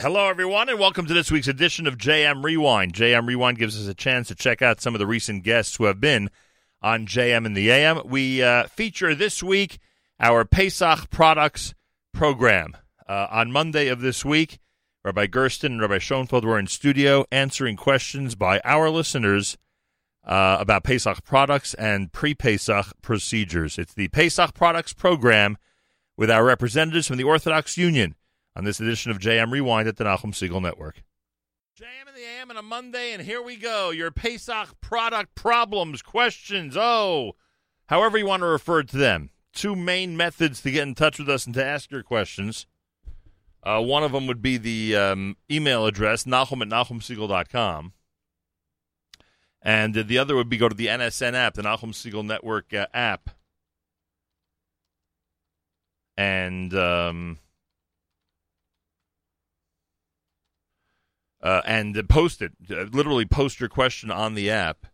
[0.00, 2.92] Hello, everyone, and welcome to this week's edition of JM Rewind.
[2.92, 5.86] JM Rewind gives us a chance to check out some of the recent guests who
[5.86, 6.30] have been
[6.80, 8.02] on JM and the AM.
[8.04, 9.80] We uh, feature this week
[10.20, 11.74] our Pesach Products
[12.14, 12.76] program.
[13.08, 14.60] Uh, on Monday of this week,
[15.04, 19.58] Rabbi Gersten and Rabbi Schoenfeld were in studio answering questions by our listeners
[20.24, 23.78] uh, about Pesach products and pre Pesach procedures.
[23.78, 25.58] It's the Pesach Products program
[26.16, 28.14] with our representatives from the Orthodox Union
[28.58, 31.04] on this edition of JM Rewind at the Nachum Segal Network.
[31.80, 33.90] JM in the AM on a Monday, and here we go.
[33.90, 37.36] Your Pesach product problems, questions, oh,
[37.86, 39.30] however you want to refer to them.
[39.54, 42.66] Two main methods to get in touch with us and to ask your questions.
[43.62, 47.92] Uh, one of them would be the um, email address, nachum at nachumsegal.com.
[49.62, 52.72] And uh, the other would be go to the NSN app, the Nachum Segal Network
[52.72, 53.30] uh, app.
[56.16, 57.38] And um,
[61.42, 62.52] uh, and post it.
[62.70, 64.86] Uh, literally, post your question on the app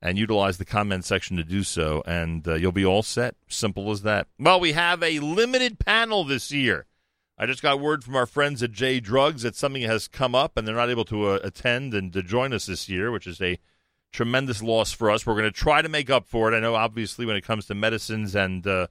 [0.00, 3.36] and utilize the comment section to do so, and uh, you'll be all set.
[3.48, 4.26] Simple as that.
[4.38, 6.86] Well, we have a limited panel this year.
[7.38, 10.56] I just got word from our friends at J Drugs that something has come up,
[10.56, 13.40] and they're not able to uh, attend and to join us this year, which is
[13.40, 13.58] a
[14.12, 15.24] tremendous loss for us.
[15.24, 16.56] We're going to try to make up for it.
[16.56, 18.88] I know, obviously, when it comes to medicines and uh,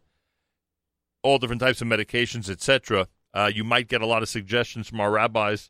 [1.23, 4.99] all different types of medications, etc., uh, you might get a lot of suggestions from
[4.99, 5.69] our rabbis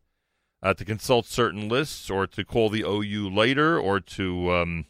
[0.63, 4.85] uh, to consult certain lists or to call the OU later or to um,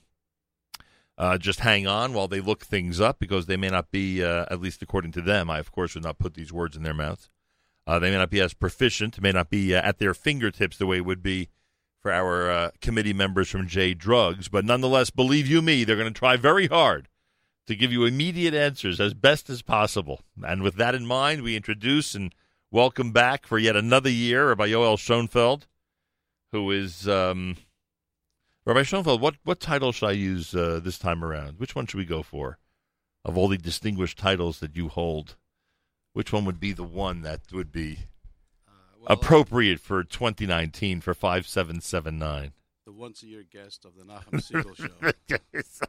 [1.17, 4.45] uh, just hang on while they look things up because they may not be, uh,
[4.49, 6.93] at least according to them, I of course would not put these words in their
[6.93, 7.29] mouths.
[7.87, 10.85] Uh, they may not be as proficient, may not be uh, at their fingertips the
[10.85, 11.49] way it would be
[11.99, 16.11] for our uh, committee members from J Drugs, but nonetheless, believe you me, they're going
[16.11, 17.07] to try very hard
[17.67, 20.21] to give you immediate answers as best as possible.
[20.43, 22.33] And with that in mind, we introduce and
[22.71, 25.67] welcome back for yet another year Rabbi Yoel Schoenfeld,
[26.51, 27.57] who is um,
[28.65, 29.21] Rabbi Schoenfeld.
[29.21, 31.59] What what title should I use uh, this time around?
[31.59, 32.57] Which one should we go for?
[33.23, 35.35] Of all the distinguished titles that you hold,
[36.13, 37.99] which one would be the one that would be
[38.67, 42.53] uh, well, appropriate for 2019 for 5779?
[42.85, 45.87] The once a year guest of the Nachum Segal show.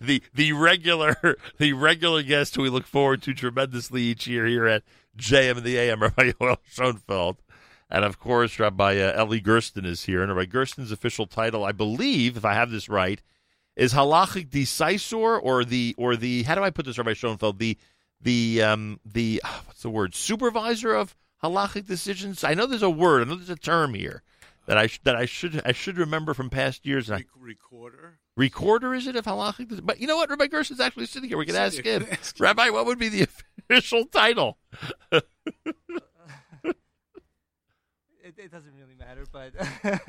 [0.00, 4.66] the the regular the regular guest who we look forward to tremendously each year here
[4.66, 4.82] at
[5.18, 7.42] JM and the AM, Rabbi Yoel Schoenfeld.
[7.90, 10.22] And of course, Rabbi uh, Gersten is here.
[10.22, 13.20] And Rabbi Gersten's official title, I believe, if I have this right,
[13.76, 17.58] is halachic decisor or the or the how do I put this, Rabbi Schoenfeld?
[17.58, 17.78] The
[18.20, 20.14] the um the what's the word?
[20.14, 22.44] Supervisor of halachic decisions.
[22.44, 23.22] I know there's a word.
[23.22, 24.22] I know there's a term here
[24.68, 27.08] that I sh- that I should I should remember from past years.
[27.08, 28.18] Re- recorder.
[28.36, 29.84] Recorder is it of halachic?
[29.84, 30.28] But you know what?
[30.28, 31.38] Rabbi Gersten's actually sitting here.
[31.38, 32.06] We can ask him.
[32.38, 33.26] Rabbi, what would be the
[33.70, 34.58] official title?
[35.10, 35.24] it,
[38.22, 39.54] it, doesn't really matter, but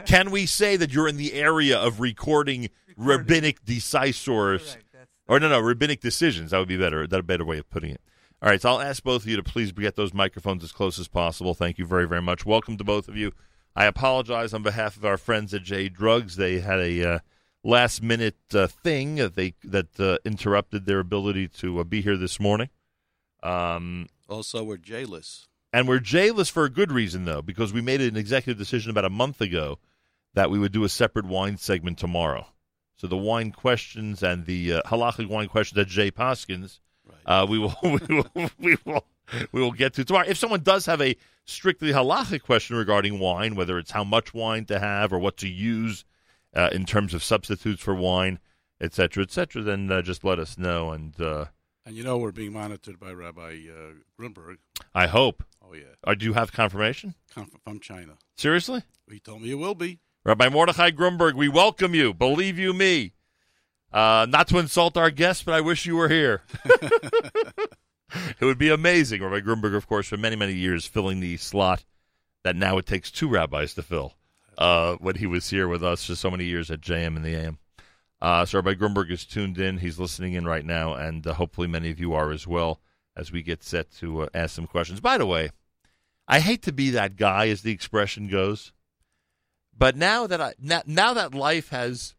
[0.05, 3.17] can we say that you're in the area of recording, recording.
[3.17, 4.75] rabbinic decisors?
[4.75, 4.83] Right,
[5.29, 6.51] or no, no, rabbinic decisions.
[6.51, 7.07] That would be better.
[7.07, 8.01] That a better way of putting it.
[8.41, 10.99] All right, so I'll ask both of you to please get those microphones as close
[10.99, 11.53] as possible.
[11.53, 12.45] Thank you very, very much.
[12.45, 13.31] Welcome to both of you.
[13.75, 16.35] I apologize on behalf of our friends at J Drugs.
[16.35, 17.19] They had a uh,
[17.63, 22.17] last minute uh, thing that they that uh, interrupted their ability to uh, be here
[22.17, 22.69] this morning.
[23.41, 28.01] Um, also, we're jailess, and we're jailess for a good reason, though, because we made
[28.01, 29.79] an executive decision about a month ago
[30.33, 32.47] that we would do a separate wine segment tomorrow.
[32.97, 37.41] So the wine questions and the uh, halachic wine questions at Jay Poskins, right.
[37.41, 39.05] uh, we will we will we will
[39.51, 40.27] we will get to tomorrow.
[40.27, 44.65] If someone does have a strictly halachic question regarding wine, whether it's how much wine
[44.65, 46.05] to have or what to use
[46.55, 48.39] uh, in terms of substitutes for wine,
[48.81, 50.91] etc., etc., then uh, just let us know.
[50.91, 51.45] And uh,
[51.85, 54.57] and you know we're being monitored by Rabbi uh, Grunberg.
[54.93, 55.43] I hope.
[55.63, 55.95] Oh yeah.
[56.03, 57.15] Uh, do you have confirmation?
[57.63, 58.13] from China.
[58.35, 58.83] Seriously?
[59.09, 59.99] He told me it will be.
[60.23, 62.13] Rabbi Mordechai Grunberg, we welcome you.
[62.13, 63.13] Believe you me.
[63.91, 66.43] Uh, not to insult our guests, but I wish you were here.
[68.39, 69.23] it would be amazing.
[69.23, 71.85] Rabbi Grunberg, of course, for many, many years, filling the slot
[72.43, 74.13] that now it takes two rabbis to fill
[74.57, 77.35] uh, when he was here with us for so many years at JM and the
[77.35, 77.57] AM.
[78.21, 79.77] Uh, so Rabbi Grunberg is tuned in.
[79.77, 82.81] He's listening in right now, and uh, hopefully many of you are as well
[83.15, 84.99] as we get set to uh, ask some questions.
[84.99, 85.51] By the way,
[86.27, 88.73] I hate to be that guy, as the expression goes,
[89.75, 92.13] but now that I now, now that life has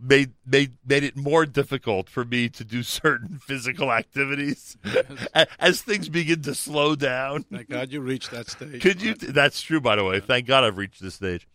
[0.00, 4.76] made made made it more difficult for me to do certain physical activities
[5.58, 7.44] as things begin to slow down.
[7.44, 8.82] Thank God you reached that stage.
[8.82, 9.14] Could you?
[9.14, 10.20] That's true, by the way.
[10.20, 11.46] Thank God I've reached this stage.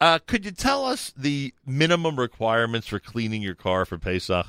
[0.00, 4.46] Uh, could you tell us the minimum requirements for cleaning your car for Pesach?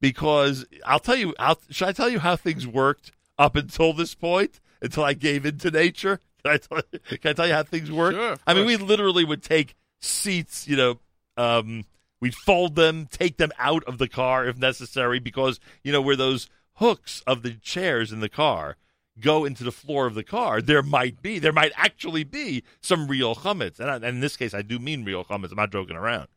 [0.00, 4.14] Because I'll tell you, I'll, should I tell you how things worked up until this
[4.14, 6.20] point, until I gave into nature?
[6.44, 8.14] Can I tell you, can I tell you how things work?
[8.14, 10.98] Sure, I mean, we literally would take seats, you know,
[11.38, 11.86] um,
[12.24, 16.16] we'd fold them, take them out of the car if necessary, because, you know, where
[16.16, 18.76] those hooks of the chairs in the car
[19.20, 23.08] go into the floor of the car, there might be, there might actually be some
[23.08, 23.78] real chametz.
[23.78, 25.50] And, I, and in this case, I do mean real chametz.
[25.50, 26.28] I'm not joking around.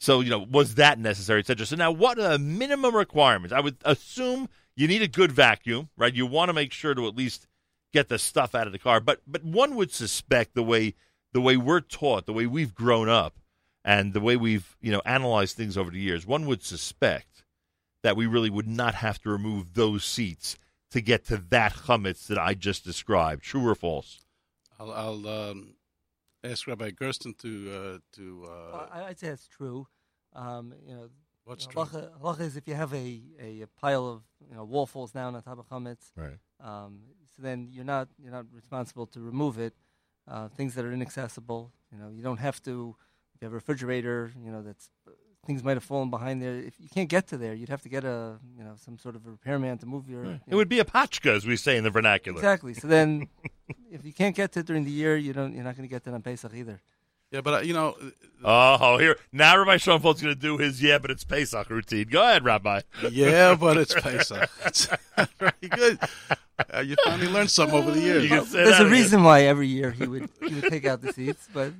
[0.00, 1.66] So, you know, was that necessary, et cetera?
[1.66, 3.54] So now what are the minimum requirements?
[3.54, 6.12] I would assume you need a good vacuum, right?
[6.12, 7.46] You want to make sure to at least
[7.92, 8.98] get the stuff out of the car.
[8.98, 10.94] But but one would suspect the way
[11.32, 13.37] the way we're taught, the way we've grown up,
[13.88, 17.42] and the way we've, you know, analyzed things over the years, one would suspect
[18.02, 20.58] that we really would not have to remove those seats
[20.90, 23.42] to get to that chametz that I just described.
[23.44, 24.20] True or false?
[24.78, 25.74] I'll, I'll um,
[26.44, 29.86] ask Rabbi Gersten to uh, to uh, Well, I- I'd say it's true.
[30.34, 31.08] Um, you know,
[31.46, 31.80] what's you true.
[31.80, 35.12] know, halacha, halacha is if you have a, a, pile of you know wall falls
[35.12, 36.38] down on top of chametz, Right.
[36.60, 37.00] um,
[37.34, 39.72] so then you're not you're not responsible to remove it.
[40.30, 42.94] Uh, things that are inaccessible, you know, you don't have to.
[43.38, 44.90] If you have a refrigerator, you know, that's
[45.46, 46.56] things might have fallen behind there.
[46.56, 49.14] If you can't get to there, you'd have to get a you know some sort
[49.14, 50.24] of a repairman to move your.
[50.24, 52.36] you It know- would be a pachka, as we say in the vernacular.
[52.36, 52.74] exactly.
[52.74, 53.28] So then,
[53.92, 55.54] if you can't get to it during the year, you don't.
[55.54, 56.80] You're not going to get to it on Pesach either.
[57.30, 57.94] Yeah, but uh, you know,
[58.42, 62.08] Oh, here now, Rabbi Schoenfeld's going to do his yeah, but it's Pesach routine.
[62.10, 62.80] Go ahead, Rabbi.
[63.12, 64.50] yeah, but it's Pesach.
[64.66, 64.88] It's
[65.38, 65.98] very good.
[66.74, 68.22] Uh, you finally learned something over the years.
[68.24, 68.90] You can say There's a again.
[68.92, 71.72] reason why every year he would he would take out the seats, but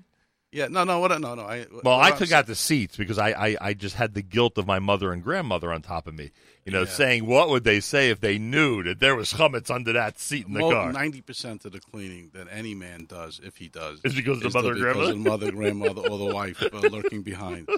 [0.51, 1.11] Yeah, no, no, what?
[1.21, 1.43] No, no.
[1.43, 4.23] I, Well, I I'm took out the seats because I, I, I just had the
[4.23, 6.31] guilt of my mother and grandmother on top of me.
[6.65, 6.87] You know, Yeah.
[6.89, 10.47] saying what would they say if they knew that there was chametz under that seat
[10.47, 10.91] in the car?
[10.93, 14.43] Ninety percent of the cleaning that any man does, if he does, Is because of
[14.43, 15.17] the is mother and grandmother?
[15.17, 17.69] mother, grandmother, or the wife uh, lurking behind.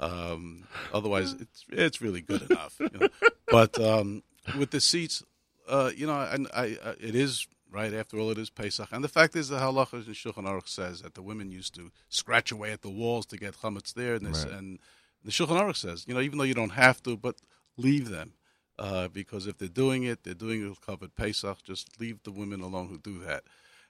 [0.00, 2.76] Um, otherwise, it's it's really good enough.
[2.78, 3.08] You know?
[3.48, 4.22] But um,
[4.58, 5.22] with the seats,
[5.68, 7.92] uh, you know, and I, I, it is right.
[7.92, 11.02] After all, it is Pesach, and the fact is, the halacha in Shulchan Aruch says
[11.02, 14.26] that the women used to scratch away at the walls to get chametz there, and,
[14.26, 14.52] this, Right.
[14.54, 14.78] and
[15.24, 17.36] the Shulchan Aruch says, you know, even though you don't have to, but
[17.76, 18.34] leave them.
[18.78, 21.62] Uh, because if they're doing it, they're doing it with covered Pesach.
[21.62, 23.44] Just leave the women alone who do that.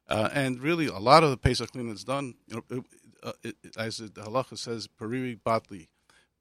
[0.08, 2.84] Uh, and really, a lot of the Pesach cleaning that's done, you know, it,
[3.22, 5.88] uh, it, it- as the halacha says, periri batli,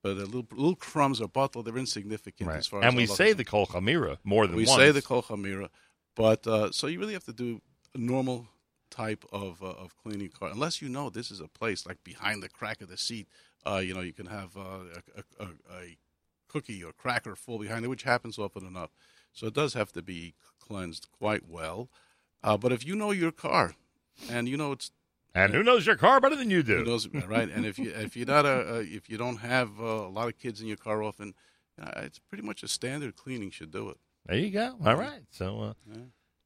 [0.01, 2.57] but a little, little crumbs or bottle, they're insignificant Right.
[2.57, 4.75] as far And as we halacha say the kol chamira more than we once.
[4.75, 5.69] say the kol chamira,
[6.15, 7.62] but uh, so you really have to do
[7.95, 8.48] a normal
[8.89, 12.44] type of uh, of cleaning car, unless you know this is a place like behind
[12.44, 13.27] the crack of the seat.
[13.65, 14.80] Uh, you know, you can have uh,
[15.18, 15.98] a, a, a,
[16.50, 18.92] cookie or cracker full behind it, which happens often enough.
[19.31, 21.89] So it does have to be cleansed quite well.
[22.44, 23.74] Uh, but if you know your car,
[24.30, 24.92] and you know it's
[25.33, 26.86] and who knows your car better than you who do?
[26.86, 27.50] knows, right?
[27.50, 30.38] And if you if you're not a, if you don't have uh, a lot of
[30.38, 31.33] kids in your car often,
[31.98, 33.98] it's pretty much a standard cleaning should do it.
[34.25, 34.75] There you go.
[34.85, 35.21] All right.
[35.31, 36.01] So uh, Yeah.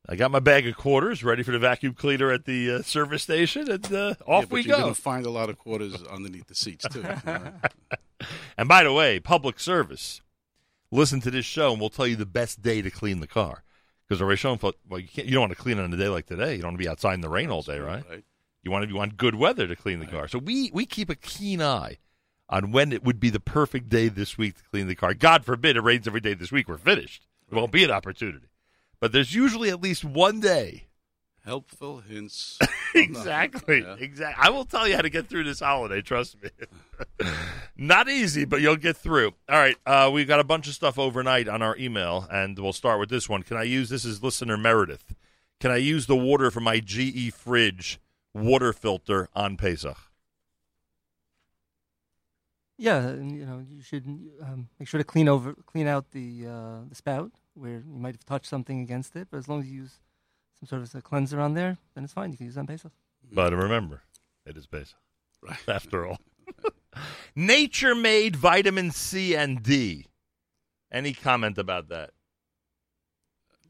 [0.09, 3.24] I got my bag of quarters ready for the vacuum cleaner at the uh, service
[3.24, 4.83] station, and uh, off yeah, we you're go.
[4.83, 7.03] going to find a lot of quarters underneath the seats too.
[8.57, 10.21] And by the way, public service.
[10.89, 13.63] Listen to this show, and we'll tell you the best day to clean the car.
[14.07, 15.27] Because Ray Schoenfeld, well, you can't.
[15.27, 16.56] You don't want to clean it on a day like today.
[16.56, 18.03] You don't want to be outside in the rain all day, right?
[18.09, 18.23] Right.
[18.63, 20.27] You want to you want good weather to clean the car.
[20.27, 21.97] So we we keep a keen eye
[22.50, 25.13] on when it would be the perfect day this week to clean the car.
[25.13, 26.68] God forbid it rains every day this week.
[26.69, 27.26] We're finished.
[27.49, 28.47] It won't be an opportunity.
[28.99, 30.85] But there's usually at least one day.
[31.45, 32.59] Helpful hints.
[32.95, 33.81] exactly.
[33.81, 33.95] Yeah.
[33.99, 34.44] Exactly.
[34.45, 36.01] I will tell you how to get through this holiday.
[36.01, 36.49] Trust me.
[37.77, 39.33] Not easy, but you'll get through.
[39.47, 39.77] All right.
[39.85, 43.09] Uh, we've got a bunch of stuff overnight on our email, and we'll start with
[43.09, 43.44] this one.
[43.44, 44.04] Can I use this?
[44.04, 45.16] Is listener Meredith?
[45.61, 47.99] Can I use the water from my GE fridge
[48.33, 49.97] water filter on Pesach?
[52.78, 54.06] Yeah, and, you know you should
[54.42, 58.14] um, make sure to clean over clean out the uh, the spout where you might
[58.14, 59.28] have touched something against it.
[59.31, 60.00] But as long as you use
[60.60, 62.31] some sort of a cleanser on there, then it's fine.
[62.31, 62.92] You can use it on Pesach.
[63.31, 64.04] But remember,
[64.46, 64.98] it is Pesach.
[65.42, 65.60] Right.
[65.68, 66.19] After all,
[67.36, 70.06] nature made vitamin C and D.
[70.92, 72.12] Any comment about that?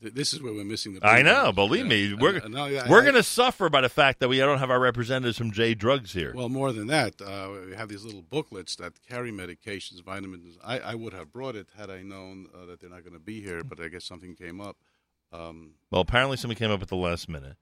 [0.02, 1.06] Th- This is where we're missing the.
[1.06, 4.30] I know, believe me, we're- now, yeah, We're going to suffer by the fact that
[4.30, 6.34] we don't have our representatives from J Drugs here.
[6.36, 10.58] Well, more than that, uh, we have these little booklets that carry medications, vitamins.
[10.64, 13.20] I, I would have brought it had I known uh, that they're not going to
[13.20, 14.78] be here, but I guess something came up.
[15.34, 17.58] Um, Well, apparently something came up at the last minute,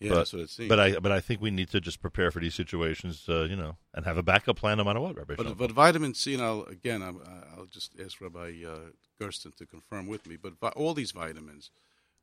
[0.00, 0.68] yeah, But- that's what it seems.
[0.68, 3.56] but I but I think we need to just prepare for these situations, uh, you
[3.56, 5.16] know, and have a backup plan no matter what.
[5.16, 7.20] Rabbi But, but vitamin C, and I'll, again, I'm,
[7.56, 8.90] I'll just ask Rabbi uh,
[9.20, 10.36] Gersten to confirm with me.
[10.36, 11.70] But vi- all these vitamins,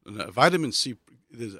[0.07, 0.95] uh, vitamin C, uh,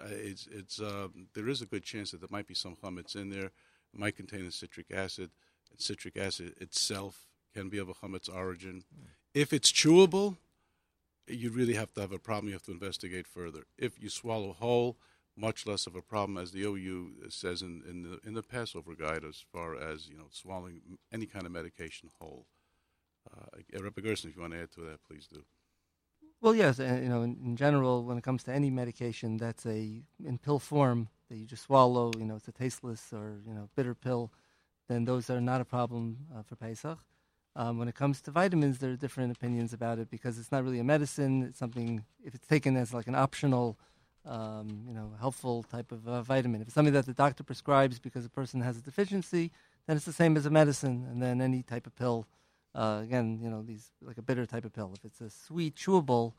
[0.10, 3.29] it's, it's, uh, there is a good chance that there might be some chametz in
[3.29, 3.45] there.
[3.93, 5.31] It might contain a citric acid.
[5.72, 8.84] And citric acid itself can be of a chametz origin.
[9.34, 10.38] If it's chewable,
[11.27, 12.48] you really have to have a problem.
[12.48, 13.63] You have to investigate further.
[13.77, 14.98] If you swallow whole,
[15.38, 18.96] much less of a problem as the OU says in, in the in the Passover
[18.96, 22.46] guide as far as you know swallowing any kind of medication whole.
[23.32, 23.58] Uh,
[24.01, 25.44] Gersten, if you want to add to that, please do.
[26.42, 29.65] Well, yes, uh, you know, in, in, general, when it comes to any medication that's
[29.65, 33.54] a in pill form that you just swallow, you know, it's a tasteless or you
[33.54, 34.32] know bitter pill,
[34.88, 37.00] then those are not a problem uh, for Pesach.
[37.56, 40.63] Um, when it comes to vitamins, there are different opinions about it because it's not
[40.63, 41.44] really a medicine.
[41.44, 43.80] It's something if it's taken as like an optional,
[44.25, 46.62] um, you know, helpful type of uh, vitamin.
[46.62, 49.51] If it's something that the doctor prescribes because a person has a deficiency,
[49.88, 51.08] then it's the same as a medicine.
[51.10, 52.27] And then any type of pill,
[52.74, 54.91] uh, again, you know, these like a bitter type of pill.
[54.96, 56.34] If it's a sweet chewable,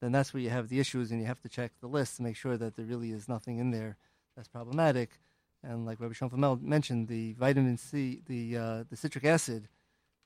[0.00, 2.22] then that's where you have the issues, and you have to check the list to
[2.22, 3.96] make sure that there really is nothing in there
[4.36, 5.20] that's problematic.
[5.62, 9.68] And like Rabbi Schoenfeld mentioned, the vitamin C, the uh, the citric acid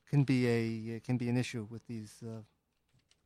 [0.09, 2.41] can be a can be an issue with these uh,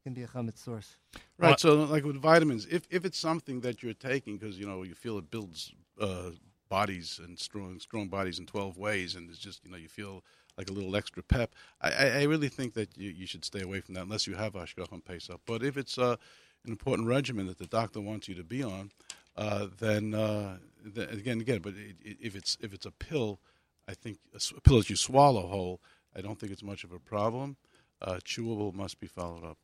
[0.03, 0.97] can be a chametz source.
[1.37, 1.59] Right.
[1.59, 4.95] So, like with vitamins, if if it's something that you're taking because you know you
[4.95, 6.31] feel it builds uh,
[6.69, 10.23] bodies and strong strong bodies in twelve ways, and it's just you know you feel
[10.57, 11.55] like a little extra pep.
[11.81, 14.53] I, I really think that you, you should stay away from that unless you have
[14.53, 15.39] hashgacha Pesach.
[15.45, 16.17] But if it's uh,
[16.65, 18.91] an important regimen that the doctor wants you to be on,
[19.37, 21.61] uh, then, uh, then, again, again.
[21.61, 23.39] But it, it, if it's if it's a pill,
[23.87, 25.81] I think a pill that you swallow whole
[26.15, 27.57] I don't think it's much of a problem.
[28.01, 29.57] Uh, chewable must be followed up.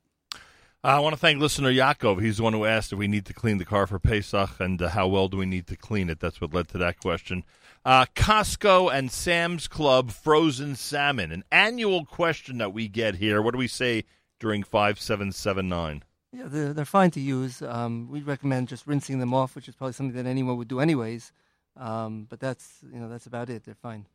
[0.88, 2.22] I want to thank listener Yaakov.
[2.22, 4.82] He's the one who asked if we need to clean the car for Pesach and
[4.82, 6.22] uh, how well do we need to clean it.
[6.22, 7.44] That's what led to that question.
[7.84, 13.42] Uh, Costco and Sam's Club frozen salmon, an annual question that we get here.
[13.42, 14.06] What do we say
[14.40, 16.06] during 5779?
[16.32, 17.62] Yeah, they're, they're fine to use.
[17.62, 20.80] Um, we recommend just rinsing them off, which is probably something that anyone would do
[20.80, 21.34] anyways.
[21.76, 23.66] Um, but that's you know that's about it.
[23.66, 24.06] They're fine.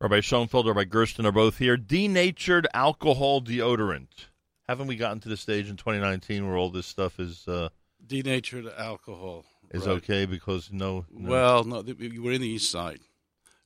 [0.00, 1.78] Rabbi Schoenfeld, Rabbi Gersten are both here.
[1.78, 4.26] Denatured alcohol deodorant.
[4.68, 7.68] Haven't we gotten to the stage in 2019 where all this stuff is uh,
[8.04, 9.96] denatured alcohol is right.
[9.96, 13.00] okay because no, no, Well, no, we're in the east side.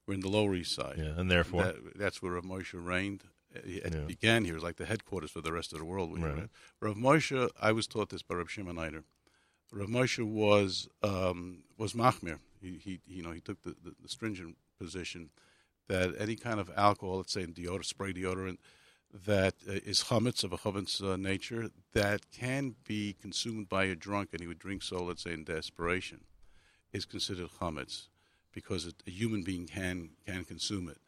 [0.07, 0.97] We're in the Lower East Side.
[0.99, 3.23] Yeah, and therefore that, that's where Rav Moshe reigned.
[3.53, 4.01] It yeah.
[4.01, 4.55] began here.
[4.55, 6.21] It was like the headquarters for the rest of the world.
[6.21, 6.49] Right.
[6.81, 9.05] Rav Moshe, I was taught this by Rav Shimon Eider.
[9.73, 12.39] Rav Moshe was um, was machmir.
[12.61, 15.31] He, he, you know, he took the, the, the stringent position
[15.89, 18.59] that any kind of alcohol, let's say deodorant, spray deodorant,
[19.13, 23.95] that uh, is chametz of a chametz uh, nature that can be consumed by a
[23.95, 26.21] drunk, and he would drink so, let's say, in desperation,
[26.93, 28.09] is considered chametz
[28.53, 30.99] because it, a human being can can consume it.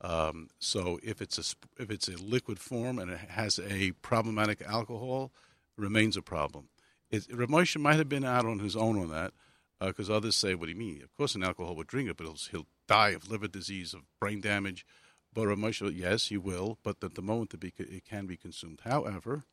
[0.00, 4.62] Um, so if it's a if it's a liquid form and it has a problematic
[4.62, 5.32] alcohol,
[5.76, 6.68] remains a problem.
[7.10, 9.32] It, Rav Moshe might have been out on his own on that
[9.80, 11.02] because uh, others say, "What do you mean?
[11.02, 14.02] Of course, an alcohol would drink it, but he'll, he'll die of liver disease, of
[14.20, 14.86] brain damage."
[15.38, 18.36] But Rav Moshe, yes, you will, but at the moment it, be, it can be
[18.36, 18.80] consumed.
[18.82, 19.44] However,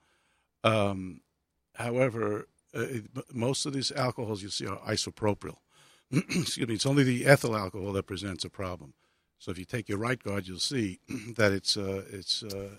[0.63, 1.22] um,
[1.75, 5.58] however, uh, it, most of these alcohols you see are isopropyl.
[6.12, 6.74] Excuse me.
[6.74, 8.96] It's only the ethyl alcohol that presents a problem.
[9.38, 11.01] So if you take your right guard, you'll see
[11.36, 12.70] that it's uh, it's uh,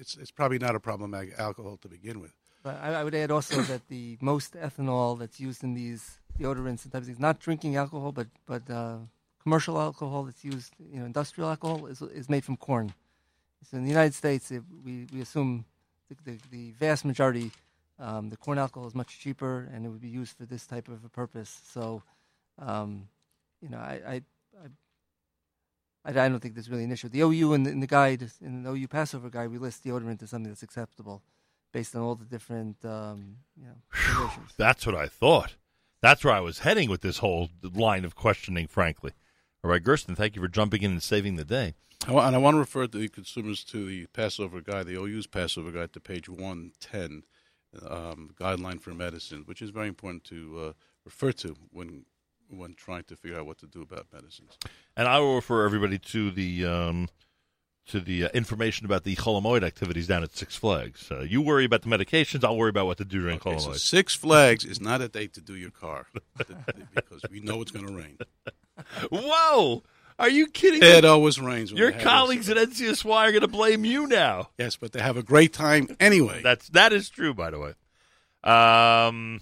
[0.00, 2.32] it's it's probably not a problematic alcohol to begin with.
[2.62, 6.84] But I, I would add also that the most ethanol that's used in these deodorants
[6.84, 9.00] and types of things, not drinking alcohol, but but uh,
[9.48, 12.92] commercial alcohol that's used, you know, industrial alcohol is is made from corn.
[13.68, 15.64] So in the United States, it, we we assume
[16.08, 17.50] the, the, the vast majority,
[17.98, 20.88] um, the corn alcohol is much cheaper, and it would be used for this type
[20.88, 21.62] of a purpose.
[21.74, 22.02] So,
[22.58, 23.08] um,
[23.62, 24.16] you know, I, I
[26.04, 27.08] I I don't think there's really an issue.
[27.08, 30.22] The OU in the, in the guide, in the OU Passover guide, we list deodorant
[30.22, 31.22] as something that's acceptable
[31.72, 33.20] based on all the different um,
[33.60, 33.78] you know,
[34.56, 35.56] That's what I thought.
[36.00, 39.12] That's where I was heading with this whole line of questioning, frankly.
[39.64, 41.74] All right, Gersten, thank you for jumping in and saving the day.
[42.20, 45.92] and I want to refer the consumers to the Passover Guide, the OU's Passover Guide,
[45.94, 47.24] to page 110,
[47.84, 50.72] um, Guideline for Medicine, which is very important to uh,
[51.04, 52.04] refer to when
[52.50, 54.56] when trying to figure out what to do about medicines.
[54.96, 57.08] And I will refer everybody to the um,
[57.88, 61.10] to the uh, information about the Chol Hamoed activities down at Six Flags.
[61.10, 62.44] Uh, you worry about the medications.
[62.44, 65.34] I'll worry about what to do during okay, So Six Flags is not a date
[65.34, 66.06] to do your car
[66.94, 68.18] because we know it's going to rain.
[69.10, 69.82] Whoa!
[70.18, 70.82] Are you kidding?
[70.82, 71.08] It me?
[71.08, 71.70] always rains.
[71.70, 74.50] Your colleagues at NCSY are going to blame you now.
[74.58, 76.40] Yes, but they have a great time anyway.
[76.42, 77.74] That's that is true, by the way.
[78.44, 79.40] Um,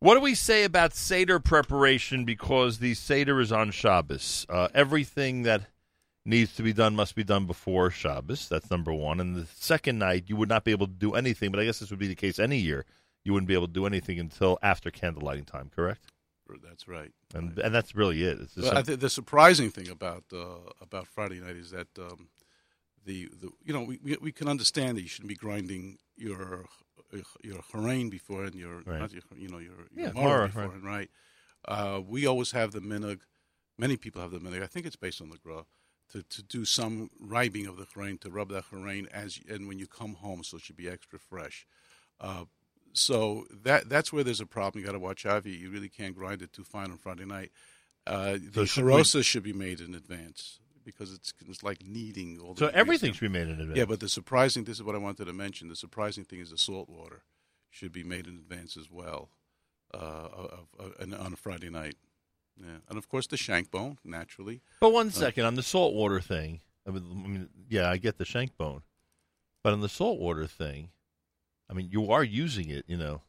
[0.00, 2.24] what do we say about Seder preparation?
[2.24, 4.46] Because the Seder is on Shabbos.
[4.48, 5.62] Uh, everything that
[6.28, 8.48] needs to be done must be done before Shabbos.
[8.48, 9.18] That's number one.
[9.18, 11.78] And the second night, you would not be able to do anything, but I guess
[11.78, 12.84] this would be the case any year.
[13.24, 16.12] You wouldn't be able to do anything until after candlelighting time, correct?
[16.62, 17.12] That's right.
[17.34, 17.66] And right.
[17.66, 18.38] and that's really it.
[18.56, 22.28] Well, I think the surprising thing about uh, about Friday night is that um,
[23.04, 26.64] the, the you know we, we can understand that you shouldn't be grinding your
[27.42, 29.12] your harein before and your, right.
[29.12, 30.82] your you know your, your yeah, before, right.
[30.82, 31.10] right?
[31.66, 33.20] Uh, we always have the minhag.
[33.76, 34.62] Many people have the minhag.
[34.62, 35.64] I think it's based on the gra
[36.12, 39.78] to, to do some ribing of the charain to rub that charain as and when
[39.78, 41.66] you come home, so it should be extra fresh.
[42.20, 42.44] Uh,
[42.92, 44.80] so that that's where there's a problem.
[44.80, 45.44] You got to watch out.
[45.46, 47.52] You, you really can't grind it too fine on Friday night.
[48.06, 52.40] Uh, So the should we- should be made in advance because it's it's like kneading
[52.40, 53.76] all the So everything should be made in advance.
[53.76, 55.68] Yeah, but the surprising this is what I wanted to mention.
[55.68, 57.22] The surprising thing is the salt water
[57.70, 59.28] should be made in advance as well,
[59.92, 61.96] uh, of, of, and on a Friday night.
[62.60, 64.60] Yeah, and of course the shank bone naturally.
[64.80, 66.60] But one second on the saltwater thing.
[66.86, 68.82] I mean, I mean, yeah, I get the shank bone,
[69.62, 70.88] but on the saltwater thing,
[71.68, 73.20] I mean, you are using it, you know,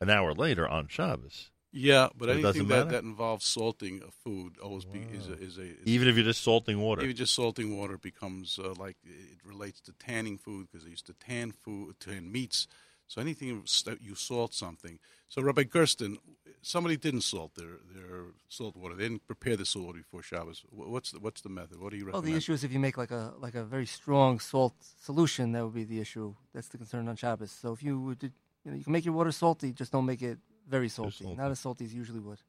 [0.00, 2.90] an hour later on Shabbos, Yeah, but It anything that, matter?
[2.90, 6.24] that involves salting a food always be, is a is a is even if you're
[6.24, 7.02] just salting water.
[7.02, 11.06] even just salting water becomes uh, like it relates to tanning food because they used
[11.06, 12.66] to tan food, tan meats.
[13.08, 13.62] So anything
[14.00, 14.98] you salt something.
[15.28, 16.18] So Rabbi Gersten,
[16.62, 18.94] somebody didn't salt their their salt water.
[18.94, 20.64] They didn't prepare the salt water before Shabbos.
[20.70, 21.80] What's the, what's the method?
[21.80, 22.24] What do you recommend?
[22.24, 25.52] Well, the issue is if you make like a like a very strong salt solution,
[25.52, 26.34] that would be the issue.
[26.54, 27.50] That's the concern on Shabbos.
[27.50, 30.22] So if you would, you know, you can make your water salty, just don't make
[30.22, 31.24] it very salty.
[31.24, 31.36] salty.
[31.36, 32.40] Not as salty as you usually would.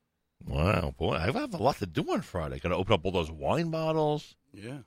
[0.45, 2.59] Wow, boy, I have a lot to do on Friday.
[2.59, 4.79] Got to open up all those wine bottles, yeah.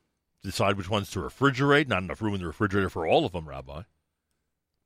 [0.43, 1.89] decide which ones to refrigerate.
[1.89, 3.83] Not enough room in the refrigerator for all of them, Rabbi.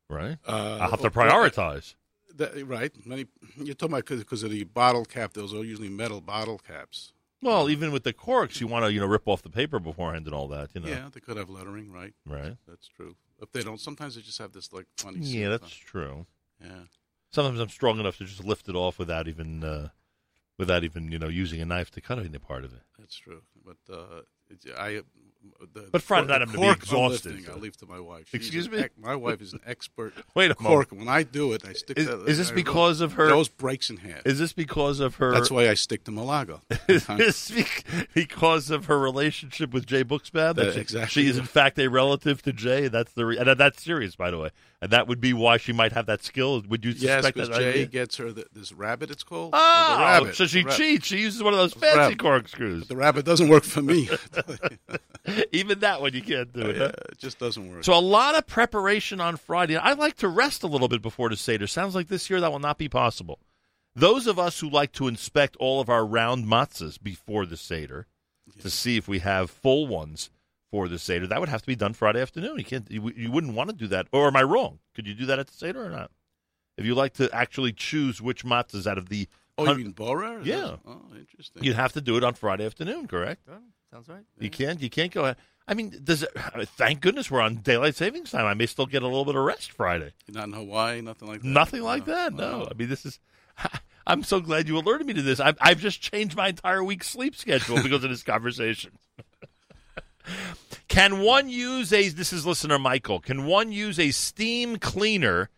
[0.08, 0.38] Right?
[0.46, 1.94] Uh, I'll have to well, prioritize.
[2.36, 2.92] That- right.
[3.06, 3.26] Many
[3.56, 5.32] you're talking about because of the bottle cap.
[5.34, 7.12] Those are usually metal bottle caps.
[7.42, 10.26] Well, even with the corks, you want to you know rip off the paper beforehand
[10.26, 10.70] and all that.
[10.74, 11.92] You know, Yeah, they could have lettering.
[11.92, 12.14] Right.
[12.26, 12.56] right?
[12.66, 13.16] That's true.
[13.40, 15.18] If they don't, sometimes they just have this like funny.
[15.20, 15.84] Yeah, that's huh?
[15.84, 16.26] true.
[16.60, 16.84] Yeah.
[17.30, 19.88] Sometimes I'm strong enough to just lift it off without even uh,
[20.56, 22.82] without even you know using a knife to cut any part of it.
[22.98, 24.22] That's true, but uh,
[24.78, 25.02] I.
[25.72, 28.28] The, But Friday night I'm gonna be cork exhausted, I leave to my wife.
[28.30, 28.84] She's Excuse me?
[28.98, 30.90] my wife is an expert Wait a cork.
[30.90, 31.98] When I do it, I stick.
[31.98, 33.28] Is, that, is this I- because of her?
[33.28, 34.24] Those breaks in half.
[34.24, 35.32] Is this because of her?
[35.32, 36.60] That's why I stick to Malaga.
[36.88, 37.52] Is this
[38.14, 40.54] because of her relationship with Jay Buchsbaum?
[40.56, 41.22] That- she, exactly.
[41.22, 42.88] She is in fact a relative to Jay.
[42.88, 44.50] That's the re- and that's serious, by the way.
[44.80, 46.62] And that would be why she might have that skill.
[46.68, 47.58] Would you yes, suspect because that?
[47.58, 47.86] Jay idea?
[47.86, 49.10] gets her the, this rabbit.
[49.10, 49.50] It's called.
[49.54, 50.34] Oh, the rabbit.
[50.34, 51.06] so she cheats.
[51.06, 52.18] She uses one of those fancy rabbit.
[52.18, 52.86] corkscrews.
[52.86, 54.10] The rabbit doesn't work for me.
[55.52, 56.76] Even that one you can't do it.
[56.76, 56.92] yeah, huh?
[57.10, 57.84] it just doesn't work.
[57.84, 59.76] So a lot of preparation on Friday.
[59.76, 61.66] I like to rest a little bit before the Seder.
[61.66, 63.38] Sounds like this year that will not be possible.
[63.96, 68.06] Those of us who like to inspect all of our round matzahs before the Seder
[68.60, 70.30] to see if we have full ones
[70.70, 72.58] for the Seder, that would have to be done Friday afternoon.
[72.58, 72.90] You can't.
[72.90, 74.08] You, you wouldn't want to do that.
[74.12, 74.80] Or am I wrong?
[74.94, 76.10] Could you do that at the Seder or not?
[76.76, 79.92] If you like to actually choose which matzahs out of the, oh, hun- you mean
[79.92, 80.40] Borer?
[80.40, 80.60] Is Yeah.
[80.60, 81.62] that- Oh, interesting.
[81.62, 83.46] you'd have to do it on Friday afternoon, correct?
[83.94, 84.24] Sounds right.
[84.40, 84.80] You can't.
[84.80, 85.36] You can't go.
[85.68, 86.30] I mean, does it?
[86.34, 88.44] I mean, thank goodness we're on daylight savings time.
[88.44, 90.10] I may still get a little bit of rest Friday.
[90.26, 91.46] You're not in Hawaii, nothing like that.
[91.46, 92.32] Nothing like that.
[92.34, 92.58] No.
[92.58, 92.68] Wow.
[92.72, 93.20] I mean, this is.
[94.06, 95.38] I'm so glad you alerted me to this.
[95.38, 98.98] I've, I've just changed my entire week's sleep schedule because of this conversation.
[100.88, 102.08] Can one use a?
[102.08, 103.20] This is listener Michael.
[103.20, 105.50] Can one use a steam cleaner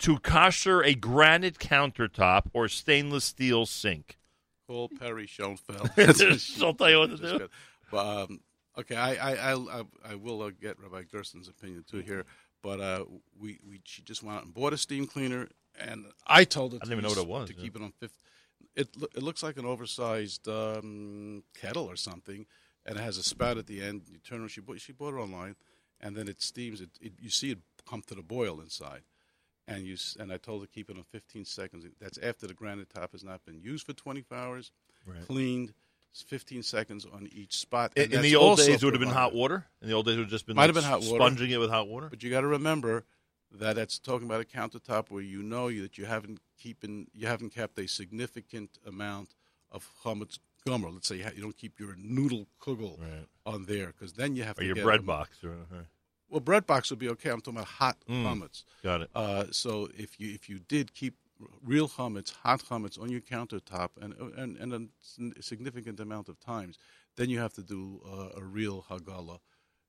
[0.00, 4.18] to kosher a granite countertop or stainless steel sink?
[4.66, 5.90] Call Perry Schoenfeld.
[6.40, 7.38] She'll tell you what to do.
[7.38, 7.50] good.
[7.94, 8.40] But um,
[8.76, 12.24] okay, I I I, I, will uh, get Rabbi Gersten's opinion too here.
[12.60, 13.04] But uh,
[13.38, 15.46] we we she just went out and bought a steam cleaner,
[15.78, 17.62] and I told her I didn't even know what it was, to yeah.
[17.62, 18.18] keep it on fifth.
[18.74, 22.46] It it looks like an oversized um, kettle or something,
[22.84, 24.02] and it has a spout at the end.
[24.10, 24.50] You turn it.
[24.50, 25.54] She bought she bought it online,
[26.00, 26.80] and then it steams.
[26.80, 29.02] It, it you see it come to the boil inside.
[29.68, 31.86] And you and I told her to keep it on 15 seconds.
[32.00, 34.72] That's after the granite top has not been used for 24 hours
[35.06, 35.26] Right.
[35.26, 35.74] cleaned.
[36.14, 37.92] It's 15 seconds on each spot.
[37.96, 39.66] In, and in the old days, it would have been hot water.
[39.82, 41.16] In the old days, it would have just been Might like have been hot water.
[41.34, 42.06] sponging it with hot water.
[42.08, 43.04] But you got to remember
[43.50, 47.26] that that's talking about a countertop where you know you- that you haven't keeping you
[47.26, 49.34] haven't kept a significant amount
[49.72, 50.92] of chametz gamur.
[50.94, 53.26] Let's say you, ha- you don't keep your noodle kugel Right.
[53.44, 55.42] on there because then you have Or to your bread them- box.
[55.42, 55.82] Or, uh,
[56.28, 57.30] Well, bread box would be okay.
[57.30, 58.48] I'm talking about hot Mm.
[58.84, 59.10] got it.
[59.16, 61.16] Uh, so if you if you did keep
[61.62, 66.38] real chametz, hot chametz on your countertop, and and and a s- significant amount of
[66.40, 66.78] times,
[67.16, 69.38] then you have to do uh, a real hagala,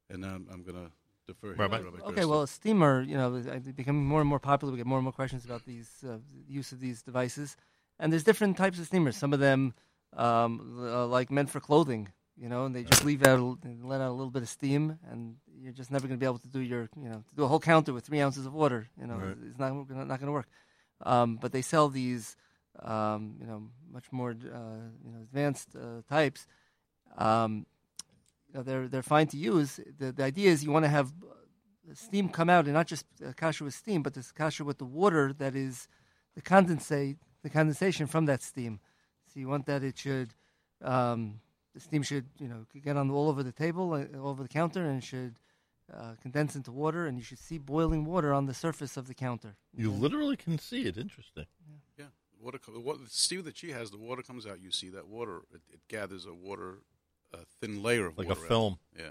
[0.10, 0.92] and I'm, I'm going to
[1.28, 1.78] defer here Rabbi?
[1.80, 2.30] to Rabbi Okay, Gersten.
[2.30, 4.72] well, a steamer, you know, is uh, becoming more and more popular.
[4.72, 7.56] We get more and more questions about these uh, use of these devices,
[8.00, 9.16] and there's different types of steamers.
[9.18, 9.74] Some of them,
[10.16, 14.02] um, uh, like meant for clothing, you know, and they just leave out, and let
[14.02, 16.48] out a little bit of steam, and you're just never going to be able to
[16.48, 18.88] do your, you know, to do a whole counter with three ounces of water.
[19.00, 19.38] You know, Right.
[19.50, 20.48] it's not not going to work.
[21.02, 22.36] Um, but they sell these,
[22.82, 26.48] um, you know, much more, uh, you know, advanced uh, types.
[27.18, 27.66] Um,
[28.48, 29.80] you know, they're they're fine to use.
[30.00, 33.06] The, the idea is you want to have uh, steam come out, and not just
[33.26, 35.88] uh, kasha with steam, but this kasha with the water that is
[36.36, 38.80] the condensate, the condensation from that steam.
[39.34, 40.34] So you want that it should,
[40.82, 41.40] um,
[41.74, 44.50] the steam should, you know, get on all over the table, uh, all over the
[44.50, 45.36] counter, and should
[45.94, 49.14] uh, condense into water, and you should see boiling water on the surface of the
[49.14, 49.56] counter.
[49.76, 50.00] You Okay?
[50.00, 50.98] literally can see it.
[50.98, 51.46] Interesting.
[51.70, 52.06] Yeah, yeah.
[52.42, 52.58] water.
[52.58, 54.60] co- What the stew that she has, the water comes out.
[54.62, 55.42] You see that water.
[55.54, 56.80] It, it gathers a water,
[57.34, 58.42] a thin layer of Like a water.
[58.42, 58.48] out.
[58.48, 58.80] film.
[58.98, 59.10] Yeah.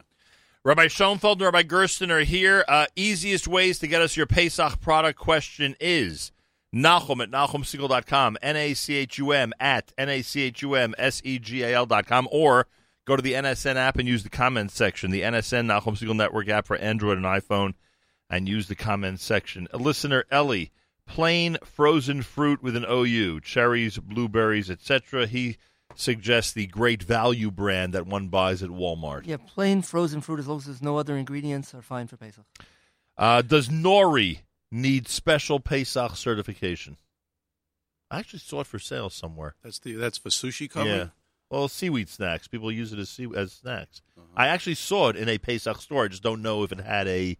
[0.64, 2.64] Rabbi Schoenfeld and Rabbi Gersten are here.
[2.66, 6.32] Uh, easiest ways to get us your Pesach product question is
[6.74, 12.66] Nachum at NachumSegal.com, N-A-C-H-U-M at N-A-C-H-U-M-S-E-G-A-L dot com, or
[13.04, 16.48] go to the NSN app and use the comments section, the NSN Nachum Segal Network
[16.48, 17.74] app for Android and iPhone,
[18.30, 19.68] and use the comments section.
[19.72, 20.70] A listener, Ellie,
[21.06, 25.26] plain frozen fruit with an OU, cherries, blueberries, etc.
[25.26, 25.56] He
[25.94, 29.26] suggests the Great Value brand that one buys at Walmart.
[29.26, 32.44] Yeah, plain frozen fruit, as long as there's no other ingredients, are fine for Pesach.
[33.16, 34.40] Uh, does nori
[34.72, 36.96] need special Pesach certification?
[38.10, 39.54] I actually saw it for sale somewhere.
[39.62, 40.88] That's the that's for sushi cover.
[40.88, 41.06] Yeah.
[41.54, 42.48] Well, seaweed snacks.
[42.48, 44.02] People use it as sea- as snacks.
[44.18, 44.26] Uh-huh.
[44.36, 46.04] I actually saw it in a Pesach store.
[46.04, 47.36] I just don't know if it had a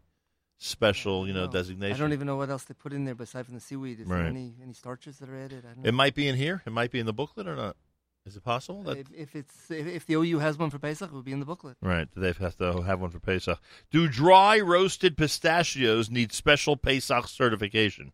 [0.58, 1.50] special, you know, No.
[1.50, 1.96] designation.
[1.96, 4.00] I don't even know what else they put in there besides from the seaweed.
[4.00, 4.18] Is Right.
[4.18, 5.64] there any, any starches that are added?
[5.64, 5.88] I don't know.
[5.88, 6.62] It might be in here.
[6.64, 7.76] It might be in the booklet or not.
[8.24, 8.82] Is it possible?
[8.84, 11.32] That, if, if it's if, if the OU has one for Pesach, it would be
[11.32, 11.76] in the booklet.
[11.82, 12.08] Right.
[12.14, 13.60] Do they have to have one for Pesach?
[13.90, 18.12] Do dry roasted pistachios need special Pesach certification?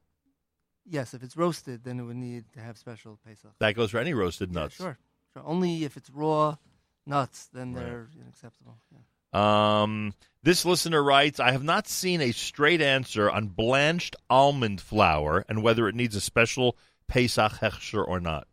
[0.85, 3.53] Yes, if it's roasted, then it would need to have special Pesach.
[3.61, 4.75] That goes for any roasted Yeah, nuts.
[4.77, 4.99] sure,
[5.33, 5.43] sure.
[5.45, 6.57] Only if it's raw
[7.07, 7.85] nuts, then Right.
[7.85, 8.79] they're unacceptable.
[8.93, 8.99] Yeah.
[9.33, 15.45] Um, this listener writes, I have not seen a straight answer on blanched almond flour
[15.49, 18.47] and whether it needs a special Pesach hechsher or not.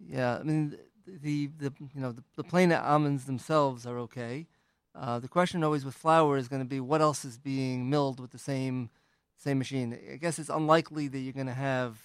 [0.00, 4.46] Yeah, I mean the the you know the, the plain almonds themselves are okay.
[4.94, 8.20] Uh, the question always with flour is going to be what else is being milled
[8.20, 8.90] with the same
[9.36, 9.98] same machine.
[10.12, 11.98] I guess it's unlikely that you're going to have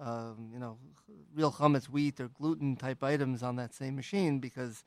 [0.00, 0.78] um, you know
[1.34, 4.84] real chametz wheat or gluten type items on that same machine because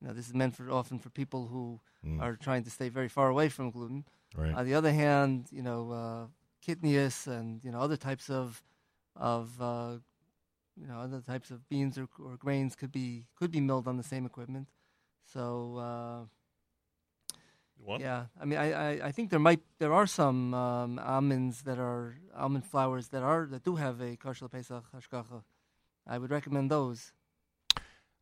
[0.00, 2.22] you know this is meant for often for people who Mm.
[2.22, 4.04] are trying to stay very far away from gluten.
[4.36, 4.54] Right.
[4.54, 6.26] On the other hand, you know, uh,
[6.64, 8.62] kitnius and you know other types of
[9.16, 9.98] of uh,
[10.76, 13.96] you know other types of beans or, or grains could be could be milled on
[13.96, 14.68] the same equipment.
[15.24, 15.78] So
[17.84, 18.00] What?
[18.00, 21.78] yeah, I mean, I, I, I think there might there are some um, almonds that
[21.78, 25.42] are almond flowers that are that do have a kosher pesach hashgacha.
[26.06, 27.12] I would recommend those.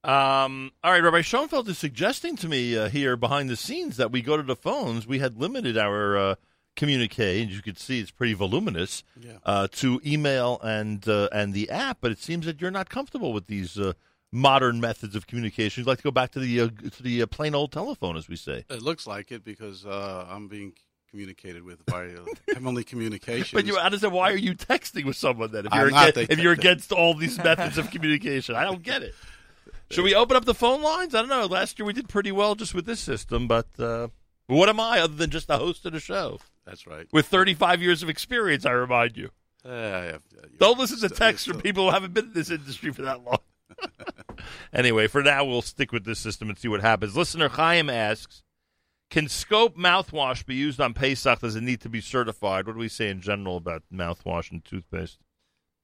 [0.02, 4.12] Um, all right, Rabbi Schoenfeld is suggesting to me uh, here behind the scenes that
[4.12, 5.06] we go to the phones.
[5.06, 6.34] We had limited our uh,
[6.76, 9.38] communique, and you could see it's pretty voluminous, Yeah.
[9.46, 11.98] uh, to email and uh, and the app.
[12.02, 13.94] But it seems that you're not comfortable with these uh,
[14.34, 15.80] modern methods of communication.
[15.80, 18.28] You'd like to go back to the uh, to the uh, plain old telephone, as
[18.28, 18.64] we say.
[18.68, 20.74] It looks like it because uh, I'm being
[21.08, 22.18] communicated with via
[22.52, 23.56] heavenly communication.
[23.56, 26.38] But you I understand why are you texting with someone then if you're against, if
[26.40, 28.56] you're against all these methods of communication?
[28.56, 29.14] I don't get it.
[29.90, 31.14] Should we open up the phone lines?
[31.14, 31.46] I don't know.
[31.46, 34.08] Last year we did pretty well just with this system, but uh,
[34.46, 37.06] what am I other than just the host of the show That's right.
[37.12, 38.66] with 35 years of experience?
[38.66, 39.30] I remind you.
[39.64, 42.92] Uh, yeah, yeah, Don't listen to texts from people who haven't been in this industry
[42.92, 43.38] for that long.
[44.72, 47.16] anyway, for now we'll stick with this system and see what happens.
[47.16, 48.42] Listener Chaim asks,
[49.10, 51.40] "Can Scope mouthwash be used on Pesach?
[51.40, 52.66] Does it need to be certified?
[52.66, 55.18] What do we say in general about mouthwash and toothpaste?"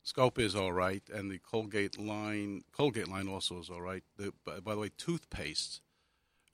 [0.03, 4.03] Scope is all right, and the Colgate line, Colgate line also is all right.
[4.16, 5.83] The, by, by the way, toothpaste,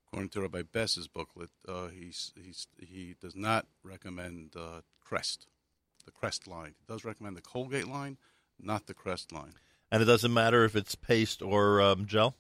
[0.07, 5.47] according to Rabbi Bess's booklet, uh, he's, he's, he does not recommend uh, Crest,
[6.05, 6.75] the Crest line.
[6.77, 8.19] He does recommend the Colgate line,
[8.59, 9.55] not the Crest line.
[9.91, 12.37] And it doesn't matter if it's paste or um, gel.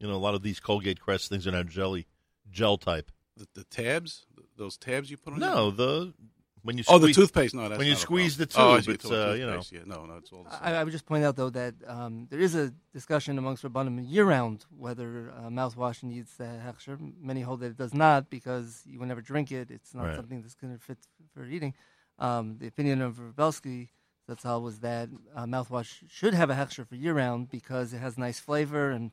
[0.00, 2.06] You know, a lot of these Colgate Crest things are now jelly,
[2.50, 3.10] gel type.
[3.36, 5.38] The, the tabs, those tabs you put on.
[5.40, 6.14] No, your- the
[6.62, 7.54] when you oh, the toothpaste.
[7.54, 8.70] No, that's when you not a squeeze the problem.
[8.70, 9.56] Oh, I it's, to a uh, you know.
[9.56, 10.60] toothpaste, Yeah, no, no, it's all the same.
[10.62, 14.02] I, I would just point out though that um, there is a discussion amongst rabbanim
[14.08, 16.98] year round whether uh, mouthwash needs uh, hechsher.
[17.20, 19.70] Many hold that it does not because you will never drink it.
[19.70, 20.16] It's not Right.
[20.16, 20.98] something that's going to fit
[21.34, 21.74] for eating.
[22.18, 23.90] Um, the opinion of Rav Belsky
[24.28, 28.16] Zatzal was that uh, mouthwash should have a hechsher for year round because it has
[28.16, 29.10] nice flavor and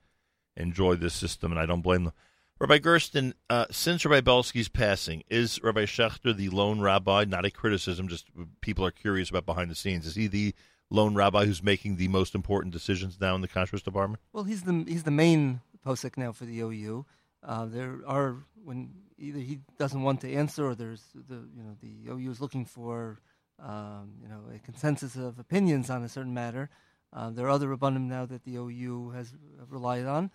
[0.57, 2.13] enjoy this system, and I don't blame them.
[2.59, 7.25] Rabbi Gersten, uh, since Rabbi Belsky's passing, is Rabbi Schachter the lone rabbi?
[7.25, 8.27] Not a criticism, just
[8.61, 10.05] people are curious about behind the scenes.
[10.05, 10.53] Is he the
[10.89, 14.21] lone rabbi who's making the most important decisions now in the kashrus department?
[14.31, 17.05] Well, he's the he's the main posek now for the OU.
[17.41, 21.75] Uh, there are when either he doesn't want to answer, or there's the you know
[21.81, 23.19] the OU is looking for
[23.63, 26.69] um, you know a consensus of opinions on a certain matter.
[27.11, 29.33] Uh, there are other rabbanim now that the OU has
[29.69, 30.31] relied on.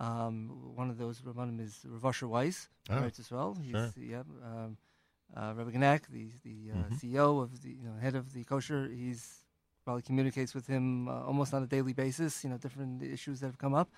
[0.00, 3.54] Um, one of those rabbanim is Rav Asher Weiss, Oh, right as well.
[3.62, 3.92] He's sure.
[3.96, 4.76] yeah, um,
[5.36, 6.98] uh, Rabbi Genack, the the uh, Mhm.
[7.00, 8.88] CEO of the you know head of the kosher.
[8.88, 9.44] He's
[9.84, 12.42] probably communicates with him uh, almost on a daily basis.
[12.44, 13.90] You know, different issues that have come up.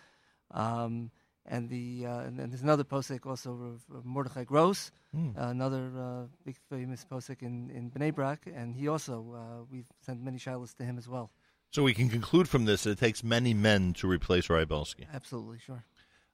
[0.50, 1.10] Um,
[1.46, 5.30] and the uh, and then there's another posek also of, of Mordechai Gross, Hmm.
[5.38, 9.87] uh, another uh, big famous posek in in Bnei Brak, and he also uh, we've
[10.00, 11.30] sent many shilas to him as well.
[11.70, 15.59] So we can conclude from this that it takes many men to replace Rabbi Absolutely,
[15.59, 15.85] sure.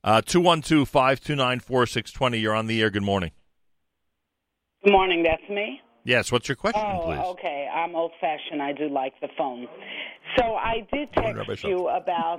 [0.05, 2.41] Uh, 212-529-4620.
[2.41, 2.91] You're on the air.
[2.91, 3.31] Good morning.
[4.85, 5.81] Good morning, that's me.
[6.05, 7.21] Yes, what's your question, Oh, please?
[7.39, 7.69] okay.
[7.75, 8.63] I'm old fashioned.
[8.63, 9.67] I do like the phone.
[10.39, 12.39] So I did Morning, Rabbi text you about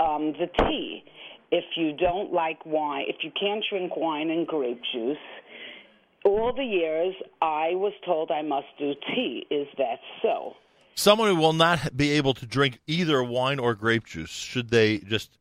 [0.00, 1.04] um, the tea.
[1.52, 5.18] If you don't like wine, if you can't drink wine and grape juice,
[6.24, 9.46] all the years I was told I must do tea.
[9.50, 10.54] Is that so?
[10.94, 14.98] Someone who will not be able to drink either wine or grape juice, should they
[15.00, 15.38] just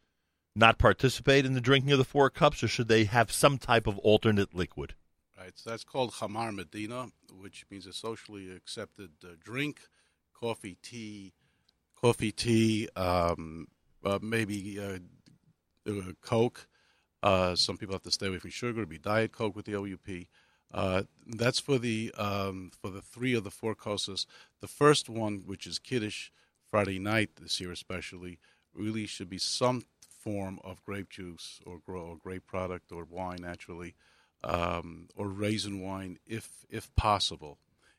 [0.54, 3.88] not participate in the drinking of the four cups, or should they have some type
[3.88, 4.96] of alternate liquid?
[5.40, 9.80] Right, so that's called Chamar Medina, which means a socially accepted uh, drink,
[10.34, 11.32] coffee, tea,
[11.96, 13.68] coffee, tea, um,
[14.04, 14.98] uh, maybe uh, uh,
[16.22, 16.68] Coke.
[17.24, 18.80] Uh, some people have to stay away from sugar.
[18.80, 20.28] It'd be Diet Coke with the OUP.
[20.74, 24.26] Uh, that's for the um, for the three of the four courses.
[24.62, 26.30] The first one, which is Kiddush
[26.70, 28.40] Friday night this year, especially,
[28.74, 33.96] really should be some form of grape juice or, or grape product or wine, naturally
[34.44, 37.58] um, or raisin wine if if possible.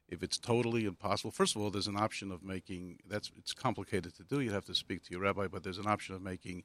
[0.09, 4.15] If it's totally impossible, first of all, there's an option of making that's it's complicated
[4.17, 4.41] to do.
[4.41, 6.65] You'd have to speak to your rabbi, but there's an option of making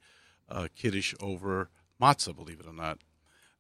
[0.50, 1.70] uh, kiddush over
[2.02, 2.36] matzah.
[2.36, 3.00] Believe it or not.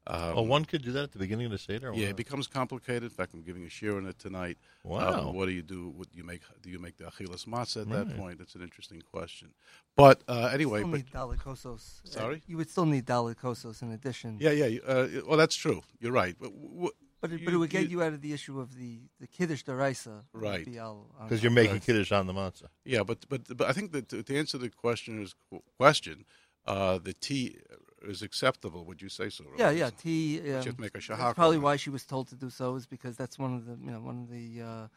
[0.09, 1.91] Um, oh, one could do that at the beginning of the seder.
[1.93, 3.03] yeah, it becomes complicated.
[3.03, 4.57] In fact, I'm giving a shiur on it tonight.
[4.85, 5.27] Wow.
[5.29, 5.89] Um, what do you do?
[5.89, 6.43] What do you make?
[6.61, 8.39] Do you make the achilas matzah at that point?
[8.39, 9.49] It's an interesting question.
[9.97, 12.05] But uh, anyway, still but need daled kosos.
[12.05, 12.41] Uh, Sorry?
[12.47, 14.37] you would still need daled kosos in addition.
[14.39, 14.79] yeah, yeah.
[14.87, 15.81] Uh, well, that's true.
[15.99, 16.35] You're right.
[16.39, 18.61] But w- But it, You- but it would get you- you out of the issue
[18.61, 20.23] of the the kiddush d'oraisa.
[20.31, 20.63] Right.
[20.63, 21.81] Because you're making Right.
[21.87, 22.69] kiddush on the matzah.
[22.85, 26.23] Yeah, but but but I think that to, to answer the questioner's qu- question,
[26.67, 27.57] uh, the tea
[28.03, 28.85] is acceptable.
[28.85, 29.45] Would you say so?
[29.57, 29.79] Yeah, Roland?
[29.79, 29.89] yeah.
[29.97, 30.39] Tea.
[30.39, 32.75] Um, you have to make a shahak probably why she was told to do so
[32.75, 34.87] is because that's one of the you know one of the, uh,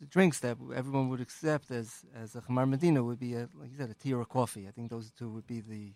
[0.00, 3.70] the drinks that everyone would accept as as a chamar medina would be a, like
[3.70, 4.66] you said a tea or a coffee.
[4.66, 5.92] I think those two would be the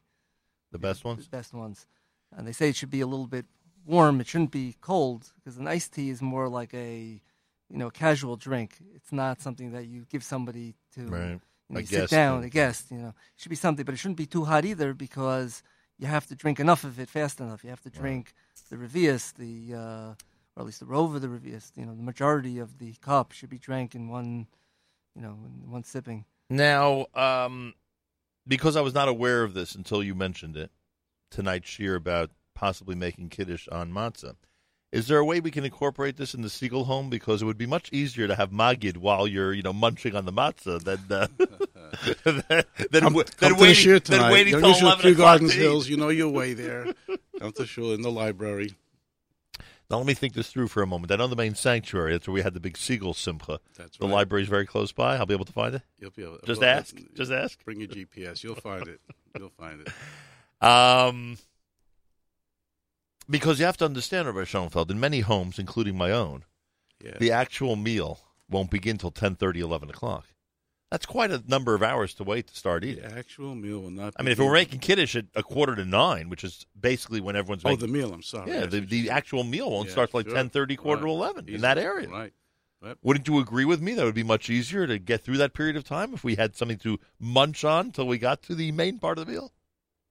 [0.70, 1.24] The best ones?
[1.24, 1.86] The best ones.
[2.34, 3.46] And they say it should be a little bit
[3.84, 4.20] warm.
[4.20, 7.20] It shouldn't be cold because an iced tea is more like a
[7.70, 8.78] you know casual drink.
[8.94, 11.40] It's not something that you give somebody to Right.
[11.72, 12.90] You, know, A you sit guest, down, a guest.
[12.90, 15.62] You know, it should be something, but it shouldn't be too hot either because
[15.98, 17.64] you have to drink enough of it fast enough.
[17.64, 18.34] You have to drink
[18.70, 20.14] the revius, the uh,
[20.54, 21.72] or at least the rove of the revius.
[21.74, 24.46] You know, the majority of the cup should be drank in one,
[25.14, 26.26] you know, in one sipping.
[26.50, 27.72] Now, um,
[28.46, 30.70] because I was not aware of this until you mentioned it,
[31.30, 34.36] tonight, shiur about possibly making kiddush on matzah.
[34.92, 37.08] Is there a way we can incorporate this in the Segal home?
[37.08, 40.26] Because it would be much easier to have magid while you're, you know, munching on
[40.26, 41.26] the matzah than uh,
[42.24, 45.52] than, than, Come, come than to the waiting, shir than waiting till eleven o'clock Gardens
[45.52, 45.58] to.
[45.58, 45.88] Hills.
[45.88, 46.92] You know your way there.
[47.40, 48.74] Come to shul in the library.
[49.90, 51.10] Now let me think this through for a moment.
[51.12, 52.12] I know the main sanctuary.
[52.12, 53.60] That's where we had the big Segal simcha.
[53.76, 54.14] That's The right.
[54.14, 55.16] library's very close by.
[55.16, 55.82] I'll be able to find it.
[55.98, 56.94] You'll be able, Just well, ask.
[56.94, 57.62] that's- Just ask.
[57.64, 58.42] Bring your GPS.
[58.42, 59.00] You'll find it.
[59.38, 59.88] You'll find it.
[60.62, 61.38] Um,
[63.28, 66.44] because you have to understand, Rabbi Schoenfeld, in many homes, including my own,
[67.02, 67.16] Yeah.
[67.18, 70.26] the actual meal won't begin till 10.30, 11 o'clock.
[70.90, 73.02] That's quite a number of hours to wait to start eating.
[73.04, 74.12] The actual meal will not.
[74.18, 77.34] I mean, if we're making kiddish at a quarter to nine, which is basically when
[77.34, 78.12] everyone's oh, making, the meal.
[78.12, 78.50] I'm sorry.
[78.50, 80.36] yeah, the, the actual meal won't Yeah, start till like sure.
[80.36, 81.08] 10.30, quarter Right.
[81.08, 82.08] to 11 in that area.
[82.10, 82.32] Right.
[82.84, 82.98] Yep.
[83.02, 83.94] Wouldn't you agree with me?
[83.94, 86.56] That would be much easier to get through that period of time if we had
[86.56, 89.52] something to munch on until we got to the main part of the meal.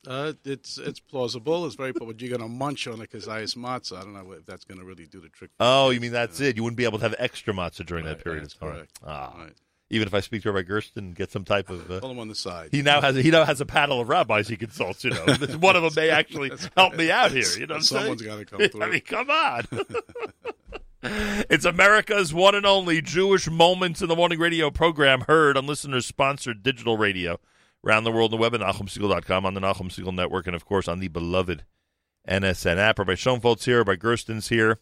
[0.07, 1.65] Uh, it's it's plausible.
[1.67, 3.97] It's very, but you're going to munch on a kazayas matzah.
[3.97, 5.51] I don't know if that's going to really do the trick.
[5.51, 6.47] for Oh, you mean that's know.
[6.47, 6.57] it?
[6.57, 8.71] You wouldn't be able to have extra matzah during that period of time.
[8.71, 8.99] correct.
[9.05, 9.53] Ah, Right.
[9.91, 11.91] even if I speak to Rabbi Gersten and get some type of.
[11.91, 12.69] Uh, Pull them on the side.
[12.71, 15.03] he now has a, he now has a panel of rabbis he consults.
[15.03, 15.23] You know,
[15.59, 17.43] one of them may actually help me out here.
[17.59, 17.83] You know, what I'm?
[17.83, 18.81] Someone's got to come through.
[18.83, 19.63] I mean, come on.
[21.03, 26.05] it's America's one and only Jewish Moments in the Morning radio program heard on listeners
[26.05, 27.39] sponsored digital radio
[27.85, 30.65] around the world on the web at NachumSegal.com, on the Nachum Segal Network, and of
[30.65, 31.63] course on the beloved
[32.27, 32.99] NSN app.
[32.99, 34.79] Rabbi Schoenfeld's here, Rabbi Gersten's here.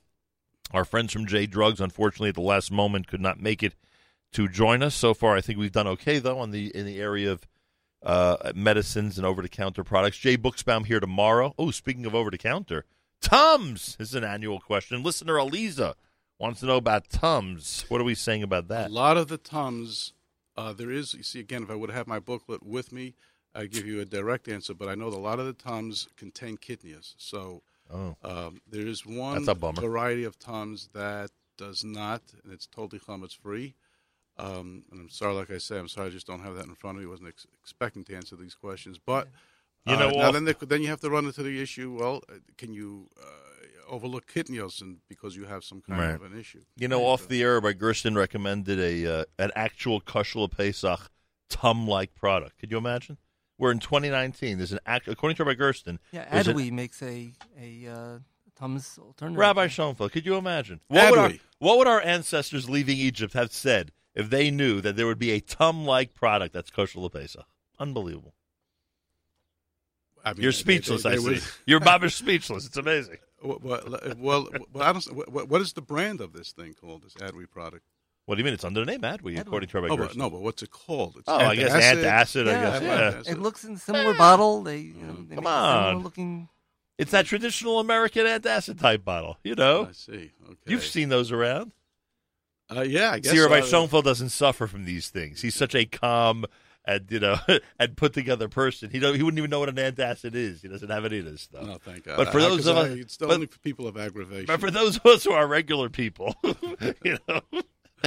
[0.71, 3.73] Our friends from J Drugs, unfortunately, at the last moment could not make it
[4.33, 4.93] to join us.
[4.93, 7.47] So far, I think we've done okay though on the in the area of
[8.03, 10.17] uh, medicines and over the counter products.
[10.17, 11.53] Jay Buchsbaum here tomorrow.
[11.57, 12.85] Oh, speaking of over the counter,
[13.21, 15.03] Tums is an annual question.
[15.03, 15.95] Listener Aliza
[16.37, 17.85] wants to know about Tums.
[17.89, 18.89] What are we saying about that?
[18.89, 20.13] A lot of the Tums,
[20.59, 23.13] uh, there is, you see, again, if I would have my booklet with me,
[23.55, 26.07] I'd give you a direct answer, but I know that a lot of the Tums
[26.17, 27.15] contain kitniyos.
[27.17, 29.81] So Oh, um, there is one That's a bummer.
[29.81, 33.73] variety of Tums that does not, and it's totally chametz free.
[34.37, 36.75] Um, and I'm sorry, like I say, I'm sorry, I just don't have that in
[36.75, 37.07] front of me.
[37.07, 38.99] I wasn't ex- expecting to answer these questions.
[39.13, 39.27] But
[39.87, 41.97] You uh, know, now off- then, there, then you have to run into the issue.
[41.99, 43.58] Well, uh, can you uh,
[43.89, 46.15] overlook kitniyos and because you have some kind Right.
[46.15, 46.61] of an issue?
[46.75, 51.09] you know, off the air, Rabbi Gersten recommended a uh, an actual Kushla Pesach
[51.49, 52.59] Tum like product.
[52.59, 53.17] Could you imagine?
[53.57, 54.57] We're in 2019.
[54.57, 55.99] There's an act, according to Rabbi Gersten.
[56.11, 58.19] Yeah, there's an- makes a a uh,
[58.55, 59.39] Tums alternative.
[59.39, 60.79] Rabbi Schoenfeld, could you imagine?
[60.87, 64.95] What would, our, what would our ancestors leaving Egypt have said if they knew that
[64.97, 67.45] there would be a Tum-like product that's Kushla Pesach?
[67.79, 68.33] Unbelievable.
[70.25, 71.23] I mean, You're they- they- speechless, they I see.
[71.23, 72.65] would- You're Babish speechless.
[72.65, 73.17] It's amazing.
[73.41, 75.05] Well, well, well, well, I don't.
[75.31, 77.03] What, what is the brand of this thing called?
[77.03, 77.83] This Adwe product?
[78.25, 78.53] What do you mean?
[78.53, 79.39] It's under the name Adwe, Adwe.
[79.39, 81.15] according to Rabbi Oh, but, no, but what's it called?
[81.17, 82.81] It's Oh, I guess antacid, I guess.
[82.83, 83.21] yeah.
[83.25, 83.31] Yeah.
[83.31, 84.61] It looks in a similar bottle.
[84.61, 86.03] They, you know, they Come make similar on.
[86.03, 86.49] looking.
[86.99, 89.37] It's that traditional American antacid type bottle.
[89.43, 90.31] You know, I see.
[90.45, 90.57] Okay.
[90.67, 91.71] you've seen those around.
[92.69, 93.31] Uh, yeah, I guess.
[93.31, 95.41] See, Rabbi uh, Schoenfeld doesn't suffer from these things.
[95.41, 96.45] He's such a calm
[96.85, 97.37] and you know
[97.79, 98.89] and put together person.
[98.89, 100.61] He don't, he wouldn't even know what an antacid is.
[100.61, 101.65] He doesn't have any of this stuff.
[101.65, 102.17] No, thank God.
[102.17, 104.45] But for those of us- it's but- only for people of aggravation.
[104.47, 106.35] But for those of us who are regular people,
[107.03, 107.41] you know,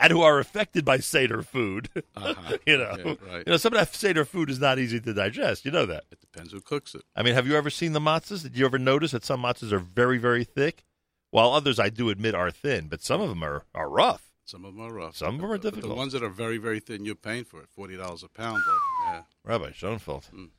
[0.00, 2.56] and who are affected by Seder food, Uh-huh.
[2.66, 3.42] you know, Okay, right.
[3.46, 5.64] you know, some of that Seder food is not easy to digest.
[5.64, 6.04] You know that.
[6.10, 7.02] it depends who cooks it.
[7.14, 8.42] I mean, have you ever seen the matzahs?
[8.42, 10.84] Did you ever notice that some matzahs are very, very thick,
[11.30, 14.30] while others, I do admit, are thin, but some of them are, are rough.
[14.46, 15.16] Some of them are rough.
[15.16, 15.90] Some of them are difficult.
[15.90, 17.68] The ones that are very, very thin, you're paying for it.
[17.74, 18.62] Forty dollars a pound.
[18.66, 20.50] But yeah, Rabbi Schoenfeld, Mm.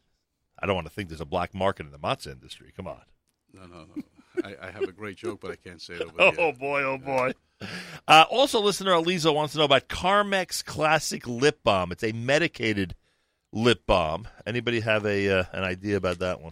[0.60, 2.72] I don't want to think there's a black market in the matzah industry.
[2.76, 3.02] Come on.
[3.54, 4.04] no, no, no.
[4.44, 6.54] I, I have a great joke, but I can't say it over Oh here.
[6.54, 7.34] boy, oh boy.
[8.08, 11.92] Uh, also, listener Aliza wants to know about Carmex Classic Lip Balm.
[11.92, 12.96] It's a medicated
[13.54, 14.28] lip balm.
[14.46, 16.52] Anybody have a uh, an idea about that one?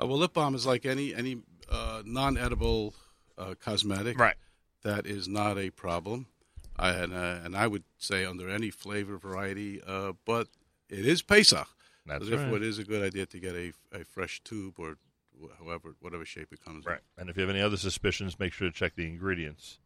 [0.00, 1.38] Uh, well, lip balm is like any any
[1.70, 2.94] uh, non-edible
[3.38, 4.18] uh, cosmetic.
[4.82, 6.26] That is not a problem,
[6.76, 9.80] I, and uh, and I would say under any flavor variety.
[9.84, 10.48] Uh, but
[10.88, 11.68] it is Pesach.
[12.06, 12.62] That's So therefore, right.
[12.62, 14.96] it is a good idea to get a, a fresh tube or
[15.58, 17.00] however whatever shape it comes Right.
[17.18, 19.78] And if you have any other suspicions, make sure to check the ingredients.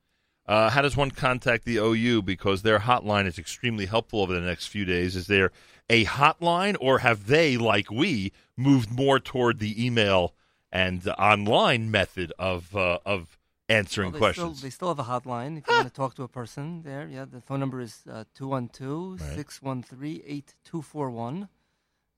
[0.46, 2.22] Uh, how does one contact the OU?
[2.22, 5.14] Because their hotline is extremely helpful over the next few days.
[5.14, 5.52] Is there
[5.88, 10.34] a hotline, or have they, like we, moved more toward the email
[10.72, 13.38] and online method of uh, of
[13.70, 14.58] answering Well, they questions?
[14.58, 15.58] Still, they still have a hotline.
[15.58, 18.24] If you want to talk to a person there, yeah, the phone number is uh,
[18.34, 21.48] 212 613 8241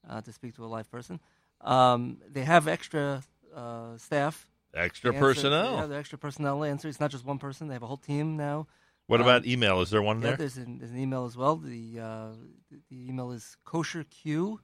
[0.08, 1.20] uh, to speak to a live person.
[1.60, 3.22] Um, they have extra
[3.54, 4.48] uh, staff.
[4.74, 5.76] Extra answer- personnel.
[5.76, 6.88] Yeah, the extra personnel answer.
[6.88, 7.68] It's not just one person.
[7.68, 8.66] They have a whole team now.
[9.06, 9.80] what um, about email?
[9.82, 10.36] Is there one Yeah, there?
[10.38, 11.56] there's an, there's an email as well.
[11.56, 12.28] The uh,
[12.70, 14.58] the, the email is kosherq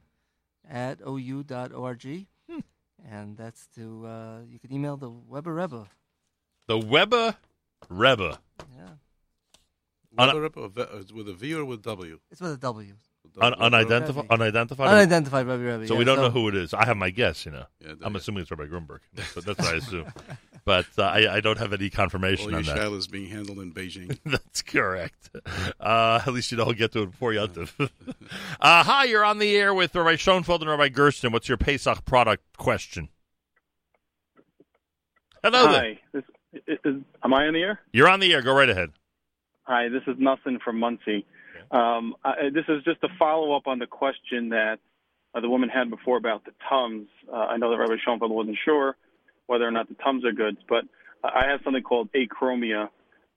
[0.69, 2.27] at ou.org.
[2.51, 2.61] Hmm.
[3.09, 5.87] And that's to, uh, you can email the Webbe Rebbe.
[6.69, 7.35] The Webbe
[7.89, 8.39] Rebbe.
[8.77, 8.85] Yeah.
[10.19, 12.21] Un- Whether it- or ve- uh, with a V or with W.
[12.31, 12.95] It's with a W.
[13.41, 14.27] Un- unidentified.
[14.31, 14.89] Unidentified.
[14.89, 15.87] Unidentified Rebbe Rebbe.
[15.87, 15.99] so yeah.
[15.99, 16.73] we don't know who it is.
[16.75, 17.45] I have my guess.
[17.47, 18.19] You know, Yeah, I'm yeah.
[18.19, 19.01] assuming it's Rabbi Grunberg.
[19.35, 20.13] But that's what I assume.
[20.65, 22.77] but uh, I, I don't have any confirmation All your on that.
[22.77, 24.19] shilas being handled in Beijing.
[24.27, 25.31] That's correct.
[25.79, 27.73] Uh, at least you don't get to it before Yontif.
[28.61, 31.31] uh, hi, you're on the air with Rabbi Schoenfeld and Rabbi Gersten.
[31.33, 33.09] What's your Pesach product question?
[35.45, 35.97] Hello there.
[36.13, 37.81] This, is, is, am I on the air?
[37.93, 38.43] You're on the air.
[38.43, 38.91] Go right ahead.
[39.65, 41.27] Hi, this is Nussin from Monsey.
[41.71, 44.79] Um, I, this is just a follow up on the question that
[45.35, 47.09] uh, the woman had before about the Tums.
[47.31, 48.97] Uh, I know that Rabbi Schoenfeld wasn't sure
[49.47, 50.85] whether or not the Tums are good, but
[51.23, 52.89] I have something called achromia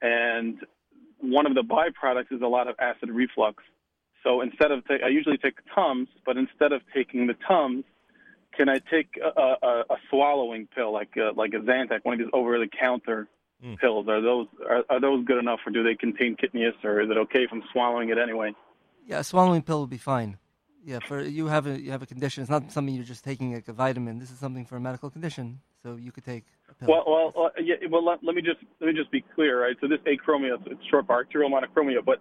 [0.01, 0.57] and
[1.19, 3.63] one of the byproducts is a lot of acid reflux.
[4.23, 7.83] So instead of ta- I usually take Tums, but instead of taking the Tums,
[8.55, 12.19] can I take a, a, a swallowing pill like a, like a Zantac, one of
[12.19, 13.27] these over-the-counter
[13.63, 13.77] Mm.
[13.77, 14.07] pills?
[14.07, 17.17] Are those are, are those good enough, or do they contain kitnius, or is it
[17.17, 18.55] okay if I'm swallowing it anyway?
[19.05, 20.39] Yeah, a swallowing pill will be fine.
[20.83, 22.41] Yeah, for you have a you have a condition.
[22.41, 24.17] It's not something you're just taking like a vitamin.
[24.17, 26.45] This is something for a medical condition, so you could take.
[26.87, 28.03] Well, well, uh, yeah, well.
[28.03, 29.75] Let, let me just let me just be clear, right?
[29.79, 32.19] So this achromia, it's short for arterial monochromia, but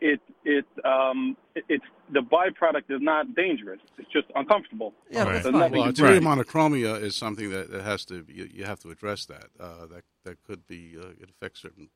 [0.00, 3.80] it it um it, it's the byproduct is not dangerous.
[3.98, 4.92] It's just uncomfortable.
[5.10, 5.32] yeah, Right.
[5.42, 5.72] that's fine.
[5.72, 6.22] Well, Right.
[6.22, 9.46] monochromia is something that, that has to you, you have to address that.
[9.58, 11.88] Uh, that that could be uh, it affects certain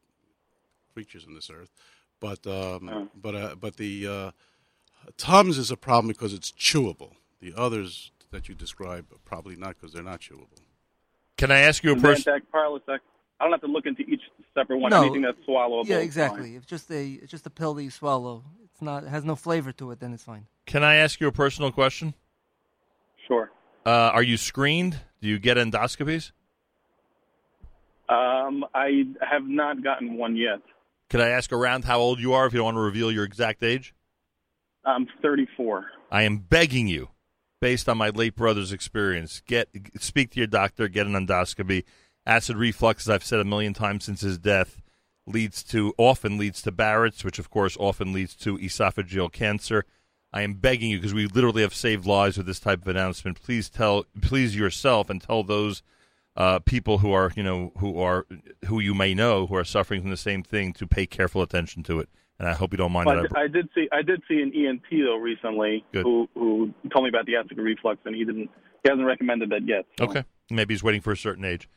[0.94, 1.70] creatures in this earth,
[2.20, 3.08] but um, Oh.
[3.14, 4.30] but uh, but the uh,
[5.16, 7.12] tums is a problem because it's chewable.
[7.40, 10.60] The others that you describe are probably not because they're not chewable.
[11.36, 12.34] Can I ask you a person?
[12.34, 12.98] Zantac,
[13.40, 14.20] I don't have to look into each
[14.54, 14.90] separate one.
[14.90, 15.02] No.
[15.02, 15.86] Anything that's swallowable.
[15.86, 16.56] yeah, is exactly.
[16.56, 19.36] If just a it's just a pill that you swallow, it's not it has no
[19.36, 20.46] flavor to it, then it's fine.
[20.66, 22.14] Can I ask you a personal question?
[23.26, 23.50] Sure.
[23.84, 25.00] Uh, are you screened?
[25.20, 26.32] Do you get endoscopies?
[28.08, 30.60] Um, I have not gotten one yet.
[31.08, 33.24] Can I ask around how old you are if you don't want to reveal your
[33.24, 33.94] exact age?
[34.84, 35.86] I'm 34.
[36.10, 37.10] I am begging you,
[37.60, 41.84] based on my late brother's experience, get speak to your doctor, get an endoscopy.
[42.26, 44.80] Acid reflux, as I've said a million times since his death,
[45.26, 49.84] leads to often leads to Barrett's, which of course often leads to esophageal cancer.
[50.32, 53.42] I am begging you because we literally have saved lives with this type of announcement.
[53.42, 55.82] Please tell, please yourself, and tell those
[56.36, 58.26] uh, people who are you know who are
[58.66, 61.82] who you may know who are suffering from the same thing to pay careful attention
[61.84, 62.08] to it.
[62.38, 63.10] And I hope you don't mind.
[63.10, 66.04] I- I did see I did see an ENT though recently Good.
[66.04, 68.48] who who told me about the acid reflux and he didn't
[68.84, 69.84] he hasn't recommended that yet.
[69.98, 70.04] so.
[70.04, 70.24] Okay.
[70.48, 71.68] Maybe he's waiting for a certain age.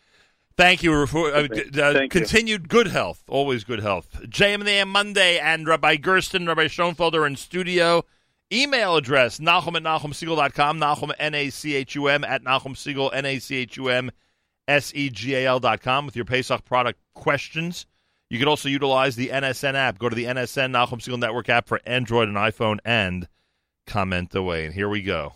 [0.55, 1.05] Thank you.
[1.07, 2.21] For, uh, uh, Thank you.
[2.21, 3.23] continued good health.
[3.27, 4.21] Always good health.
[4.23, 8.05] JM in the AM Monday and Rabbi Gersten, Rabbi Schoenfelder in studio.
[8.51, 14.11] Email address, Nachum at NachumSegal.com, Nachum, N-A-C-H-U-M, at Nachum Segal, N-A-C-H-U-M,
[14.67, 17.87] S-E-G-A-L dot com with your Pesach product questions.
[18.29, 19.97] You can also utilize the NSN app.
[19.97, 23.27] Go to the NSN Nachum Segal Network app for Android and iPhone and
[23.87, 24.65] comment away.
[24.65, 25.33] And here we go.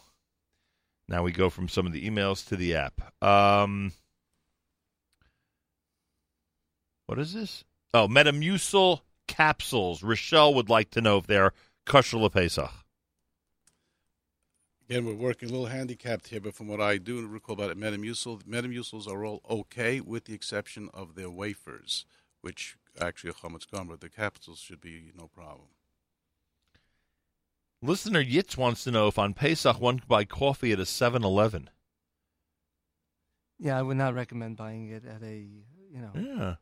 [1.10, 3.24] Now we go from some of the emails to the app.
[3.24, 3.94] Um,
[7.08, 7.64] what is this?
[7.94, 10.04] Oh, Metamucil capsules.
[10.04, 11.54] Rochelle would like to know if they're
[11.86, 12.72] kosher Pesach.
[14.90, 17.80] Again, we're working a little handicapped here, but from what I do recall about it,
[17.80, 22.06] Metamucil, Metamucils are all okay with the exception of their wafers,
[22.42, 25.68] which actually are chametz gum, but the capsules should be no problem.
[27.82, 31.70] Listener Yitz wants to know if on Pesach one could buy coffee at a 7-Eleven.
[33.60, 35.48] Yeah, I would not recommend buying it at a
[35.92, 36.12] you know.
[36.16, 36.56] Yeah.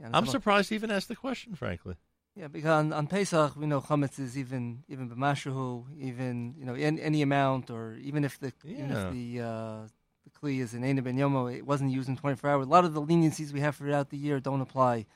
[0.00, 1.96] Yeah, I'm surprised he even asked the question, frankly.
[2.36, 6.74] Yeah, because on, on Pesach we know chametz is even even b'mashehu, even you know
[6.74, 9.86] any, any amount, or even if the even if the uh,
[10.24, 12.66] the kli is an Eina ben yomo, it wasn't used in 24 hours.
[12.66, 15.06] A lot of the leniencies we have throughout the year don't apply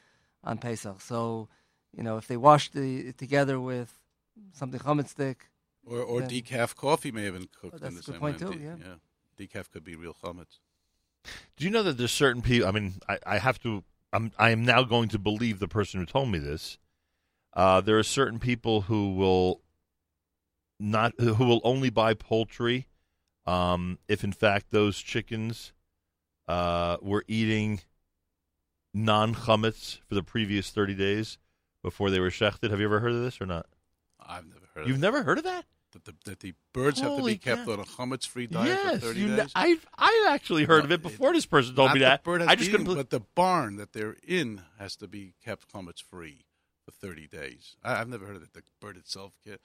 [0.43, 1.01] on Pesach.
[1.01, 1.49] So,
[1.97, 3.93] you know, if they wash the it together with
[4.53, 5.49] something chametz stick,
[5.87, 8.13] Or, or Then- decaf coffee may have been cooked Oh, that's in the a good
[8.15, 8.53] same point, way.
[8.53, 8.95] too, De- yeah.
[9.39, 10.59] decaf could be real chametz.
[11.57, 12.67] Do you know that there's certain people?
[12.69, 13.85] I mean, I, I have to.
[14.13, 14.33] I'm.
[14.39, 16.79] I am now going to believe the person who told me this.
[17.55, 19.61] Uh, there are certain people who will
[20.81, 22.89] not who will only buy poultry
[23.47, 25.73] um, if, in fact, those chickens
[26.49, 27.81] uh, were eating
[28.95, 31.39] non chametz for the previous thirty days
[31.83, 32.71] before they were shechted.
[32.71, 33.67] Have you ever heard of this or not?
[34.21, 35.65] I've never heard You've of never heard of that?
[35.93, 36.05] That.
[36.05, 37.73] The, that the birds have to be kept cow.
[37.73, 39.53] on a chametz-free diet yes, for 30 you days.
[39.55, 42.25] I've I actually heard No, of it it- before this person told me that.
[42.25, 42.75] bird I just couldn't.
[42.75, 46.45] eaten, believe- but the barn that they're in has to be kept chametz-free
[46.85, 47.77] for 30 days.
[47.85, 48.53] I, I've never heard of it.
[48.53, 49.59] The bird itself can,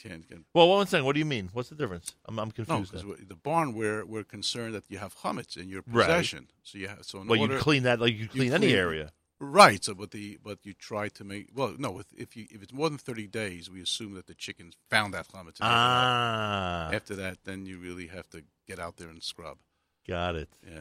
[0.00, 1.04] can, can well, one second.
[1.04, 1.50] What do you mean?
[1.52, 2.14] What's the difference?
[2.26, 2.92] I'm, I'm No, confused.
[2.92, 6.06] because the barn we're we're concerned that you have chametz in your Right.
[6.06, 6.48] possession.
[6.62, 8.76] So you have so in well, order, you clean that like you clean any clean-
[8.78, 9.12] area.
[9.40, 9.82] Right.
[9.84, 12.72] So but the but you try to make well no with, if you if it's
[12.72, 15.60] more than thirty days we assume that the chickens found that chametz.
[15.60, 19.58] after Ah, that- After that, then you really have to get out there and scrub.
[20.06, 20.48] got it.
[20.66, 20.80] Yeah.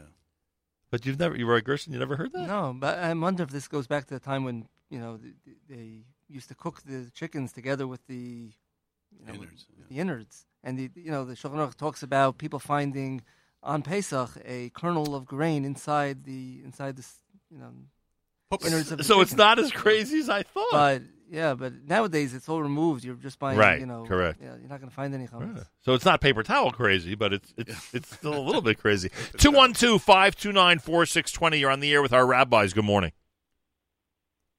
[0.90, 1.92] But you've never, you were a Gerson.
[1.92, 2.48] You never heard that?
[2.48, 2.74] no.
[2.78, 5.58] But I wonder if this goes back to the time when you know th- th-
[5.70, 8.54] they used to cook the chickens together with the
[9.12, 9.86] you know, with Innards, yeah.
[9.90, 13.22] the innards, and the you know the Shulchan Aruch talks about people finding
[13.64, 17.97] on Pesach a kernel of grain inside the inside this you know innards of the
[19.02, 20.72] So it's not as crazy as I thought.
[20.72, 23.04] But yeah, but nowadays it's all removed.
[23.04, 24.40] You're just buying, Right, you know, correct.
[24.42, 25.58] Yeah, you're not going to find any chametz.
[25.58, 25.64] Yeah.
[25.82, 29.10] So it's not paper towel crazy, but it's it's it's still a little bit crazy.
[29.10, 31.58] Paper 212 529 4620.
[31.60, 32.74] You're on the air with our rabbis.
[32.74, 33.12] Good morning.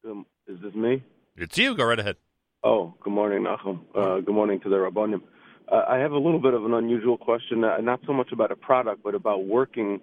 [0.07, 1.03] Um, is this me?
[1.37, 1.75] It's you.
[1.75, 2.17] Go right ahead.
[2.63, 3.81] Oh, good morning, Nachum.
[3.95, 5.23] Uh, good morning to the Rabbonim.
[5.71, 8.51] Uh, I have a little bit of an unusual question, uh, not so much about
[8.51, 10.01] a product, but about working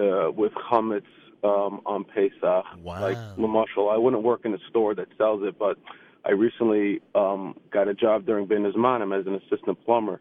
[0.00, 1.02] uh, with chametz
[1.44, 2.64] um, on Pesach.
[2.82, 3.00] Wow.
[3.00, 5.78] Like Lamashal, I wouldn't work in a store that sells it, but
[6.24, 10.20] I recently um, got a job during Ben as an assistant plumber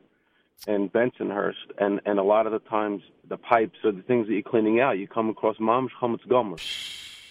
[0.68, 4.34] in Bensonhurst, and and a lot of the times the pipes or the things that
[4.34, 6.60] you're cleaning out, you come across mamsh chametz gamur.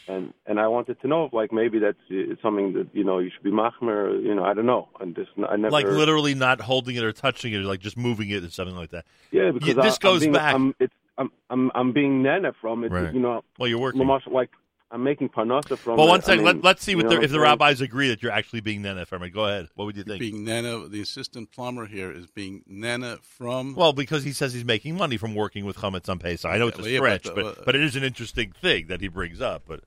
[0.09, 3.19] And and I wanted to know if like maybe that's uh, something that you know
[3.19, 4.21] you should be machmir.
[4.23, 4.89] You know, I don't know.
[5.01, 7.97] And just I never Like literally not holding it or touching it, or like just
[7.97, 9.05] moving it or something like that.
[9.31, 12.53] Yeah, because this I, goes I'm being, back- I'm, it's, I'm I'm I'm being nana
[12.61, 12.93] from it.
[12.93, 13.13] Right.
[13.13, 14.03] You know, Well, you're working.
[14.03, 14.51] Lamash, like
[14.91, 15.97] I'm making parnasa from.
[15.97, 16.11] Well, it.
[16.11, 17.43] one I mean, let, let's see what you the, know if the saying?
[17.43, 19.31] rabbis agree that you're actually being nana from it.
[19.31, 19.69] Go ahead.
[19.75, 20.21] What would you think?
[20.21, 23.75] Being Nana, the assistant plumber here is being Nana from.
[23.75, 26.51] Well, because he says he's making money from working with chametz on Pesach.
[26.51, 28.05] I know it's a well, yeah, but, stretch, uh, but uh, but it is an
[28.05, 29.63] interesting thing that he brings up.
[29.67, 29.81] But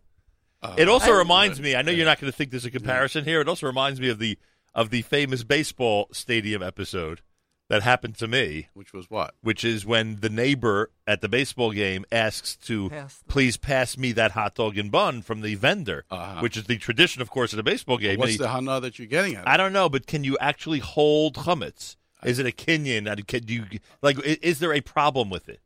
[0.64, 1.76] uh, it also I- reminds me.
[1.76, 1.98] I know yeah.
[1.98, 3.42] you're not going to think there's a comparison here.
[3.42, 4.40] It also reminds me of the
[4.74, 7.22] of the famous baseball stadium episode
[7.68, 9.34] that happened to me, Which was what?
[9.42, 13.98] which is when the neighbor at the baseball game asks to Pass the- please pass
[13.98, 16.42] me that hot dog and bun from the vendor, Uh-huh.
[16.42, 18.20] which is the tradition, of course, at a baseball game.
[18.20, 19.48] What's And he- the hana that you're getting at?
[19.48, 21.96] I don't know, but can you actually hold chametz?
[22.24, 23.12] Is it a kinyan?
[23.12, 23.66] And Can you
[24.02, 24.18] like?
[24.20, 25.60] i- Is there a problem with it?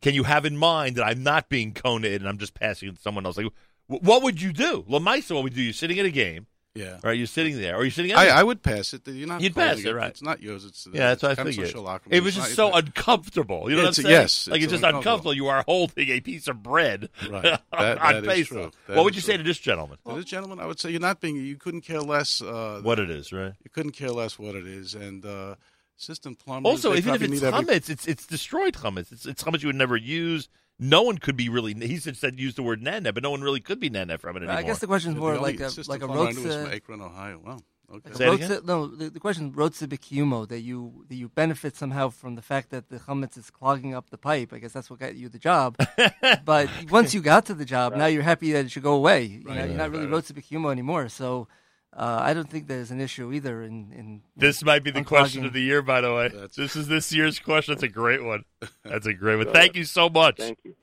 [0.00, 2.96] Can you have in mind that I'm not being conated and I'm just passing it
[2.96, 3.36] to someone else?
[3.36, 3.46] Like,
[3.86, 4.84] wh- what would you do?
[4.88, 5.62] Lamaisa, what would you do?
[5.62, 6.98] You're sitting at a game, yeah.
[7.02, 7.16] right?
[7.16, 8.12] You're sitting there, or you're sitting.
[8.14, 9.06] I, I would pass it.
[9.06, 9.40] You're not.
[9.40, 10.10] You'd pass it, right.
[10.10, 10.64] It's not yours.
[10.64, 11.74] It's yeah, that's what I it's figured.
[11.74, 12.00] Kemsa Shalak.
[12.10, 13.68] It was It's just so it's uncomfortable.
[13.70, 14.12] You know It's- what I'm saying?
[14.22, 14.98] yes, like it's it's just uncomfortable.
[15.12, 15.34] uncomfortable.
[15.34, 17.42] You are holding a piece of bread Right.
[17.72, 18.48] That- on that is Pesach.
[18.48, 18.70] true.
[18.88, 19.98] That What would is you say to this gentleman?
[20.08, 21.36] To this gentleman, I would say you're not being.
[21.36, 22.40] You couldn't care less.
[22.42, 23.52] Uh, What it is, right?
[23.64, 25.54] You couldn't care less what it is, and uh,
[26.02, 26.70] assistant plumbers.
[26.70, 29.12] Also, even if it's need every- it's it's destroyed chametz.
[29.12, 30.48] It's it's chametz you would never use.
[30.78, 31.74] No one could be really.
[31.74, 34.36] He said said use the word nana, but no one really could be nana from
[34.36, 34.56] it anymore.
[34.56, 36.74] I guess the question is more like a like a plumber I rotze.
[36.74, 37.40] Akron, Ohio.
[37.44, 37.62] Well,
[37.94, 38.12] okay.
[38.14, 38.24] Say?
[38.26, 42.34] Rotze- no, the, the question is rotze b'kiyumo, that you that you benefit somehow from
[42.34, 44.52] the fact that the chametz is clogging up the pipe.
[44.52, 45.76] I guess that's what got you the job.
[46.44, 49.24] but once you got to the job, now you're happy that it should go away.
[49.24, 50.24] You know, Right, you're not really right, right.
[50.24, 51.08] rotze b'kiyumo anymore.
[51.10, 51.46] So
[51.94, 53.62] uh, I don't think there's an issue either.
[53.62, 56.28] In, in This might be the question of the year, by the way.
[56.28, 57.74] That's- this is this year's question.
[57.74, 58.44] That's a great one.
[58.84, 59.52] That's a great one.
[59.52, 60.38] Thank you so much.
[60.38, 60.74] Thank you.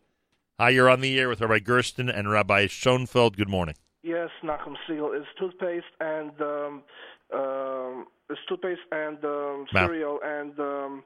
[0.60, 3.38] Hi, you're on the air with Rabbi Gersten and Rabbi Schoenfeld.
[3.38, 3.76] Good morning.
[4.04, 6.84] Yes, Nachum Segal is toothpaste and um,
[7.34, 11.04] um, is toothpaste and um, cereal and um,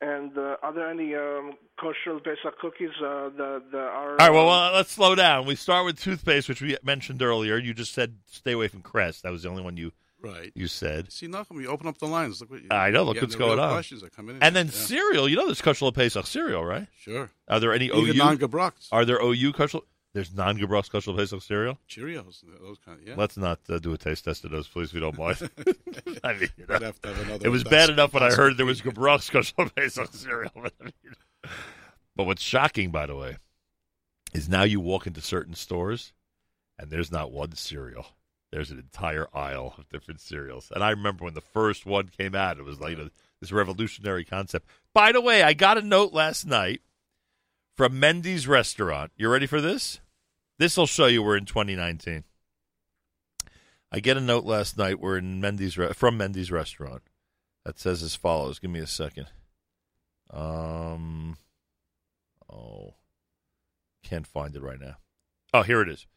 [0.00, 4.10] and uh, are there any um, kosher Pesach cookies uh, that, that are?
[4.10, 5.46] All right, well, um, uh, let's slow down.
[5.46, 7.56] We start with toothpaste, which we mentioned earlier.
[7.58, 9.22] You just said stay away from Crest.
[9.22, 9.92] That was the only one you
[10.24, 10.52] Right.
[10.54, 11.12] you said.
[11.12, 12.40] See, Malcolm, you open up the lines.
[12.40, 13.72] Look what you, I know, look what's going on.
[13.72, 14.42] Questions are coming in.
[14.42, 14.72] And then yeah.
[14.72, 15.28] cereal.
[15.28, 16.86] You know there's kosher Pesach cereal, right?
[16.98, 17.30] Sure.
[17.46, 18.14] Are there any Even OU?
[18.14, 18.88] non-Gebrocks.
[18.90, 19.80] Are there OU kosher?
[20.14, 21.76] There's non-Gebrox kosher Pesach cereal.
[21.88, 23.14] Cheerios, those kind of, yeah.
[23.16, 25.36] Let's not uh, do a taste test of those, please, if you don't mind.
[26.24, 26.78] I mean, you know.
[26.78, 28.80] Have to have another It was bad enough when I heard there was.
[28.80, 30.52] Gebrox kosher Pesach cereal.
[30.54, 31.14] But, I mean,
[32.14, 33.38] but what's shocking, by the way,
[34.32, 36.12] is now you walk into certain stores
[36.78, 38.06] and there's not one cereal.
[38.52, 40.70] There's an entire aisle of different cereals.
[40.72, 43.10] And I remember when the first one came out, it was like a,
[43.40, 44.68] this revolutionary concept.
[44.92, 46.82] By the way, I got a note last night
[47.76, 49.10] from Mendy's restaurant.
[49.16, 50.00] You ready for this?
[50.58, 52.24] This will show you we're in 2019.
[53.92, 55.00] I get a note last night.
[55.00, 57.02] We're in Mendy's re- from Mendy's restaurant
[57.64, 58.58] that says as follows.
[58.58, 59.26] Give me a second.
[60.30, 61.36] Um,
[62.52, 62.94] oh,
[64.02, 64.96] can't find it right now.
[65.52, 66.08] Oh, here it is.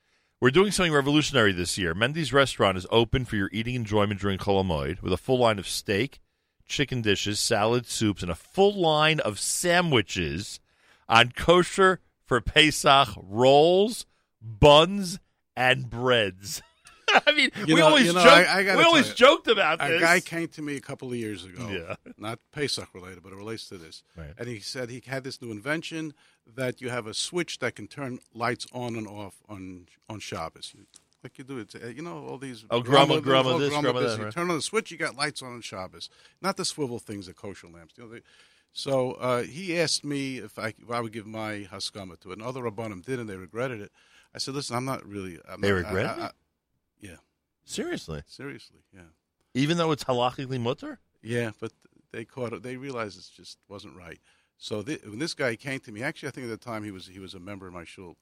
[0.41, 1.93] We're doing something revolutionary this year.
[1.93, 5.59] Mendy's restaurant is open for your eating enjoyment during Chol Hamoed with a full line
[5.59, 6.19] of steak,
[6.67, 10.59] chicken dishes, salad, soups, and a full line of sandwiches
[11.07, 14.07] on kosher for Pesach rolls,
[14.41, 15.19] buns,
[15.55, 16.61] and breads.
[17.25, 19.47] I mean, You we know- always you know, joked, I- I we always you, joked
[19.47, 20.01] about A this.
[20.01, 21.67] A guy came to me a couple of years ago.
[21.69, 21.95] Yeah.
[22.17, 24.03] Not Pesach related, but it relates to this.
[24.15, 24.33] Right.
[24.38, 26.13] And he said he had this new invention
[26.55, 30.73] that you have a switch that can turn lights on and off on on Shabbos.
[31.23, 32.65] Like you do it, uh, you know, all these.
[32.69, 34.33] Oh, grumma, grumma this, grumma that, You right.
[34.33, 36.09] turn on the switch, you got lights on on Shabbos.
[36.41, 37.95] Not the swivel things, the kosher lamps.
[37.97, 38.21] You know, they,
[38.73, 42.38] so uh, he asked me if I, if I would give my haskama to it.
[42.38, 43.91] And other rabbanim did, and they regretted it.
[44.38, 46.31] I said, "Listen, I'm not really." I'm They not, regretted I, I, it?
[47.01, 47.15] yeah,
[47.65, 49.01] Seriously, seriously, yeah.
[49.55, 50.99] even though it's halachically mutter.
[51.23, 51.71] Yeah, but
[52.11, 52.61] they caught it.
[52.61, 54.19] They realized it just wasn't right.
[54.59, 56.91] So thi- when this guy came to me, actually, I think at the time he
[56.91, 58.15] was he was a member of my shul,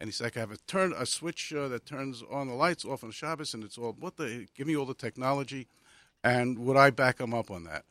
[0.00, 2.84] and he's like, "I have a turn a switch uh, that turns on the lights
[2.84, 5.68] off on Shabbos, and it's all what the give me all the technology,
[6.24, 7.84] and would I back him up on that?"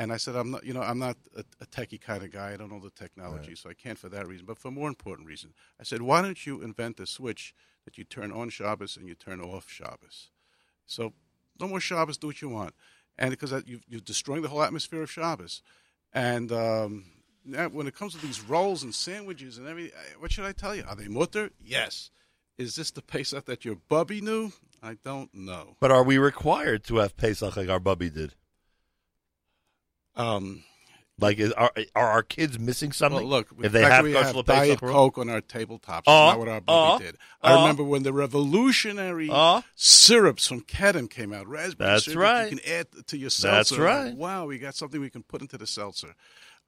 [0.00, 2.52] And I said, I'm not, you know, I'm not a, a techie kind of guy.
[2.52, 4.46] I don't know the technology, so I can't for that reason.
[4.46, 7.52] But for more important reason, I said, why don't you invent a switch
[7.84, 10.28] that you turn on Shabbos and you turn off Shabbos?
[10.86, 11.14] So
[11.58, 12.16] no more Shabbos.
[12.16, 12.74] Do what you want,
[13.18, 15.62] and because you, you're destroying the whole atmosphere of Shabbos.
[16.12, 17.04] And um,
[17.44, 20.76] now when it comes to these rolls and sandwiches and everything, what should I tell
[20.76, 20.84] you?
[20.88, 21.50] Are they mutter?
[21.60, 22.10] Yes.
[22.56, 24.52] Is this the Pesach that your bubby knew?
[24.82, 25.76] I don't know.
[25.80, 28.34] But are we required to have Pesach like our bubby did?
[30.18, 30.64] Um,
[31.20, 33.20] Like, is, are are our kids missing something?
[33.28, 34.80] Well, look, if they have we have Diet?
[34.80, 36.04] Coke on our tabletops.
[36.04, 37.16] That's Uh, not what our bubby uh, did.
[37.42, 37.60] I uh.
[37.62, 39.28] remember when the revolutionary
[39.74, 41.48] syrups from Kedem came out.
[41.48, 42.50] Raspberry That's syrup right.
[42.52, 43.76] You can add to your seltzer.
[43.76, 44.14] That's right.
[44.14, 46.14] Wow, we got something we can put into the seltzer.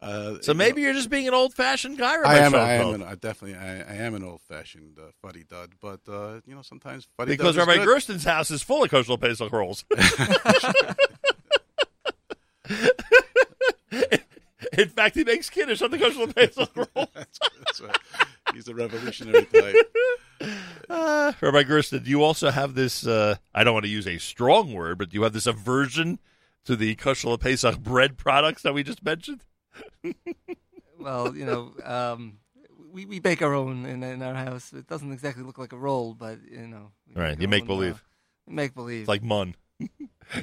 [0.02, 2.54] Uh, So you maybe know, you're just being an old fashioned guy, I am.
[2.54, 2.94] I am.
[2.94, 3.54] An, I definitely.
[3.56, 7.56] I, I am an old-fashioned uh, fuddy dud, but uh, you know sometimes fuddy because
[7.56, 7.84] Rabbi good.
[7.86, 9.84] Gersten's house is full of kosher Pesach rolls.
[14.80, 17.08] In fact, he makes kiddush on the kosher Pesach roll.
[17.14, 17.96] That's, that's right.
[18.54, 19.76] He's a revolutionary type.
[20.88, 23.06] Uh, Rabbi Gersten, do you also have this?
[23.06, 26.18] Uh, I don't want to use a strong word, but do you have this aversion
[26.64, 29.44] to the kosher Pesach bread products that we just mentioned?
[30.98, 32.38] Well, you know, um,
[32.92, 34.72] we we bake our own in, in our house.
[34.72, 37.66] It doesn't exactly look like a roll, but you know, Right, our you make own,
[37.66, 38.04] believe.
[38.46, 39.00] Uh, make believe.
[39.00, 39.54] It's like mun.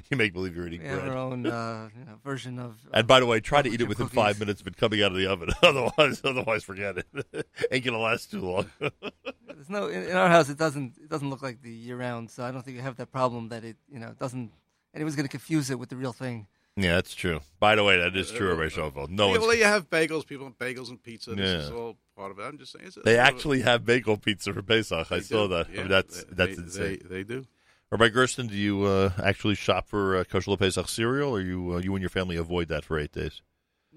[0.10, 1.12] you make believe you're eating we have bread.
[1.12, 2.76] our own uh, you know, version of.
[2.94, 4.16] And by the way, try to eat it within cookies.
[4.16, 5.50] five minutes of it coming out of the oven.
[5.64, 7.48] otherwise, otherwise, forget it.
[7.72, 8.70] Ain't gonna last too long.
[8.80, 10.50] There's no in, in our house.
[10.50, 12.98] It doesn't it doesn't look like the year round, so I don't think we have
[12.98, 14.52] that problem that it you know doesn't.
[14.94, 16.48] Anyone's going to confuse it with the real thing.
[16.76, 17.42] yeah, that's true.
[17.60, 19.12] By the way, that is true, Rabbi Schoenfeld.
[19.12, 19.42] No yeah, one's.
[19.46, 20.26] well, you have bagels.
[20.26, 21.36] People have bagels and pizza.
[21.36, 21.60] This Yeah.
[21.60, 22.44] is all part of it.
[22.44, 22.88] I'm just saying.
[22.88, 25.12] It's a- They it's a- actually have bagel pizza for Pesach.
[25.12, 25.56] I they saw do.
[25.56, 25.68] that.
[25.68, 27.00] I mean, that's they, that's they, insane.
[27.04, 27.46] They, they do.
[27.92, 31.78] Rabbi Gersten, do you uh, actually shop for uh, kosher Pesach cereal, or you uh,
[31.78, 33.42] you and your family avoid that for eight days?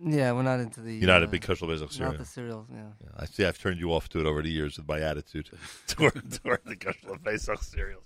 [0.03, 0.95] Yeah, we're not into the.
[0.95, 2.12] You're not a uh, big kosher Pesach cereal.
[2.12, 2.66] Not the cereal.
[2.72, 2.82] Yeah.
[3.03, 3.45] Yeah, I see.
[3.45, 5.51] I've turned you off to it over the years with my attitude
[5.88, 8.05] toward, toward the kosher Pesach cereals.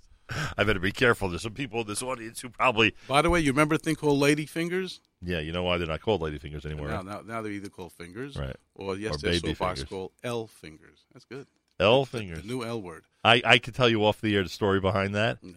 [0.57, 1.29] I better be careful.
[1.29, 3.95] There's some people in this audience who probably, By the way, you remember a thing
[3.95, 5.01] called lady fingers?
[5.21, 6.89] yeah, you know why they're not called lady fingers anymore.
[6.89, 7.05] Now, right?
[7.05, 8.57] now, now they're either called fingers, Right.
[8.75, 9.85] or yesterday I saw baby a fingers.
[9.85, 11.05] called L fingers.
[11.13, 11.47] That's good.
[11.81, 12.45] L The fingers.
[12.45, 13.05] new L word.
[13.25, 15.39] I I could tell you off the air the story behind that.
[15.43, 15.53] Yeah.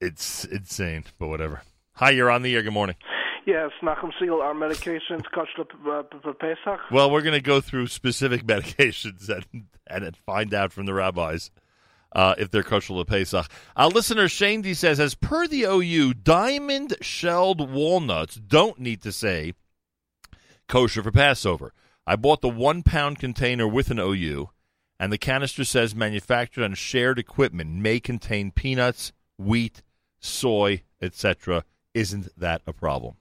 [0.00, 1.62] It's insane, but whatever.
[1.94, 2.62] Hi, you're on the air.
[2.62, 2.96] Good morning.
[3.46, 6.80] Yes, Nachum Segal, our medications kosher uh, for Pesach.
[6.92, 11.50] Well, we're going to go through specific medications and and find out from the rabbis
[12.14, 13.50] uh, if they're kosher to Pesach.
[13.74, 19.12] Our listener Shane D says, as per the OU, diamond shelled walnuts don't need to
[19.12, 19.54] say
[20.68, 21.72] kosher for Passover.
[22.06, 24.50] I bought the one pound container with an OU,
[24.98, 29.82] and the canister says manufactured on shared equipment may contain peanuts, wheat,
[30.20, 31.64] soy, etc.
[31.94, 33.16] Isn't that a problem?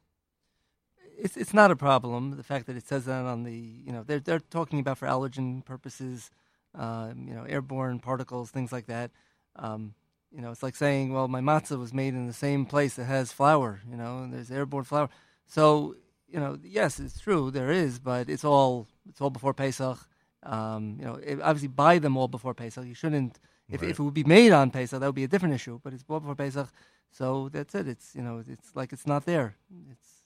[1.19, 2.38] It's it's not a problem.
[2.38, 5.07] The fact that it says that on the you know they're they're talking about for
[5.07, 6.30] allergen purposes,
[6.75, 9.11] um, you know airborne particles, things like that.
[9.55, 9.93] Um,
[10.32, 13.05] you know, it's like saying, well, my matzah was made in the same place that
[13.05, 13.82] has flour.
[13.89, 15.09] You know, and there's airborne flour.
[15.47, 15.95] So
[16.28, 20.07] you know, yes, it's true there is, but it's all it's all before Pesach.
[20.43, 22.85] Um, you know, it, obviously buy them all before Pesach.
[22.85, 23.39] You shouldn't.
[23.69, 23.91] If, Right.
[23.91, 25.79] if it would be made on Pesach, that would be a different issue.
[25.83, 26.69] But it's bought before Pesach,
[27.11, 27.88] so that's it.
[27.88, 29.55] It's you know, it's like it's not there.
[29.91, 30.23] It's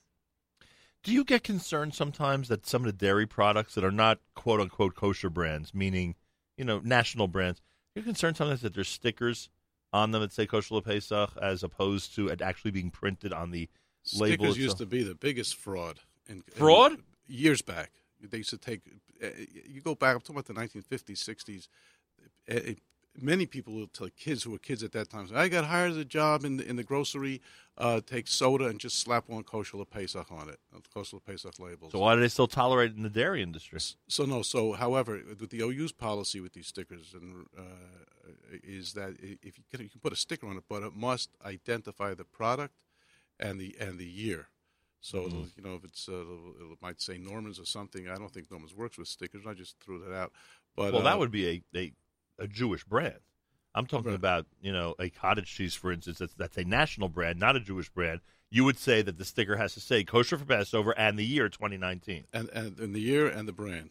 [1.02, 4.60] Do you get concerned sometimes that some of the dairy products that are not quote
[4.60, 6.14] unquote kosher brands, meaning,
[6.56, 7.60] you know, national brands,
[7.94, 9.48] you're concerned sometimes that there's stickers
[9.92, 13.68] on them that say kosher Pesach as opposed to it actually being printed on the
[14.16, 15.98] label Stickers used to be the biggest fraud.
[16.28, 16.98] In, in- Fraud?
[17.26, 17.90] years back,
[18.30, 18.80] they used to take.
[19.22, 19.28] Uh,
[19.68, 20.14] you go back.
[20.14, 21.68] I'm talking about the 1950s, 60s.
[22.50, 22.78] Uh, it-
[23.20, 25.28] many people will tell kids who were kids at that time.
[25.34, 27.42] I got hired as a job in the, in the grocery.
[27.76, 30.58] Uh, take soda and just slap one kosher Pesach on it.
[30.74, 31.92] uh, Kosher Pesach labels.
[31.92, 33.80] So why do they still tolerate it in the dairy industry?
[34.08, 34.40] So no.
[34.42, 37.62] So, however, with the OU's policy with these stickers, and uh,
[38.62, 41.30] is that if you can, you can put a sticker on it, but it must
[41.44, 42.74] identify the product
[43.38, 44.48] and the and the year.
[45.02, 48.08] So it'll, you know, if it's uh, it might say Norman's or something.
[48.08, 49.42] I don't think Norman's works with stickers.
[49.46, 50.32] I just threw that out.
[50.76, 51.92] But well, uh, that would be a, a,
[52.38, 53.18] a Jewish brand.
[53.74, 54.14] I'm talking Right.
[54.16, 57.60] about, you know, a cottage cheese, for instance, that's, that's a national brand, not a
[57.60, 58.20] Jewish brand.
[58.50, 61.48] You would say that the sticker has to say kosher for Passover and the year
[61.48, 62.24] 2019.
[62.32, 63.90] and, and and the year and the brand.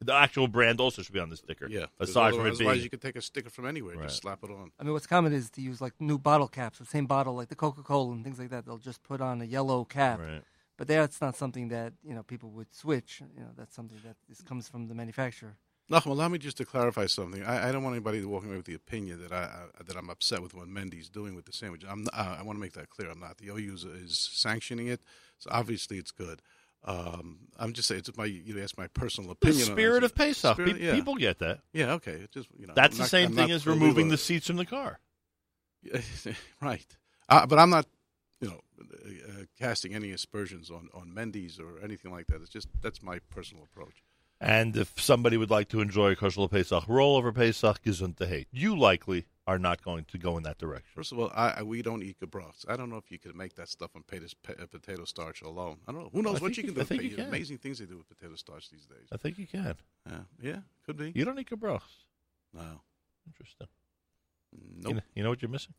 [0.00, 1.66] The actual brand also should be on the sticker.
[1.68, 1.86] Yeah.
[1.98, 4.08] Aside from it otherwise, being you could take a sticker from anywhere, and Right.
[4.08, 4.70] just slap it on.
[4.78, 7.48] I mean, what's common is to use like new bottle caps, the same bottle, like
[7.48, 8.64] the Coca Cola and things like that.
[8.64, 10.42] They'll just put on a yellow cap, Right.
[10.76, 13.22] but that's not something that you know people would switch.
[13.34, 15.56] You know, that's something that is, comes from the manufacturer.
[15.90, 17.42] Nachum, allow me just to clarify something.
[17.42, 19.44] I, I don't want anybody to walk away with the opinion that I,
[19.80, 21.82] I that I'm upset with what Mendy's doing with the sandwich.
[21.88, 23.10] I'm, uh, I want to make that clear.
[23.10, 23.38] I'm not.
[23.38, 25.00] The OU is, is sanctioning it,
[25.38, 26.42] So obviously it's good.
[26.84, 29.62] Um, I'm just saying it's my you ask my personal The opinion.
[29.66, 29.74] on it.
[29.74, 30.54] spirit of Pesach.
[30.54, 30.94] Spirit- Pe- yeah.
[30.94, 31.60] People get that.
[31.72, 32.12] Yeah, okay.
[32.12, 34.46] It just you know, That's I'm the not- same I'm thing as removing the seats
[34.46, 35.00] from the car.
[36.62, 36.86] right.
[37.28, 37.86] Uh, but I'm not,
[38.40, 42.40] you know, uh, casting any aspersions on on Mendy's or anything like that.
[42.40, 44.02] It's just that's my personal approach.
[44.40, 48.78] And if somebody would like to enjoy a kosher Pesach roll over Pesach, hate You
[48.78, 50.92] likely are not going to go in that direction.
[50.94, 52.66] First of all, I, I we don't eat gebrats.
[52.68, 55.78] I don't know if you could make that stuff on potato, uh, potato starch alone.
[55.88, 56.10] I don't know.
[56.12, 56.82] Who knows I what you can do?
[56.82, 57.28] I think you can.
[57.28, 59.08] Amazing things they do with potato starch these days.
[59.10, 59.76] I think you can.
[60.06, 61.12] Yeah, yeah, could be.
[61.14, 62.04] You don't eat gebrochs.
[62.52, 62.82] No,
[63.26, 63.68] Interesting.
[64.52, 64.88] nope.
[64.88, 65.74] You, know, you know what you're missing?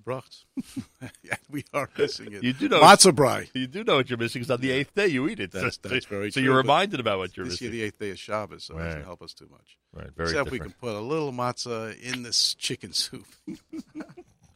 [0.00, 0.44] Gebrats.
[1.22, 2.42] yeah, we are missing it.
[2.42, 2.80] You do know.
[2.80, 3.48] Matzah brai.
[3.54, 5.52] You do know what you're missing because on the eighth day you eat it.
[5.52, 7.80] That's- so, that's very So true, you're reminded about what you're This year, missing.
[7.80, 8.84] the eighth day is Shabbos, so it Right.
[8.86, 9.78] doesn't help us too much.
[9.94, 10.10] Right.
[10.14, 13.26] Very Except we can put a little matzah in this chicken soup.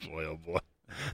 [0.09, 0.59] Boy, oh boy.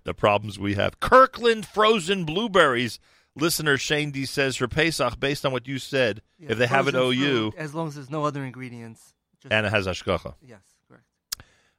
[0.05, 1.01] The problems we have.
[1.01, 2.99] Kirkland frozen blueberries.
[3.39, 6.89] Listener Shane D says for Pesach, based on what you said, Yeah, if they have
[6.89, 9.13] an OU fruit, as long as there's no other ingredients.
[9.43, 10.35] Just, and it has hashgacha.
[10.41, 10.63] yes, correct.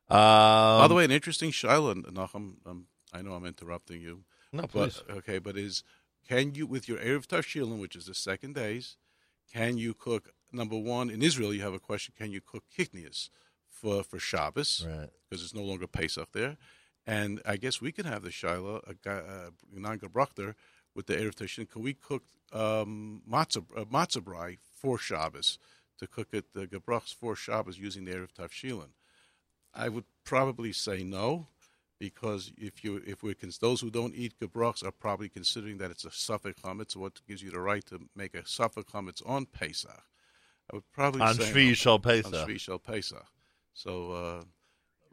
[0.10, 2.56] Um, By the way, an interesting Shiloh, Nachum.
[2.66, 5.04] Um, I know I'm interrupting you, no, but please.
[5.10, 5.84] okay, but is
[6.28, 8.98] can you with your eruv tavshilin, which is the second days,
[9.54, 10.34] can you cook?
[10.52, 13.30] Number one, in Israel, you have a question: Can you cook kitniyos
[13.70, 14.86] for for Shabbos?
[14.88, 15.10] Right.
[15.30, 16.58] because it's no longer Pesach there.
[17.06, 20.10] And I guess we can have the Shiloh, a uh, Nanga
[20.94, 21.70] with the Eruv Tavshilin.
[21.70, 25.58] Can we cook um, matzah, uh, matzah brai for Shabbos
[26.00, 28.90] to cook it, the Gebrachs for Shabbos using the Erev Tavshilin?
[29.78, 31.48] I would probably say no,
[32.00, 35.92] because if you if we cons- those who don't eat Gebrachs are probably considering that
[35.92, 39.46] it's a Safek Chametz, what gives you the right to make a Safek Chametz on
[39.46, 40.04] Pesach.
[40.72, 41.76] I would probably On say Shvi.
[41.76, 42.34] Shal On Pesach.
[42.34, 43.26] Shvi Shal Pesach.
[43.74, 44.44] So, uh,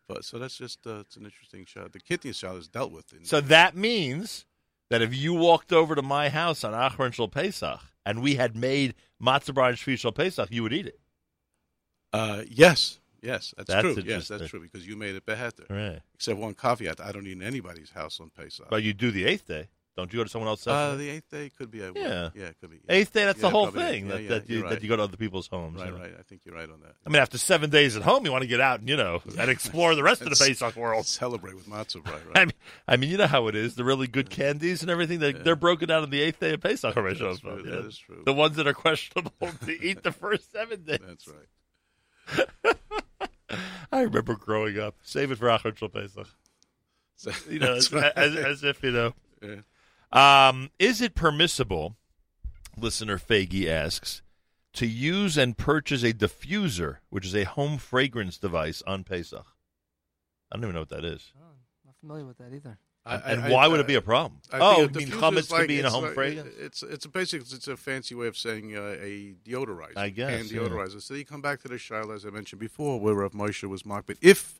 [0.08, 1.92] but so that's just uh, it's an interesting shot.
[1.92, 3.12] The kidney shot is dealt with.
[3.12, 4.46] In, So that means
[4.90, 8.56] that if you walked over to my house on Achron Shal Pesach and we had
[8.56, 10.98] made matzah and Shvi Shal Pesach, you would eat it.
[12.12, 14.03] uh, yes, yes, that's, That's true.
[14.07, 15.64] Yes, that's true because you made it better.
[15.68, 16.01] Right.
[16.14, 18.66] Except one caveat: I don't eat in anybody's house on Pesach.
[18.70, 19.68] But you do the eighth day.
[19.97, 20.95] Don't you go to someone else's house?
[20.95, 21.81] uh, the eighth day could be.
[21.81, 22.31] A, Yeah.
[22.35, 22.81] yeah, it could be.
[22.89, 23.83] eighth day, that's the whole probably.
[23.83, 24.07] thing.
[24.07, 25.79] Yeah, that, yeah, that, you, you're that you go to other people's homes.
[25.79, 26.01] Right, you know.
[26.01, 26.14] right.
[26.18, 26.97] I think you're right on that.
[27.07, 29.22] I mean, after seven days at home, you want to get out, and you know,
[29.39, 31.07] and explore the rest of the Pesach world.
[31.07, 32.20] Celebrate with matzah, right?
[32.35, 32.53] I mean,
[32.89, 33.77] I mean, you know how it is.
[33.77, 36.61] The really good candies and everything, they, they're broken down on the eighth day of
[36.61, 36.93] Pesach.
[36.93, 37.62] That's That's true.
[37.62, 38.22] That is true.
[38.25, 39.33] The ones that are questionable
[39.66, 40.99] to eat the first seven days.
[41.07, 42.77] That's right.
[43.92, 44.97] I remember growing up.
[45.03, 46.28] Save it for Achron Shal Pesach.
[47.16, 48.12] So, You know, as, right.
[48.16, 49.14] as, as if, you know.
[49.42, 50.49] Yeah.
[50.49, 51.97] Um, is it permissible,
[52.76, 54.22] listener Faggy asks,
[54.74, 59.47] to use and purchase a diffuser, which is a home fragrance device, on Pesach?
[60.51, 61.32] I don't even know what that is.
[61.36, 62.78] Oh, not familiar with that either.
[63.07, 64.40] I- and I- why I- would it be a problem?
[64.50, 66.55] I oh, you mean is could be in a home like- fragrance?
[66.59, 69.96] It's it's a basic it's a fancy way of saying uh, a deodorizer.
[69.96, 70.61] I guess, yeah.
[70.61, 71.02] deodorizer.
[71.02, 73.84] So you come back to the shiloh as I mentioned before, where Rav Moshe was
[73.84, 74.07] marked.
[74.07, 74.59] But if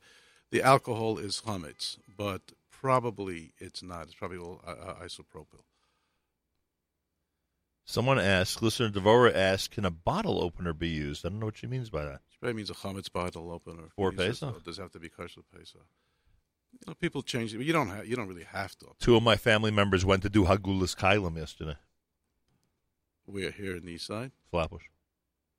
[0.51, 4.05] the alcohol is chametz, but probably it's not.
[4.05, 5.63] It's probably all uh, uh, isopropyl.
[7.87, 11.25] Someone asks, listener Devora asks, can a bottle opener be used?
[11.25, 12.15] I don't know what she means by that.
[12.15, 13.91] It probably means a chametz bottle opener.
[13.99, 14.57] Says, Pesach?
[14.57, 15.81] uh, Does have to be kosher Pesach.
[16.81, 18.07] You know, people change it, but you don't have.
[18.07, 18.87] You don't really have to.
[18.99, 21.77] Two of my family members went to do Hagulas Kailam yesterday.
[23.27, 24.33] We're here in the east side.
[24.51, 24.85] Flatbush.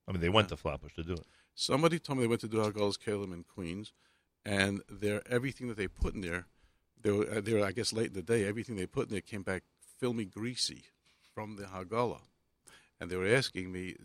[0.07, 1.26] I mean, they went to Flatbush to do it.
[1.55, 3.93] Somebody told me they went to do Haggalas Kalim in Queens,
[4.45, 6.45] and their everything that they put in there,
[7.01, 8.45] they were, uh, they were I guess late in the day.
[8.45, 9.63] Everything they put in there came back
[9.99, 10.84] filmy, greasy
[11.34, 12.22] from the Haggalah,
[12.99, 13.95] and they were asking me,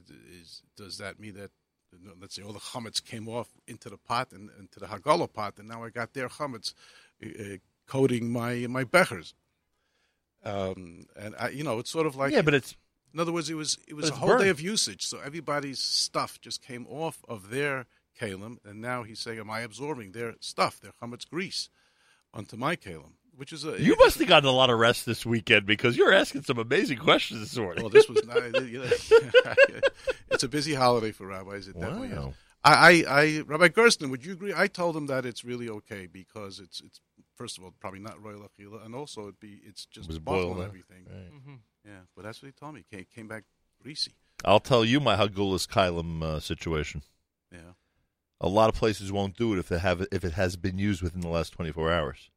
[0.41, 1.51] is, does that mean that?
[2.21, 5.55] Let's say all the chametz came off into the pot and into the Haggalah pot,
[5.59, 6.75] and now I got their chametz
[7.25, 9.35] uh, coating my my bechers.
[10.45, 12.77] Um, and I, you know, it's sort of like yeah, but it's
[13.13, 14.43] in other words, it was it was a whole burnt.
[14.43, 15.07] day of usage.
[15.07, 17.87] So everybody's stuff just came off of their
[18.19, 21.69] kalim, and now he's saying, "Am I absorbing their stuff, their chametz grease,
[22.33, 25.25] onto my kalim?" Which is a you must have gotten a lot of rest this
[25.25, 27.83] weekend because you're asking some amazing questions this morning.
[27.83, 28.37] Well, this was not.
[30.31, 31.67] It's a busy holiday for rabbis.
[31.67, 32.17] It definitely is.
[32.17, 32.35] Wow.
[32.63, 34.53] I, I, I, Rabbi Gersten, would you agree?
[34.55, 37.01] I told him that it's really okay because it's, it's
[37.35, 40.49] first of all probably not ra'uy l'achila, and also it'd be it's just was bottle
[40.49, 41.07] boiled, and everything.
[41.09, 41.33] Right.
[41.33, 41.55] Mm-hmm.
[41.87, 42.85] Yeah, but that's what he told me.
[42.93, 43.45] Came, came back
[43.83, 44.13] greasy.
[44.45, 47.05] I'll tell you my Hagulas Kailam uh, situation.
[47.51, 47.73] Yeah.
[48.39, 51.01] A lot of places won't do it if they have if it has been used
[51.01, 52.29] within the last 24 hours.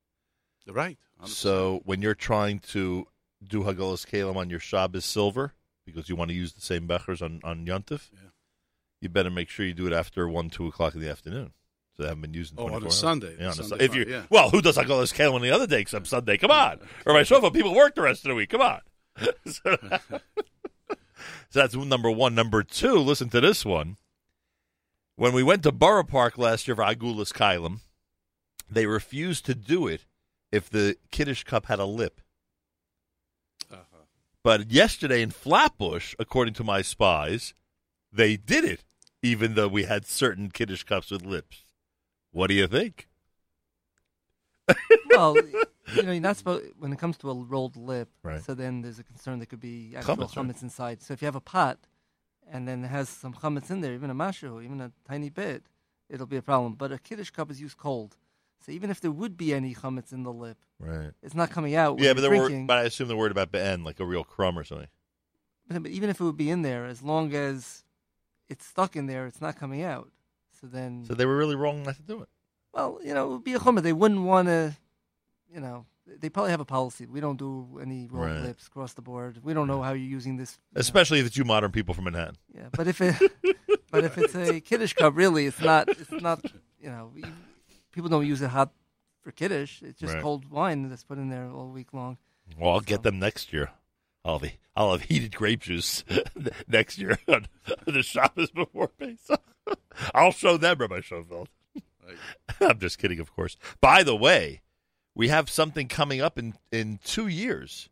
[0.68, 0.97] Right.
[1.22, 1.28] 100%.
[1.30, 3.07] So when you're trying to
[3.45, 5.53] do Hagulas Kailam on your Shabbos silver
[5.86, 8.30] because you want to use the same bechers on on Yontif, Yeah.
[9.01, 11.51] you better make sure you do it after one two o'clock in the afternoon.
[11.95, 12.57] So they haven't been using.
[12.57, 12.97] in Oh, on a hours.
[12.97, 13.36] Sunday.
[13.38, 14.24] Yeah, on a Sunday Sun- if you yeah.
[14.30, 16.38] well, who does Hagulas Kailam on the other day except Sunday?
[16.38, 18.49] Come on, or my Shofar people work the rest of the week.
[18.49, 18.82] Come on.
[19.45, 19.78] so,
[20.89, 20.97] so
[21.51, 22.34] that's number one.
[22.36, 23.97] Number two, listen to this one.
[25.16, 27.82] When we went to Borough Park last year for Agulas Kylam,
[28.70, 30.05] they refused to do it
[30.53, 32.21] if the Kiddush cup had a lip.
[33.71, 34.03] Uh-huh.
[34.43, 37.55] But yesterday in Flatbush, according to my spies,
[38.11, 38.83] they did it,
[39.23, 41.65] even though we had certain Kiddush cups with lips.
[42.31, 43.07] What do you think?
[45.09, 48.09] well, you know, you're not supposed when it comes to a rolled lip.
[48.21, 48.43] Right.
[48.43, 50.61] So then there's a concern there could be actual Chametz, chametz, right.
[50.61, 51.01] inside.
[51.01, 51.79] So if you have a pot
[52.49, 55.63] and then it has some chametz in there, even a mashu, even a tiny bit,
[56.09, 56.73] it'll be a problem.
[56.75, 58.17] But a kiddush cup is used cold,
[58.66, 61.11] so even if there would be any chametz in the lip, Right.
[61.22, 61.99] it's not coming out.
[61.99, 64.57] Yeah, but they're wor- but I assume they're worried about Ben, like a real crumb
[64.57, 64.88] or something.
[65.68, 67.84] But, but even if it would be in there, as long as
[68.49, 70.09] it's stuck in there, it's not coming out.
[70.59, 72.30] So then, So they were really wrong not to do it.
[72.74, 73.82] well, you know, it would be a chumrah.
[73.82, 74.76] They wouldn't want to,
[75.53, 77.05] you know, they probably have a policy.
[77.05, 78.41] We don't do any rolled Right.
[78.41, 79.39] lips across the board.
[79.43, 80.57] We don't know how you're using this.
[80.72, 80.80] you know.
[80.82, 82.36] Especially the two modern people from Manhattan.
[82.53, 83.16] Yeah, but if it,
[83.89, 85.88] but if it's a kiddush cup, really, it's not.
[85.89, 86.43] It's not.
[86.82, 87.24] You know, we-
[87.93, 88.71] people don't use it hot
[89.21, 89.81] for kiddush.
[89.81, 90.21] It's just Right.
[90.21, 92.17] cold wine that's put in there all week long.
[92.57, 93.71] Well, I'll get them next year.
[94.25, 96.03] I'll be, I'll have heated grape juice
[96.67, 97.47] next year on
[97.85, 99.41] the Shabbos before Pesach.
[100.13, 101.49] I'll show them Rabbi Schoenfeld.
[102.59, 103.55] I'm just kidding, of course.
[103.79, 104.61] By the way,
[105.15, 107.89] we have something coming up in, in two years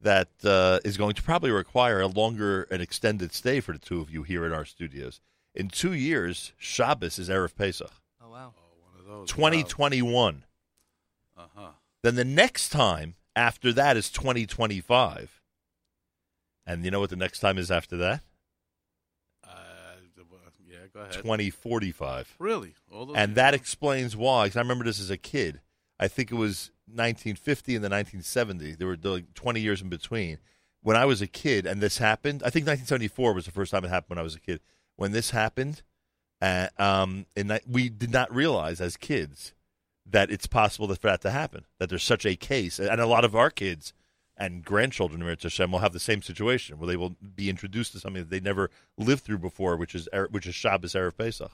[0.00, 4.00] that uh, is going to probably require a longer and extended stay for the two
[4.00, 5.20] of you here in our studios.
[5.54, 7.90] In two years, Shabbos is Erev Pesach,
[8.22, 8.54] Oh wow!
[8.56, 9.28] Oh, one of those.
[9.30, 10.44] 2021.
[11.36, 11.68] Uh huh.
[12.02, 15.42] Then the next time after that is 2025.
[16.66, 18.22] And you know what the next time is after that?
[19.42, 19.48] Uh,
[20.66, 21.12] yeah, go ahead.
[21.14, 22.36] 2045.
[22.38, 22.74] Really?
[22.92, 23.36] All those And years?
[23.36, 24.48] that explains why.
[24.48, 25.60] 'cause I remember this as a kid.
[25.98, 28.74] I think it was 1950 and the 1970.
[28.74, 30.38] There were like 20 years in between.
[30.80, 33.84] When I was a kid and this happened, I think 1974 was the first time
[33.84, 34.60] it happened when I was a kid.
[34.96, 35.82] When this happened,
[36.40, 39.54] uh, um, and that we did not realize as kids
[40.06, 41.66] that it's possible that for that to happen.
[41.78, 43.92] That there's such a case, and a lot of our kids
[44.36, 48.00] and grandchildren, Meretz Hashem, will have the same situation where they will be introduced to
[48.00, 51.52] something that they never lived through before, which is which is Shabbos Erev Pesach.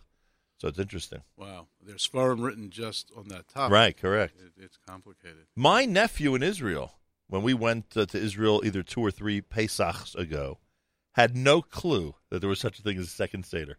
[0.59, 1.22] So it's interesting.
[1.37, 1.66] Wow.
[1.85, 3.72] There's forum written just on that topic.
[3.72, 4.37] Right, correct.
[4.39, 5.47] It, it's complicated.
[5.57, 6.95] My nephew in Israel,
[7.28, 10.59] when we went uh, to Israel either two or three Pesachs ago,
[11.14, 13.78] had no clue that there was such a thing as a second Seder.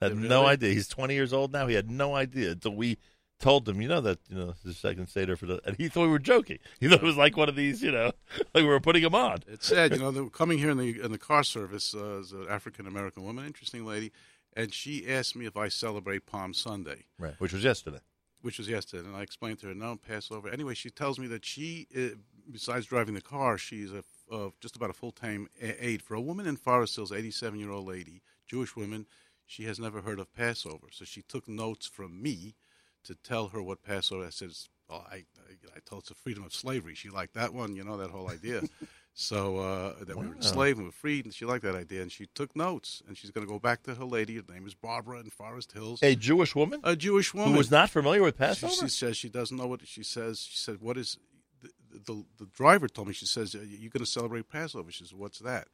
[0.00, 0.28] Had Really?
[0.28, 0.72] no idea.
[0.74, 1.66] He's 20 years old now.
[1.66, 2.98] He had no idea until we
[3.38, 5.60] told him, you know, that, you know, the second Seder for the.
[5.64, 6.58] And he thought we were joking.
[6.80, 8.12] He thought it was like one of these, you know,
[8.54, 9.38] like we were putting him on.
[9.46, 10.10] It's sad, you know.
[10.10, 13.24] They were coming here in the in the car service uh, is an African American
[13.24, 14.12] woman, interesting lady,
[14.54, 17.34] and she asked me if I celebrate Palm Sunday, Right.
[17.38, 18.00] Which was yesterday.
[18.42, 20.48] which was yesterday, and I explained to her no Passover.
[20.48, 22.16] Anyway, she tells me that she, uh,
[22.50, 26.20] besides driving the car, she's a uh, just about a full time aide for a
[26.20, 29.06] woman in Forest Hills, eighty seven year old lady, Jewish woman.
[29.46, 32.56] She has never heard of Passover, so she took notes from me
[33.04, 34.26] to tell her what Passover.
[34.26, 36.94] I says, oh, I, I, I told it's a freedom of slavery.
[36.94, 38.62] She liked that one, you know, that whole idea.
[39.14, 42.10] so uh, that we were enslaved and we're freed, and she liked that idea, and
[42.10, 44.36] she took notes, and she's going to go back to her lady.
[44.36, 47.70] Her name is Barbara in Forest Hills, A Jewish woman a Jewish woman who was
[47.70, 48.72] not familiar with she, Passover?
[48.72, 50.40] she says she doesn't know what she says.
[50.40, 51.18] She said, "What is?"
[51.62, 51.70] The,
[52.04, 53.14] the, the driver told me.
[53.14, 55.68] She says, "You're going to celebrate Passover." She says, "What's that?"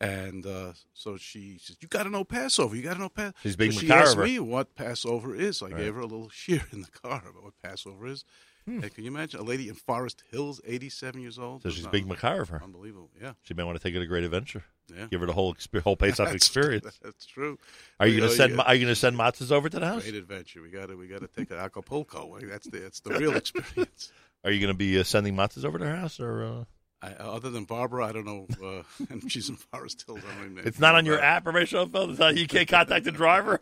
[0.00, 2.76] And uh, so she says, "You got to know Passover.
[2.76, 5.62] You got to know Passover." She's being so she asked me what Passover is.
[5.62, 5.76] I Right.
[5.78, 8.24] gave her a little shiur in the car about what Passover is.
[8.66, 8.82] Hmm.
[8.82, 11.62] And can you imagine a lady in Forest Hills, 87 years old?
[11.62, 12.60] so she's being macabre.
[12.62, 13.10] Unbelievable.
[13.20, 13.34] Yeah.
[13.42, 14.64] She may want to take it a great adventure.
[14.94, 15.06] Yeah.
[15.08, 16.98] Give her the whole exper- whole Pesach experience.
[17.02, 17.58] That's true.
[18.00, 18.56] Are you going Oh, to send?
[18.56, 18.62] yeah.
[18.62, 20.02] Are you going to send matzahs over to the house?
[20.02, 20.60] Great adventure.
[20.62, 22.36] We got to we got to take an Acapulco.
[22.42, 24.12] That's the that's the real experience.
[24.44, 26.64] Are you going to be uh, sending matzahs over to her house, or uh...
[27.02, 28.46] I, other than Barbara, I don't know.
[28.62, 30.20] Uh, and she's in Forest Hills.
[30.28, 31.22] I don't even it's not on your know.
[31.22, 32.10] app, Rabbi Schoenfeld?
[32.10, 33.60] It's not, you can't contact the driver.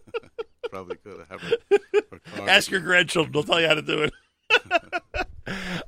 [0.70, 2.48] Probably could have her.
[2.48, 4.12] Ask your grandchildren; they'll tell you how to do it.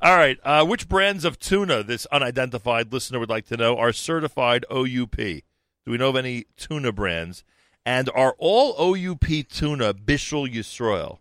[0.03, 0.39] All right.
[0.43, 5.14] Uh, which brands of tuna this unidentified listener would like to know are certified OUP?
[5.14, 5.43] Do
[5.87, 7.45] we know of any tuna brands?
[7.87, 11.18] And are all OUP tuna Bishul Yisrael?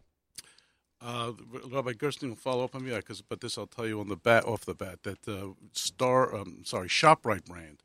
[1.02, 1.34] Uh,
[1.72, 4.16] Rabbi Gersten will follow up on me, because but this I'll tell you on the
[4.16, 7.82] bat off the bat that uh, Star, um, sorry, Shoprite brand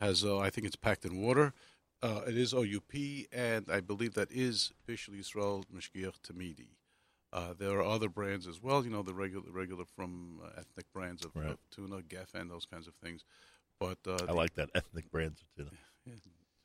[0.00, 1.52] has uh, I think it's packed in water.
[2.02, 2.92] Uh, it is OUP,
[3.32, 6.76] and I believe that is Bishul Yisrael Mishgiach Tamidi.
[7.32, 10.86] Uh, there are other brands as well, you know, the regular, regular from uh, ethnic
[10.92, 11.50] brands of, Right.
[11.50, 13.24] of tuna, Geffen, those kinds of things.
[13.80, 15.70] But uh, I like that ethnic brands of tuna.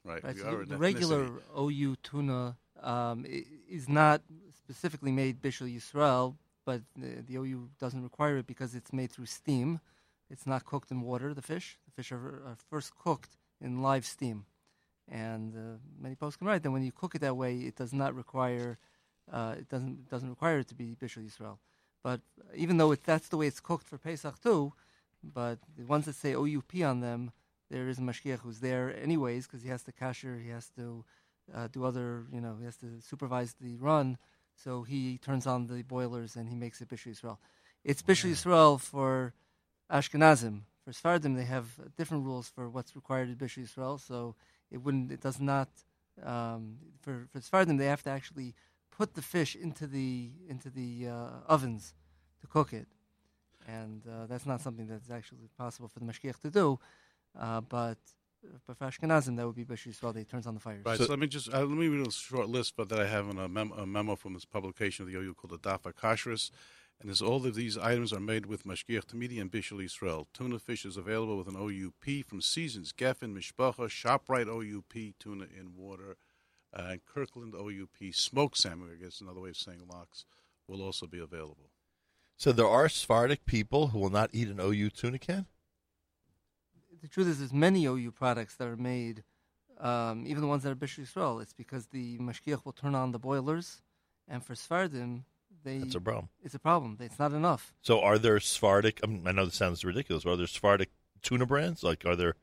[0.06, 1.72] right, Right, so the, regular ethnicity.
[1.72, 3.26] OU tuna um,
[3.70, 4.22] is not
[4.72, 9.26] specifically made Bishul Yisrael, but the, the OU doesn't require it because it's made through
[9.26, 9.80] steam.
[10.30, 11.34] it's not cooked in water.
[11.34, 14.46] The fish, the fish are, are first cooked in live steam,
[15.10, 18.16] and uh, many poskim write that when you cook it that way, it does not
[18.16, 18.78] require,
[19.32, 21.58] uh, it doesn't doesn't require it to be bishul Yisrael.
[22.02, 22.22] But
[22.56, 24.74] even though it, that's the way it's cooked for Pesach too,
[25.22, 27.32] but the ones that say OUP on them,
[27.70, 31.04] there is a mashgiach who's there anyways because he has to kasher, he has to
[31.54, 34.18] uh, do other, you know, he has to supervise the run.
[34.56, 37.38] So he turns on the boilers and he makes it Bishul Yisrael.
[37.84, 39.34] It's Bishul Yisrael for
[39.92, 40.62] Ashkenazim.
[40.84, 44.00] For Sephardim, they have different rules for what's required in Bishul Yisrael.
[44.00, 44.36] So
[44.72, 45.70] it wouldn't, it does not.
[46.24, 48.54] Um, for for they have to actually
[48.92, 51.94] put the fish into the into the uh, ovens
[52.42, 52.88] to cook it,
[53.68, 56.80] and uh, that's not something that's actually possible for the mashgiach to do.
[57.40, 57.98] Uh, but
[58.68, 60.14] but for Ashkenazim, that would be Bishul Yisrael.
[60.14, 60.86] They turns on the fires.
[60.86, 60.98] Right.
[60.98, 63.30] So, let me just uh, let me read a short list, but that I have
[63.30, 66.52] in a, mem- a memo from this publication of the OU called the Daf HaKashrus.
[67.02, 70.28] And as all of these items are made with Mashgiach Tamidi and Bishul Yisrael.
[70.34, 75.74] Tuna fish is available with an OUP from Seasons, Geffen, Mishpacha, ShopRite OUP, tuna in
[75.76, 76.18] water,
[76.72, 80.26] uh, and Kirkland OUP smoked salmon, I guess another way of saying lox,
[80.68, 81.72] will also be available.
[82.38, 85.48] So there are Sephardic people who will not eat an OU tuna can?
[87.02, 89.24] The truth is, there's many OU products that are made,
[89.80, 91.42] um, even the ones that are Bishul Yisrael.
[91.42, 93.82] It's because the mashgiach will turn on the boilers,
[94.28, 95.26] and for Sephardim,
[95.64, 96.30] they That's a problem.
[96.44, 96.98] it's a problem.
[97.00, 97.74] It's not enough.
[97.82, 100.90] So are there Sephardic, I, mean, I know this sounds ridiculous, but are there Sephardic
[101.22, 101.84] tuna brands?
[101.84, 102.36] Like, are there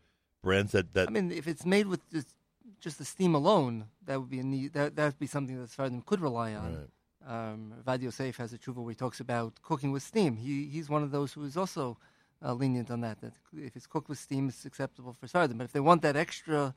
[0.42, 2.34] brands that, that I mean, if it's made with just,
[2.80, 5.70] just the steam alone, that would be a need, that that would be something that
[5.70, 6.76] Sephardim could rely on.
[6.76, 6.88] Right.
[7.26, 10.36] Um, Vad Yosef has a tshuva where he talks about cooking with steam.
[10.36, 11.98] He he's one of those who is also
[12.44, 13.20] uh, lenient on that.
[13.20, 15.58] That if it's cooked with steam, it's acceptable for Sephardim.
[15.58, 16.74] But if they want that extra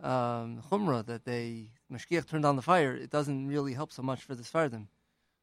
[0.00, 4.22] um, chumrah that they mashgiach turned on the fire, it doesn't really help so much
[4.22, 4.88] for the Sephardim.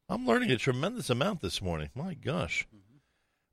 [0.08, 1.90] I'm learning a tremendous amount this morning.
[1.94, 2.66] My gosh.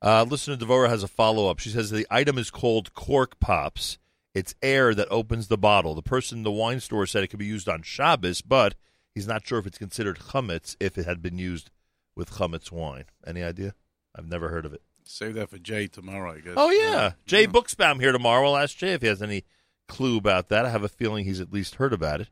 [0.01, 1.59] Uh, listener Devora has a follow up.
[1.59, 3.97] She says the item is called cork pops.
[4.35, 5.95] It's air that opens the bottle.
[5.95, 8.75] The person in the wine store said it could be used on Shabbos, but
[9.15, 11.69] he's not sure if it's considered chametz if it had been used
[12.15, 13.05] with chametz wine.
[13.25, 13.75] Any idea?
[14.15, 14.81] I've never heard of it.
[15.05, 16.53] Save that for Jay tomorrow, I guess.
[16.57, 18.43] Oh yeah, Jay Buchsbaum here tomorrow.
[18.43, 19.43] We'll ask Jay if he has any
[19.87, 20.65] clue about that.
[20.65, 22.29] I have a feeling he's at least heard about it,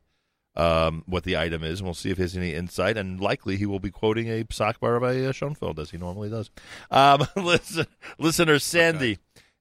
[0.56, 2.96] um, what the item is, and we'll see if he has any insight.
[2.96, 6.30] And likely he will be quoting a psak bar by uh, Schoenfeld as he normally
[6.30, 6.50] does.
[6.90, 7.86] Um, listen,
[8.18, 9.18] listener Sandy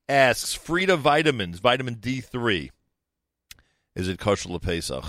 [0.08, 2.72] asks: Frida vitamins, vitamin D three,
[3.96, 5.06] is it kosher Pesach?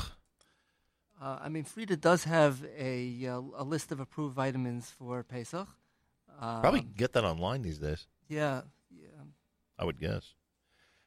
[1.23, 5.69] Uh, I mean, Frida does have a uh, a list of approved vitamins for Pesach.
[6.41, 8.07] Um, Probably get that online these days.
[8.29, 9.09] Yeah, yeah.
[9.79, 10.35] I would guess.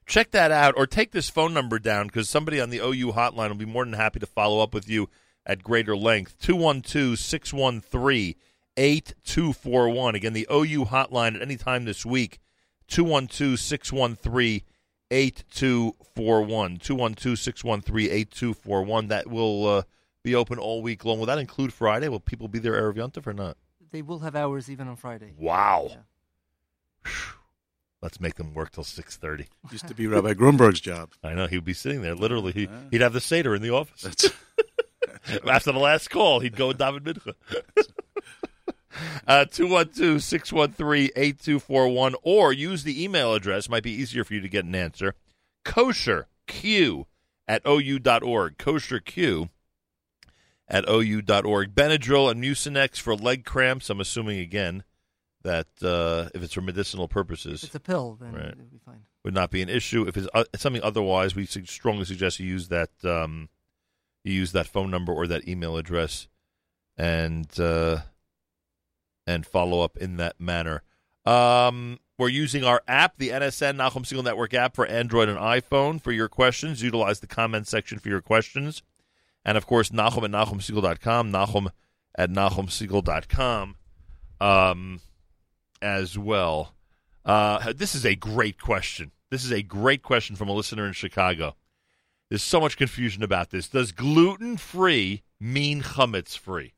[0.05, 3.49] Check that out or take this phone number down because somebody on the OU hotline
[3.49, 5.09] will be more than happy to follow up with you
[5.45, 6.38] at greater length.
[6.39, 8.36] 212 613
[8.78, 10.15] 8241.
[10.15, 12.39] Again, the OU hotline at any time this week.
[12.88, 14.61] 212 613
[15.11, 16.78] 8241.
[16.78, 19.07] 212 613 8241.
[19.07, 19.84] That will uh,
[20.23, 21.19] be open all week long.
[21.19, 22.07] Will that include Friday?
[22.09, 23.57] Will people be there Yontif or not?
[23.95, 25.31] They will have hours even on Friday.
[25.37, 25.87] Wow.
[25.89, 27.11] Yeah.
[28.01, 29.47] Let's make them work till 6.30.
[29.71, 31.11] Used to be Rabbi Grunberg's job.
[31.23, 31.47] I know.
[31.47, 32.13] He would be sitting there.
[32.13, 34.01] Literally, he, he'd have the Seder in the office.
[34.01, 34.29] That's
[35.49, 37.35] After the last call, he'd go with David Mincha.
[39.25, 43.69] Uh, 212-613-8241 or use the email address.
[43.69, 45.15] Might be easier for you to get an answer.
[45.63, 47.05] kosherq
[47.47, 48.57] at ou.org.
[48.57, 49.49] kosherq
[50.68, 51.76] at ou.org.
[51.76, 53.89] Benadryl and Mucinex for leg cramps.
[53.89, 54.84] I'm assuming, again,
[55.43, 58.45] that uh, if it's for medicinal purposes, If it's a pill, then Right.
[58.47, 59.01] it'll be fine.
[59.24, 60.07] would not be an issue.
[60.07, 63.49] If it's uh, something otherwise, we strongly suggest you use that um,
[64.24, 66.28] you use that phone number or that email address,
[66.97, 67.99] and uh,
[69.28, 70.82] and follow up in that manner.
[71.26, 76.01] Um, we're using our app, the NSN Nachum Segal Network app for Android and iPhone
[76.01, 76.82] for your questions.
[76.82, 78.82] Utilize the comment section for your questions.
[79.45, 81.67] And of course, Nachum at NachumSegal.com, Nachum
[82.17, 83.75] at NachumSegal.com
[84.41, 85.01] um,
[85.81, 86.73] as well.
[87.23, 89.11] Uh, this is a great question.
[89.31, 91.55] This is a great question from a listener in Chicago.
[92.29, 93.67] There's so much confusion about this.
[93.69, 96.73] Does gluten free mean chametz free?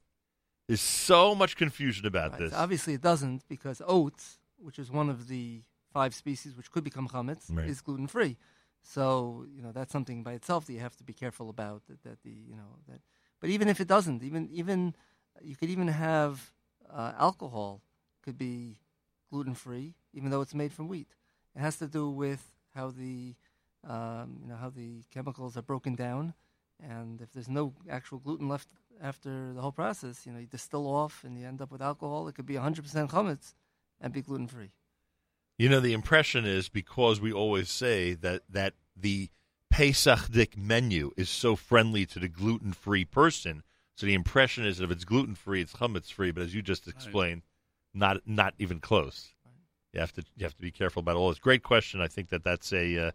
[0.67, 2.53] There's so much confusion about Right, this.
[2.53, 5.61] obviously, it doesn't because oats, which is one of the
[5.93, 7.67] five species which could become chametz, Right.
[7.69, 8.37] is gluten free.
[8.93, 11.85] So you know that's something by itself that you have to be careful about.
[11.87, 13.01] That, that the you know that,
[13.41, 14.95] but even if it doesn't, even even
[15.41, 16.51] you could even have
[16.89, 17.81] uh, alcohol
[18.23, 18.77] could be
[19.29, 21.09] gluten free, even though it's made from wheat.
[21.55, 22.41] It has to do with
[22.73, 23.35] how the
[23.83, 26.33] um, you know how the chemicals are broken down,
[26.81, 28.69] and if there's no actual gluten left
[29.01, 32.27] after the whole process, you know, you distill off and you end up with alcohol.
[32.27, 33.53] It could be 100% chametz
[34.01, 34.71] and be gluten free.
[35.57, 39.29] You know, the impression is because we always say that that the
[39.73, 43.63] Pesachdik menu is so friendly to the gluten free person.
[43.95, 46.31] So the impression is that if it's gluten free, it's chametz free.
[46.31, 47.41] But as you just explained,
[47.93, 49.33] not not even close.
[49.93, 51.39] You have to you have to be careful about all this.
[51.39, 52.01] Great question.
[52.01, 53.11] I think that that's a uh,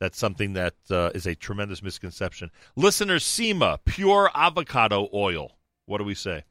[0.00, 2.50] that's something that uh, is a tremendous misconception.
[2.76, 5.52] Listener Sema, pure avocado oil.
[5.86, 6.44] What do we say?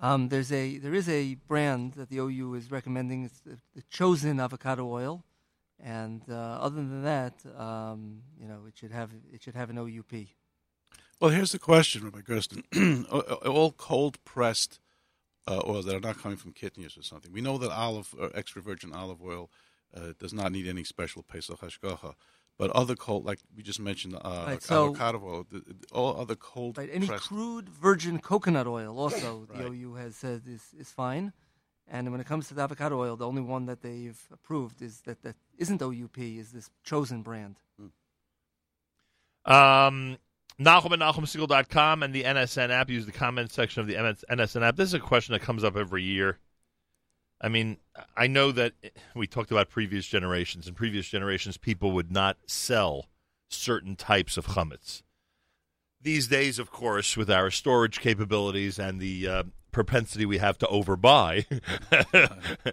[0.00, 3.24] Um, there's a there is a brand that the OU is recommending.
[3.24, 5.24] It's the, the chosen avocado oil,
[5.80, 9.78] and uh, other than that, um, you know, it should have it should have an
[9.78, 10.28] OUP.
[11.20, 12.62] Well, here's the question, Rabbi Gersten.
[13.44, 14.78] All cold pressed
[15.48, 17.32] uh, oils that are not coming from kitniyos or something.
[17.32, 19.50] We know that olive or extra virgin olive oil
[19.96, 22.14] uh, does not need any special pesach hashgacha.
[22.58, 26.20] But other cold, like we just mentioned, uh, Right, so- avocado oil, the, the- all
[26.20, 27.28] other cold Right, any pressed.
[27.28, 29.72] crude virgin coconut oil also the Right.
[29.72, 31.32] OU has said is, is fine.
[31.86, 35.00] And when it comes to the avocado oil, the only one that they've approved is
[35.02, 37.60] that that isn't OUP is this chosen brand.
[39.46, 40.18] Um,
[40.60, 42.90] Nachum at NachumSegal.com and the NSN app.
[42.90, 44.76] Use the comment section of the MS NSN app.
[44.76, 46.38] This is a question that comes up every year.
[47.40, 47.78] I mean,
[48.16, 48.72] I know that
[49.14, 50.66] we talked about previous generations.
[50.66, 53.06] In previous generations, people would not sell
[53.48, 55.02] certain types of chametz.
[56.00, 60.66] These days, of course, with our storage capabilities and the uh, propensity we have to
[60.66, 61.44] overbuy,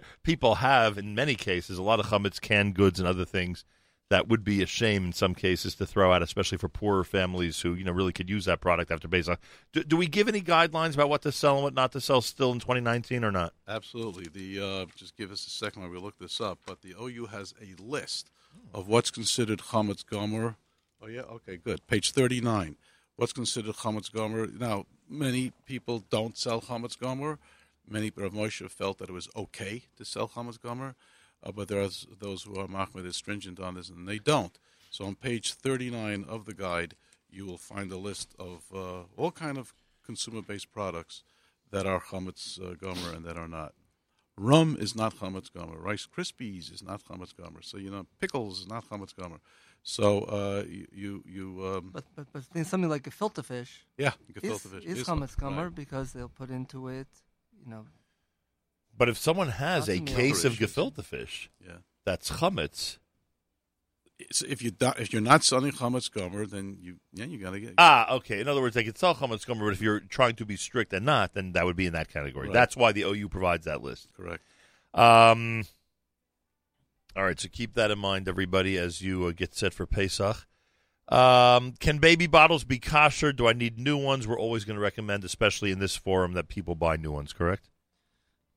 [0.22, 3.64] people have, in many cases, a lot of chametz, canned goods, and other things
[4.08, 7.60] that would be a shame in some cases to throw out, especially for poorer families
[7.60, 9.40] who you know really could use that product after Pesach.
[9.72, 12.20] Do, do we give any guidelines about what to sell and what not to sell
[12.20, 13.52] still in 2019 or not?
[13.66, 14.28] Absolutely.
[14.28, 16.58] The uh, just give us a second while we look this up.
[16.66, 18.30] But the OU has a list
[18.72, 20.56] of what's considered chametz gamur.
[21.02, 21.86] Oh yeah, okay, good.
[21.86, 22.76] Page thirty-nine.
[23.16, 24.58] What's considered chametz gamur?
[24.58, 27.38] Now, many people don't sell chametz gamur.
[27.88, 30.94] Many Rav Moshe felt that it was okay to sell chametz gamur,
[31.46, 31.88] uh, but there are
[32.18, 34.58] those who are machmir stringent on this, and they don't.
[34.90, 36.94] So on page thirty-nine of the guide,
[37.30, 39.72] you will find a list of uh, all kind of
[40.04, 41.22] consumer-based products
[41.70, 43.72] that are chametz uh, gamur and that are not.
[44.38, 45.82] Rum is not chametz gamur.
[45.82, 47.62] Rice Krispies is not chametz gamur.
[47.62, 49.40] So you know, pickles is not chametz gamur.
[49.82, 54.42] So uh, you you, um, But but but something like a filter fish yeah, is,
[54.42, 55.74] gefilte fish is is chametz gamur right.
[55.74, 57.08] because they'll put into it,
[57.62, 57.86] you know,
[58.96, 61.78] But if someone has a case of gefilte fish Yeah.
[62.04, 62.98] that's chametz,
[64.18, 67.74] It's, if you if you're not selling chametz gamur, then you yeah you gotta get
[67.76, 68.40] ah, okay.
[68.40, 70.92] In other words, they could sell chametz gamur, but if you're trying to be strict
[70.94, 72.48] and not, then that would be in that category.
[72.48, 72.54] Right.
[72.54, 74.08] That's why the OU provides that list.
[74.16, 74.42] correct.
[74.94, 75.64] Um,
[77.14, 80.46] all right, so keep that in mind, everybody, as you uh, get set for Pesach.
[81.08, 83.32] Um, can baby bottles be kosher?
[83.32, 84.26] Do I need new ones?
[84.26, 87.32] We're always going to recommend, especially in this forum, that people buy new ones.
[87.32, 87.68] Correct?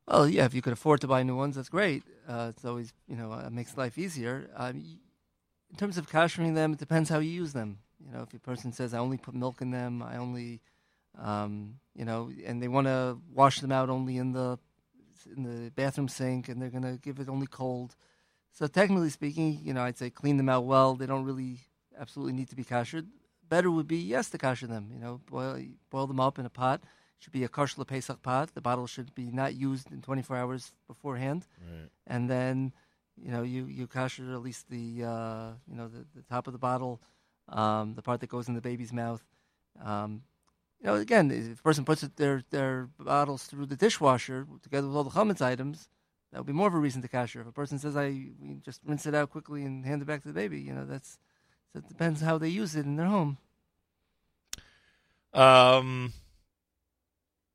[0.10, 2.02] Well, yeah, if you could afford to buy new ones, that's great.
[2.28, 4.50] Uh, it's always, you know, uh, makes life easier.
[4.56, 5.00] Um,
[5.70, 7.78] in terms of kashering them, it depends how you use them.
[8.04, 10.62] You know, if a person says, I only put milk in them, I only,
[11.22, 14.58] um, you know, and they want to wash them out only in the
[15.36, 17.96] in the bathroom sink, and they're going to give it only cold.
[18.52, 20.96] So technically speaking, you know, I'd say clean them out well.
[20.96, 21.60] They don't really
[22.00, 23.06] absolutely need to be kashered.
[23.48, 24.90] Better would be yes to kasher them.
[24.92, 26.82] You know, boil boil them up in a pot.
[27.20, 28.54] Should be a kosher Pesach pot.
[28.54, 31.46] The bottle should be not used in 24 hours beforehand,
[32.08, 32.72] and then
[33.18, 36.54] you know you you kasher at least the uh, you know the, the top of
[36.54, 37.02] the bottle,
[37.50, 39.22] um, the part that goes in the baby's mouth.
[39.84, 40.24] Um,
[40.80, 44.88] you know, again, if a person puts it, their their bottles through the dishwasher together
[44.88, 45.90] with all the chametz items,
[46.32, 47.42] that would be more of a reason to kasher.
[47.42, 50.22] If a person says, "I we just rinse it out quickly and hand it back
[50.22, 51.20] to the baby," you know, that's
[51.74, 53.38] so it depends how they use it in their home.
[55.34, 56.14] Um,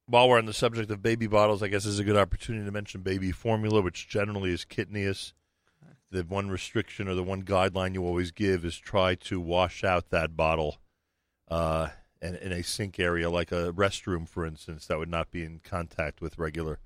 [0.07, 2.65] while we're on the subject of baby bottles, I guess this is a good opportunity
[2.65, 5.33] to mention baby formula, which generally is kitniyos.
[6.11, 10.11] The one restriction or the one guideline you always give is try to wash out
[10.11, 10.79] that bottle
[11.49, 11.89] uh,
[12.23, 15.61] in, in a sink area, like a restroom, for instance, that would not be in
[15.65, 16.79] contact with regular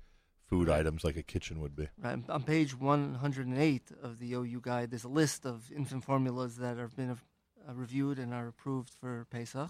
[0.47, 1.87] food items like a kitchen would be.
[2.01, 6.77] Right, on page 108 of the OU guide, there's a list of infant formulas that
[6.77, 9.69] have been uh, reviewed and are approved for Pesach.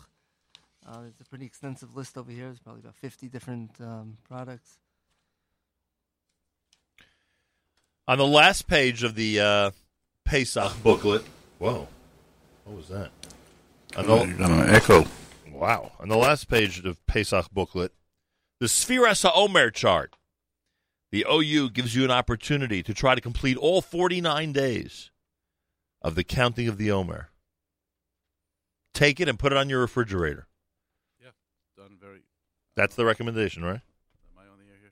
[0.90, 2.46] Uh, there's a pretty extensive list over here.
[2.46, 4.80] There's probably about 50 different um, products.
[8.08, 9.72] On the last page of the uh,
[10.26, 11.24] Pesach booklet,
[11.60, 11.88] whoa,
[12.64, 13.12] what was that?
[13.96, 15.06] On the- You're gonna echo.
[15.52, 15.92] Wow.
[16.00, 17.92] On the last page of the Pesach booklet,
[18.60, 20.16] the Sfiras Omer chart.
[21.12, 25.10] The OU gives you an opportunity to try to complete all 49 days
[26.04, 27.30] of the counting of the Omer.
[28.94, 30.46] Take it and put it on your refrigerator.
[32.80, 33.82] That's the recommendation, right?
[33.82, 34.92] Am I on the air here?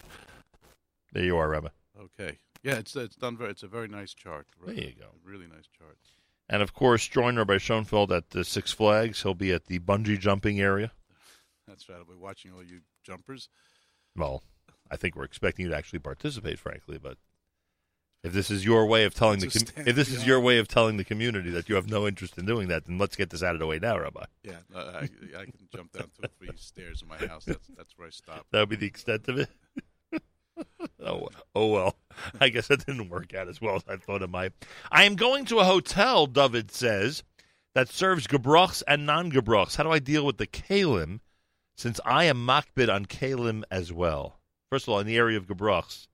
[1.13, 1.69] There you are, Rabbi.
[1.97, 2.37] Okay.
[2.61, 3.51] Yeah, it's it's done very.
[3.51, 4.45] It's a very nice chart.
[4.65, 5.05] There you go.
[5.23, 5.97] Really nice chart.
[6.49, 9.23] And of course, join Rabbi Schoenfeld at the Six Flags.
[9.23, 10.91] He'll be at the bungee jumping area.
[11.65, 11.97] That's right.
[11.97, 13.47] I'll be watching all you jumpers.
[14.17, 14.43] Well,
[14.91, 16.97] I think we're expecting you to actually participate, frankly.
[17.01, 17.17] But
[18.23, 20.67] if this is your way of telling the com- if this is your way of
[20.67, 23.43] telling the community that you have no interest in doing that, then let's get this
[23.43, 24.25] out of the way now, Rabbi.
[24.43, 27.45] Yeah, no, I, I can jump down two or three stairs in my house.
[27.45, 28.45] That's that's where I stop.
[28.51, 29.49] That would be the extent of it.
[31.03, 31.95] oh, oh well.
[32.41, 34.53] I guess that didn't work out as well as I thought it might.
[34.91, 37.23] I am going to a hotel, David says,
[37.75, 39.75] that serves gebrochs and non-gebrochs.
[39.75, 41.19] How do I deal with the kalim,
[41.75, 44.39] since I am makbid on kalim as well?
[44.71, 46.07] First of all, in the area of gebrochs,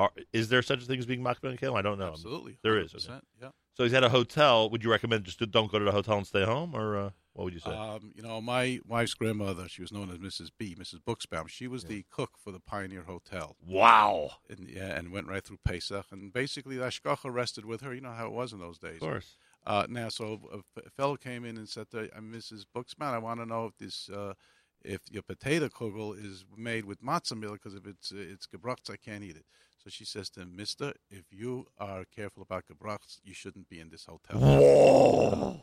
[0.00, 1.76] are, is there such a thing as being makbid on kalim?
[1.76, 2.12] I don't know.
[2.12, 3.20] Absolutely, There is, okay.
[3.40, 3.50] Yeah.
[3.74, 4.68] So he's at a hotel.
[4.70, 7.44] Would you recommend just don't go to the hotel and stay home, or uh, what
[7.44, 7.70] would you say?
[7.70, 10.50] Um, you know, my wife's grandmother, she was known as Mrs.
[10.58, 11.00] B, Mrs.
[11.06, 11.48] Buxbaum.
[11.48, 13.56] She was the cook for the Pioneer Hotel.
[13.66, 14.32] wow.
[14.48, 16.06] And, yeah, and went right through Pesach.
[16.10, 17.94] And basically, the hashgacha rested with her.
[17.94, 18.96] You know how it was in those days.
[18.96, 19.36] Of course.
[19.66, 22.64] Uh, now, so a fellow came in and said, to, I'm Mrs.
[22.74, 24.34] Buxbaum, I want to know if this, uh,
[24.82, 28.90] if your potato kugel is made with matzah meal, because if it's uh, it's gebrachts,
[28.90, 29.44] I can't eat it.
[29.82, 33.80] So she says to him, Mister, if you are careful about gebrachts, you shouldn't be
[33.80, 34.38] in this hotel.
[34.38, 35.62] Whoa.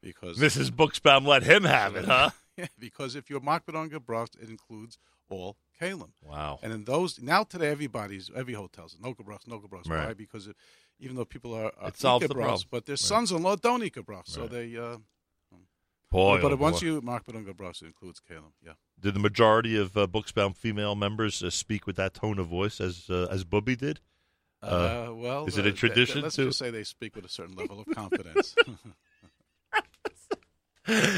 [0.00, 0.70] Because Mrs.
[0.70, 2.30] Buxbaum let him have it, huh?
[2.56, 4.98] Yeah, because if you're marked on gebrachts, it includes
[5.28, 6.10] all kalim.
[6.24, 6.58] Wow.
[6.60, 9.88] And in those now today, everybody's every hotel says no gebrachts, no gebrachts.
[9.88, 10.08] Right.
[10.08, 10.14] Why?
[10.14, 10.56] Because it,
[10.98, 12.60] even though people are, are It solves eat the problem.
[12.68, 12.98] but their Right.
[12.98, 14.76] sons-in-law don't eat gebrachts, so they.
[14.76, 14.96] Uh,
[16.10, 16.86] Boy, but oh once boy.
[16.86, 18.52] you mark on gebrachts, it includes kalim.
[18.64, 18.72] Yeah.
[18.98, 22.80] did the majority of uh, Buxbaum female members uh, speak with that tone of voice
[22.80, 24.00] as uh, as Bubby did?
[24.62, 27.14] Uh, well, is it a uh, th- th- tradition let's to- just say they speak
[27.14, 28.54] with a certain level of confidence.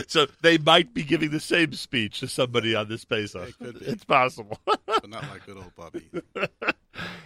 [0.09, 3.55] so they might be giving the same speech to somebody on this Pesach.
[3.61, 3.77] It.
[3.83, 4.59] It's possible.
[4.65, 6.05] but not like good old Bobby.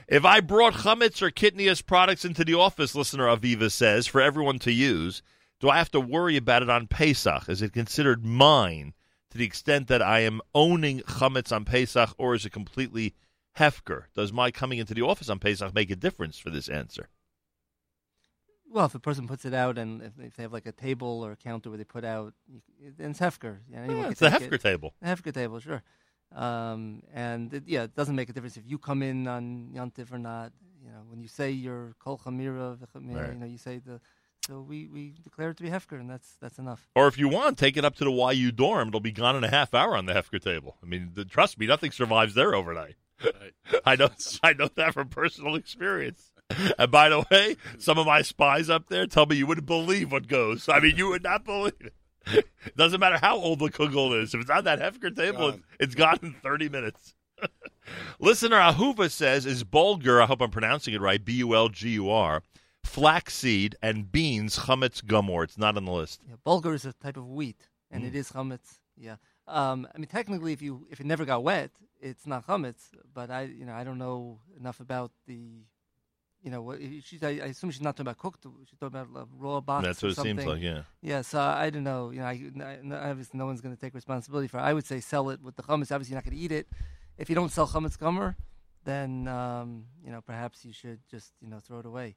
[0.08, 4.58] if I brought chametz or kitniyos products into the office, listener Aviva says, for everyone
[4.60, 5.22] to use,
[5.60, 7.48] do I have to worry about it on Pesach?
[7.48, 8.94] Is it considered mine
[9.30, 13.14] to the extent that I am owning chametz on Pesach, or is it completely
[13.58, 14.04] hefker?
[14.14, 17.08] Does my coming into the office on Pesach make a difference for this answer?
[18.70, 21.22] Well, if a person puts it out and if, if they have like a table
[21.24, 22.34] or a counter where they put out,
[22.98, 23.58] then it's hefker.
[23.70, 24.62] Yeah, Yeah, it's the hefker it.
[24.62, 24.94] table.
[25.00, 25.82] The hefker table, sure.
[26.34, 30.12] Um, and it, yeah, it doesn't make a difference if you come in on Yontif
[30.12, 30.52] or not.
[30.84, 33.32] You know, when you say your kol chamira, Right.
[33.32, 34.00] you know, you say the.
[34.46, 36.86] So we, we declare it to be hefker, and that's that's enough.
[36.94, 38.88] Or if you want, take it up to the YU dorm.
[38.88, 40.76] It'll be gone in a half hour on the hefker table.
[40.82, 42.96] I mean, the, trust me, nothing survives there overnight.
[43.22, 43.80] Right.
[43.86, 44.10] I know,
[44.42, 46.32] I know that from personal experience.
[46.78, 50.12] And by the way, some of my spies up there tell me you wouldn't believe
[50.12, 50.68] what goes.
[50.68, 52.46] I mean, you would not believe it.
[52.76, 54.34] Doesn't matter how old the kugel is.
[54.34, 55.64] If it's on that hefker table, Gone.
[55.80, 57.14] it's gone in 30 minutes.
[58.18, 62.42] Listener Ahuva says, is bulgur, I hope I'm pronouncing it right, B-U-L-G-U-R,
[62.84, 65.44] flaxseed and beans chametz gamur.
[65.44, 66.20] It's not on the list.
[66.28, 68.08] Yeah, bulgur is a type of wheat, and Mm.
[68.08, 68.78] it is chametz.
[68.96, 69.16] Yeah.
[69.46, 71.70] Um, I mean, technically, if you if it never got wet,
[72.00, 72.82] it's not chametz.
[73.12, 75.64] But I, you know, I don't know enough about the,
[76.42, 77.22] you know, what she's.
[77.22, 78.46] I, I assume she's not talking about cooked.
[78.68, 79.84] She's talking about uh, raw box.
[79.86, 80.82] That's what it seems like, yeah.
[81.02, 82.10] Yeah, so I don't know.
[82.10, 84.58] You know, I, I, obviously no one's going to take responsibility for.
[84.58, 84.62] it.
[84.62, 85.90] I would say sell it with the chametz.
[85.92, 86.68] Obviously, you're not going to eat it.
[87.18, 88.36] If you don't sell chametz gamur,
[88.84, 92.16] then um, you know perhaps you should just you know throw it away.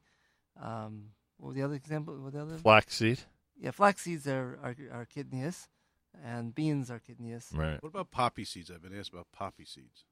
[0.62, 2.14] Um, what was the other example?
[2.16, 2.58] What the other?
[2.58, 3.20] Flaxseed.
[3.60, 5.68] Yeah, flax seeds are are, are kitniyos,
[6.24, 7.56] and beans are kitniyos.
[7.56, 7.82] Right.
[7.82, 8.70] What about poppy seeds?
[8.70, 10.04] I've been asked about poppy seeds.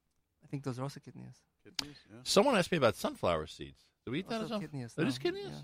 [0.44, 1.36] I think those are also kitniyos.
[1.66, 1.96] Kitniyos?
[2.10, 2.18] Yeah.
[2.22, 3.82] Someone asked me about sunflower seeds.
[4.04, 4.60] Do we eat that as Also well?
[4.68, 4.94] kitniyos.
[4.94, 5.50] That no, is kitniyos?
[5.50, 5.60] Yeah.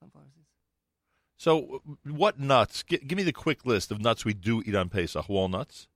[0.00, 0.48] Sunflower seeds.
[1.36, 2.82] So, what nuts?
[2.84, 5.28] G- give me the quick list of nuts we do eat on Pesach.
[5.28, 5.88] Walnuts.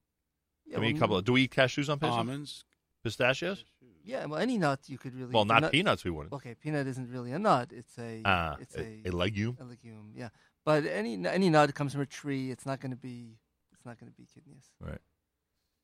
[0.66, 1.16] Yeah, I mean, a couple.
[1.16, 2.12] Of, do we eat cashews on Pesach?
[2.14, 2.64] Almonds.
[3.04, 3.64] Pistachios?
[4.08, 5.34] Yeah, well, any nut you could really.
[5.34, 6.02] Well, not nut- peanuts.
[6.02, 6.32] We wouldn't.
[6.32, 7.68] Okay, peanut isn't really a nut.
[7.74, 8.22] It's a.
[8.24, 9.58] Ah, it's a, a, legume.
[9.60, 10.12] a legume.
[10.16, 10.30] Yeah,
[10.64, 12.50] but any any nut comes from a tree.
[12.50, 13.36] It's not going to be.
[13.70, 14.64] It's not going to be kitniyos.
[14.80, 14.98] Right.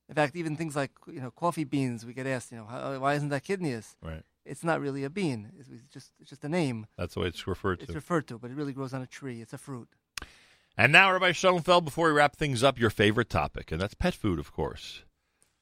[0.09, 2.97] In fact, even things like you know coffee beans, we get asked, you know, how,
[2.97, 3.95] why isn't that kitniyos?
[4.01, 4.23] Right.
[4.43, 5.51] It's not really a bean.
[5.59, 6.87] It's, it's just it's just a name.
[6.97, 7.83] That's the way it's referred to.
[7.85, 9.39] It's referred to, but it really grows on a tree.
[9.39, 9.89] It's a fruit.
[10.75, 14.15] and now, Rabbi Schoenfeld, before we wrap things up, your favorite topic, and that's pet
[14.15, 15.03] food, of course.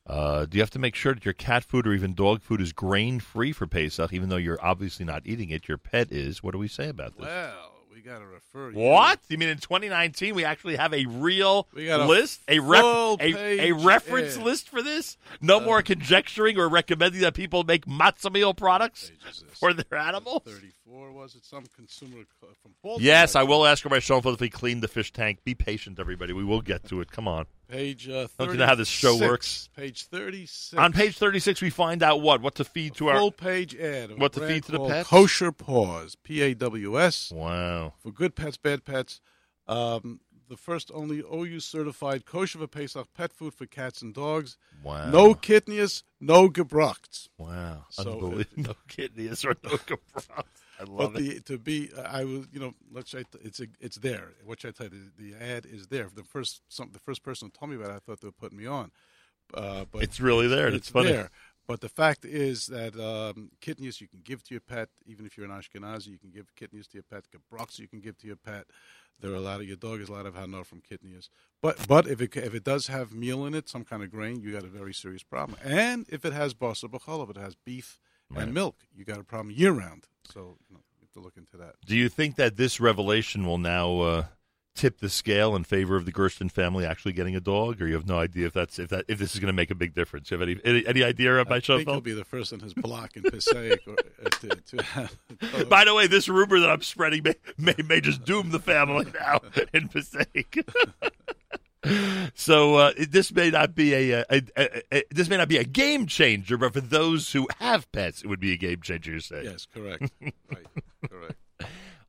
[0.05, 2.59] Uh, do you have to make sure that your cat food or even dog food
[2.59, 5.67] is grain free for Pesach, even though you're obviously not eating it?
[5.67, 6.43] Your pet is.
[6.43, 7.25] What do we say about this?
[7.25, 8.77] Well, we got to refer you.
[8.77, 9.19] What?
[9.29, 13.71] You mean in 2019 we actually have a real a list, a ref- a, a
[13.71, 14.43] reference yeah.
[14.43, 15.17] list for this?
[15.41, 19.11] No more conjecturing or recommending that people make matzo meal products
[19.53, 20.41] for their animals.
[20.45, 20.69] 34.
[20.93, 22.23] Or was it some consumer
[22.61, 23.01] from Baltimore?
[23.03, 25.39] Yes, I will ask her myself if he cleaned the fish tank.
[25.43, 26.33] Be patient, everybody.
[26.33, 27.11] We will get to it.
[27.11, 27.45] Come on.
[27.67, 28.07] Page.
[28.07, 29.69] Uh, Don't you know how this show works?
[29.75, 30.79] Page thirty-six.
[30.79, 32.41] On page 36, we find out what?
[32.41, 33.17] What to feed to our.
[33.17, 34.19] full page ad.
[34.19, 35.09] What to feed to the pets?
[35.09, 36.15] Kosher Paws.
[36.15, 37.31] P A W S.
[37.33, 37.93] Wow.
[37.97, 39.19] for good pets, bad pets.
[39.67, 44.57] Um, the first only OU certified kosher for Pesach pet food for cats and dogs.
[44.83, 45.09] Wow.
[45.09, 47.29] No kitniyos, no gebrucht.
[47.39, 47.85] Wow.
[47.89, 48.45] So, uh, Unbelievable.
[48.57, 50.27] no kitniyos or no cabrons.
[50.79, 51.45] I love But it.
[51.45, 54.31] the to be, I was, you know, let's say it's a, it's there.
[54.43, 55.03] What should I tell you?
[55.17, 56.09] The, the ad is there.
[56.13, 58.57] The first some the first person told me about it, I thought they were putting
[58.57, 58.91] me on.
[59.53, 60.67] Uh, but It's really there.
[60.67, 61.11] and It's, funny.
[61.11, 61.29] there.
[61.67, 65.37] But the fact is that um, kitniyos you can give to your pet, even if
[65.37, 67.25] you're an Ashkenazi, you can give kitniyos to your pet.
[67.31, 68.65] Gebrox you can give to your pet.
[69.19, 71.29] There are a lot of your dog is a lot of hanor from kitniyos.
[71.61, 74.41] But but if it if it does have meal in it, some kind of grain,
[74.41, 75.57] you got a very serious problem.
[75.63, 78.43] And if it has basa if it has beef Right.
[78.43, 80.07] and milk, you got a problem year round.
[80.31, 81.75] So you, know, you have to look into that.
[81.85, 84.25] Do you think that this revelation will now uh,
[84.75, 87.93] tip the scale in favor of the Gersten family actually getting a dog, or you
[87.93, 89.93] have no idea if that's if that if this is going to make a big
[89.93, 90.31] difference?
[90.31, 92.73] You have any any, any idea I about think he'll be the first on his
[92.73, 93.95] block in Passaic or,
[94.25, 95.69] uh, to, to have.
[95.69, 99.05] By the way, this rumor that I'm spreading may, may, may just doom the family
[99.19, 99.41] now
[99.73, 100.65] in Passaic.
[102.33, 105.63] so uh, this may not be a, a, a, a, this may not be a
[105.63, 109.11] game changer, but for those who have pets, it would be a game changer.
[109.11, 109.45] You're saying?
[109.45, 110.11] Yes, correct.
[110.21, 110.65] right,
[111.09, 111.35] correct.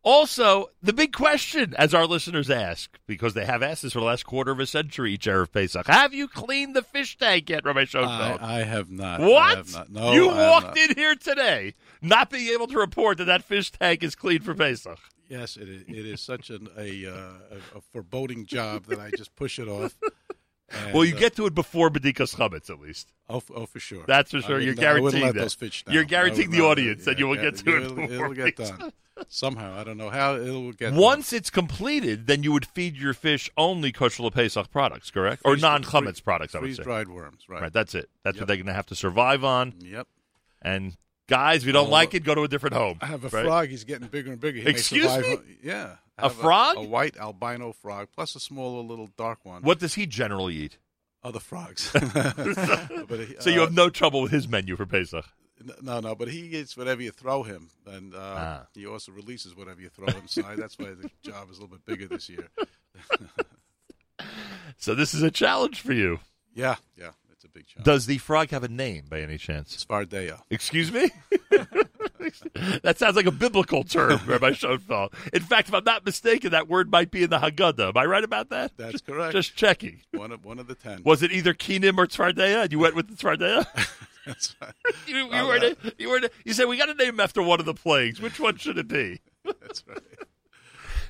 [0.05, 4.05] Also, the big question, as our listeners ask, because they have asked this for the
[4.05, 7.64] last quarter of a century each Erev Pesach, have you cleaned the fish tank yet,
[7.64, 8.40] Rabbi Schoenfeld?
[8.42, 9.22] I, I have not.
[9.22, 9.56] I what?
[9.56, 9.90] have not.
[9.90, 11.72] No, you I walked in here today
[12.02, 14.98] not being able to report that that fish tank is clean for Pesach.
[15.28, 19.34] Yes, it is, it is such an, a, uh, a foreboding job that I just
[19.36, 19.96] push it off.
[20.70, 23.12] And, well, you uh, get to it before Bedikas Chametz, at least.
[23.28, 24.05] oh, oh for sure.
[24.06, 24.59] That's for sure.
[24.59, 25.40] You're wouldn't- I wouldn't guaranteeing that.
[25.40, 25.84] those fish.
[25.88, 26.64] You're guaranteeing the not.
[26.70, 28.92] audience that you will Yeah, get to it It'll, it'll get done
[29.28, 29.78] somehow.
[29.78, 30.94] I don't know how it will get.
[30.94, 35.42] Once it's completed, then you would feed your fish only kosher Pesach products, correct?
[35.44, 36.76] Or non-chametz products, I would say.
[36.76, 37.44] freeze dried worms.
[37.48, 37.62] Right.
[37.62, 38.09] Right, that's it.
[38.24, 39.74] That's what they're going to have to survive on.
[39.80, 40.09] Yep.
[40.62, 40.96] And
[41.26, 42.98] guys, if you don't Oh, like it, go to a different home.
[43.01, 43.44] I have a right?
[43.44, 43.68] frog.
[43.68, 44.60] He's getting bigger and bigger.
[44.60, 45.56] He Excuse survive- me?
[45.62, 45.96] Yeah.
[46.18, 46.76] A frog?
[46.76, 49.62] A, white albino frog, plus a smaller little dark one.
[49.62, 50.78] What does he generally eat?
[51.22, 51.90] Other frogs.
[51.92, 55.24] But he- So you uh, have no trouble with his menu for Pesach.
[55.80, 58.66] No, no, but he eats whatever you throw him, and uh, Ah.
[58.74, 60.24] he also releases whatever you throw him.
[60.26, 62.48] So that's why the job is a little bit bigger this year.
[64.76, 66.20] So this is a challenge for you.
[66.55, 67.23] Yeah, yeah, a
[67.55, 67.66] big.
[67.82, 69.85] Does the frog have a name by any chance?
[69.85, 70.40] Tzvardea.
[70.51, 71.10] Excuse me?
[72.82, 75.14] that sounds like a biblical term, Rabbi Schoenfeld.
[75.32, 77.89] In fact, if I'm not mistaken, that word might be in the Haggadah.
[77.89, 78.72] Am I right about that?
[78.76, 79.32] That's Just- correct.
[79.32, 80.02] Just checking.
[80.12, 81.02] One of one of the ten.
[81.05, 82.64] Was it either Kenim or Tzvardea?
[82.64, 83.66] And you went with the?
[84.26, 84.72] That's right.
[85.06, 87.66] you, you, were you were you said we got to name him after one of
[87.66, 88.20] the plagues.
[88.20, 89.20] Which one should it be?
[89.44, 89.98] That's right.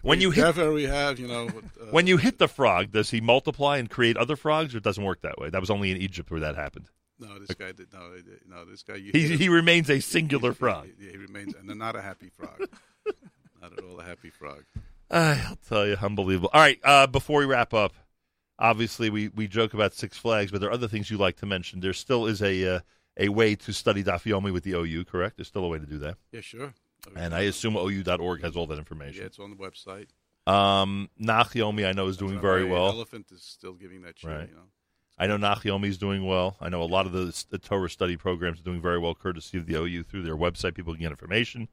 [0.04, 1.48] When you hit definitely have, you know.
[1.48, 4.84] Uh, when you hit the frog, does he multiply and create other frogs, or it
[4.84, 5.50] doesn't work that way?
[5.50, 6.86] That was only in Egypt where that happened.
[7.18, 8.10] no, this guy did no,
[8.48, 8.96] no, this guy.
[8.96, 10.88] You He he remains a singular he- frog.
[10.98, 12.68] He, he remains, and not a happy frog.
[13.60, 14.64] not at all a happy frog.
[15.10, 16.50] I'll tell you, unbelievable.
[16.52, 17.94] All right, uh, before we wrap up,
[18.58, 21.46] obviously we, we joke about Six Flags, but there are other things you like to
[21.46, 21.80] mention.
[21.80, 22.80] There still is a uh,
[23.16, 25.36] a way to study Daf Yomi with the OU, correct?
[25.36, 26.74] There's still a way to do that, Yeah, sure.
[27.16, 29.20] And I assume OU.org has all that information.
[29.20, 30.08] Yeah, it's on the website.
[30.46, 32.88] Um, Nachyomi, I know, is doing very well.
[32.88, 34.38] Elephant is still giving that shiur.
[34.38, 34.48] Right.
[34.48, 34.62] You know.
[35.16, 36.56] I know Nachyomi is doing well.
[36.60, 39.58] I know a lot of the, the Torah study programs are doing very well, courtesy
[39.58, 40.74] of the OU through their website.
[40.74, 41.68] People can get information.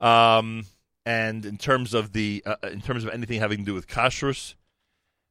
[0.00, 0.64] Um,
[1.04, 4.54] and in terms of the uh, in terms of anything having to do with kashrus,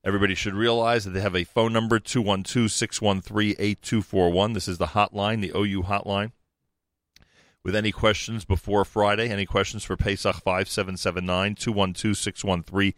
[0.04, 4.54] everybody should realize that they have a phone number 212-613-8241.
[4.54, 6.32] This is the hotline, the OU hotline.
[7.64, 12.94] With any questions before Friday, any questions for Pesach 5779 212 613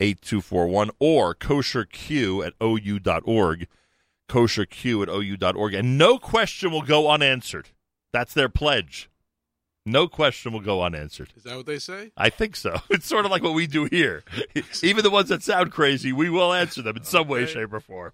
[0.00, 3.68] 8241 or kosherq at ou.org.
[4.28, 5.74] Kosherq at ou.org.
[5.74, 7.70] And no question will go unanswered.
[8.12, 9.10] That's their pledge.
[9.84, 11.32] No question will go unanswered.
[11.36, 12.10] Is that what they say?
[12.16, 12.80] I think so.
[12.90, 14.24] It's sort of like what we do here.
[14.82, 17.80] Even the ones that sound crazy, we will answer them in some way, shape, or
[17.80, 18.12] form.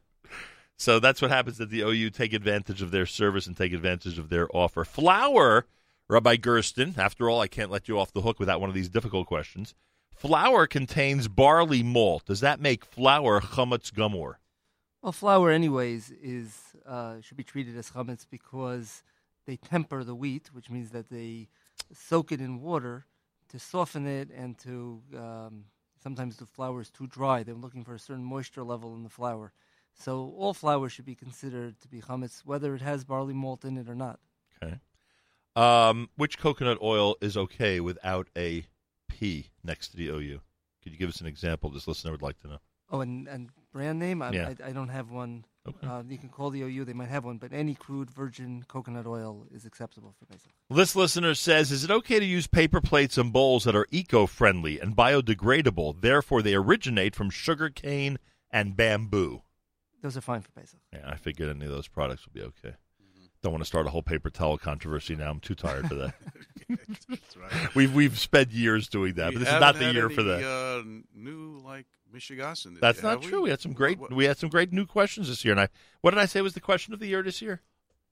[0.77, 2.11] So that's what happens at the OU.
[2.11, 4.85] Take advantage of their service and take advantage of their offer.
[4.85, 5.65] Flour,
[6.13, 8.91] Rabbi Gersten, after all, I can't let you off the hook without one of these
[8.91, 9.75] difficult questions.
[10.15, 12.27] Flour contains barley malt.
[12.27, 14.35] Does that make flour chametz gamur?
[15.01, 19.03] Well, flour, anyways, is uh, should be treated as chametz because
[19.47, 21.49] they temper the wheat, which means that they
[21.95, 23.07] soak it in water
[23.49, 25.65] to soften it and to um,
[26.03, 27.43] sometimes the flour is too dry.
[27.43, 29.55] They're looking for a certain moisture level in the flour.
[29.95, 33.79] So all flour should be considered to be chametz, whether it has barley malt in
[33.79, 34.21] it or not.
[34.63, 34.79] Okay.
[35.55, 38.65] Um, which coconut oil is okay without a
[39.09, 40.41] P next to the OU?
[40.83, 41.71] Could you give us an example?
[41.71, 42.59] This listener would like to know.
[42.91, 44.23] Oh, and, and brand name?
[44.23, 44.53] I, Yeah.
[44.63, 45.45] I, I don't have one.
[45.67, 45.87] Okay.
[45.87, 49.07] Uh, you can call the OU; they might have one, but any crude virgin coconut
[49.07, 50.51] oil is acceptable for Pesach.
[50.69, 54.81] This listener says, "Is it okay to use paper plates and bowls that are eco-friendly
[54.81, 56.01] and biodegradable?
[56.01, 58.19] Therefore, they originate from sugar cane
[58.51, 59.43] and bamboo."
[60.03, 60.81] Those are fine for Pesach.
[60.93, 62.75] Yeah, I figured any of those products would be okay.
[63.43, 65.31] Don't want to start a whole paper towel controversy now.
[65.31, 66.15] I'm too tired for that.
[67.37, 67.75] Right.
[67.75, 70.23] we've we've spent years doing that, We but this is haven't the year any, for
[70.23, 70.43] that.
[70.43, 70.83] Uh,
[71.15, 72.55] new like Michigan.
[72.81, 73.43] That's not true.
[73.43, 75.53] We had some great we had some great new questions this year.
[75.53, 75.69] And I
[76.01, 77.61] what did I say was the question of the year this year?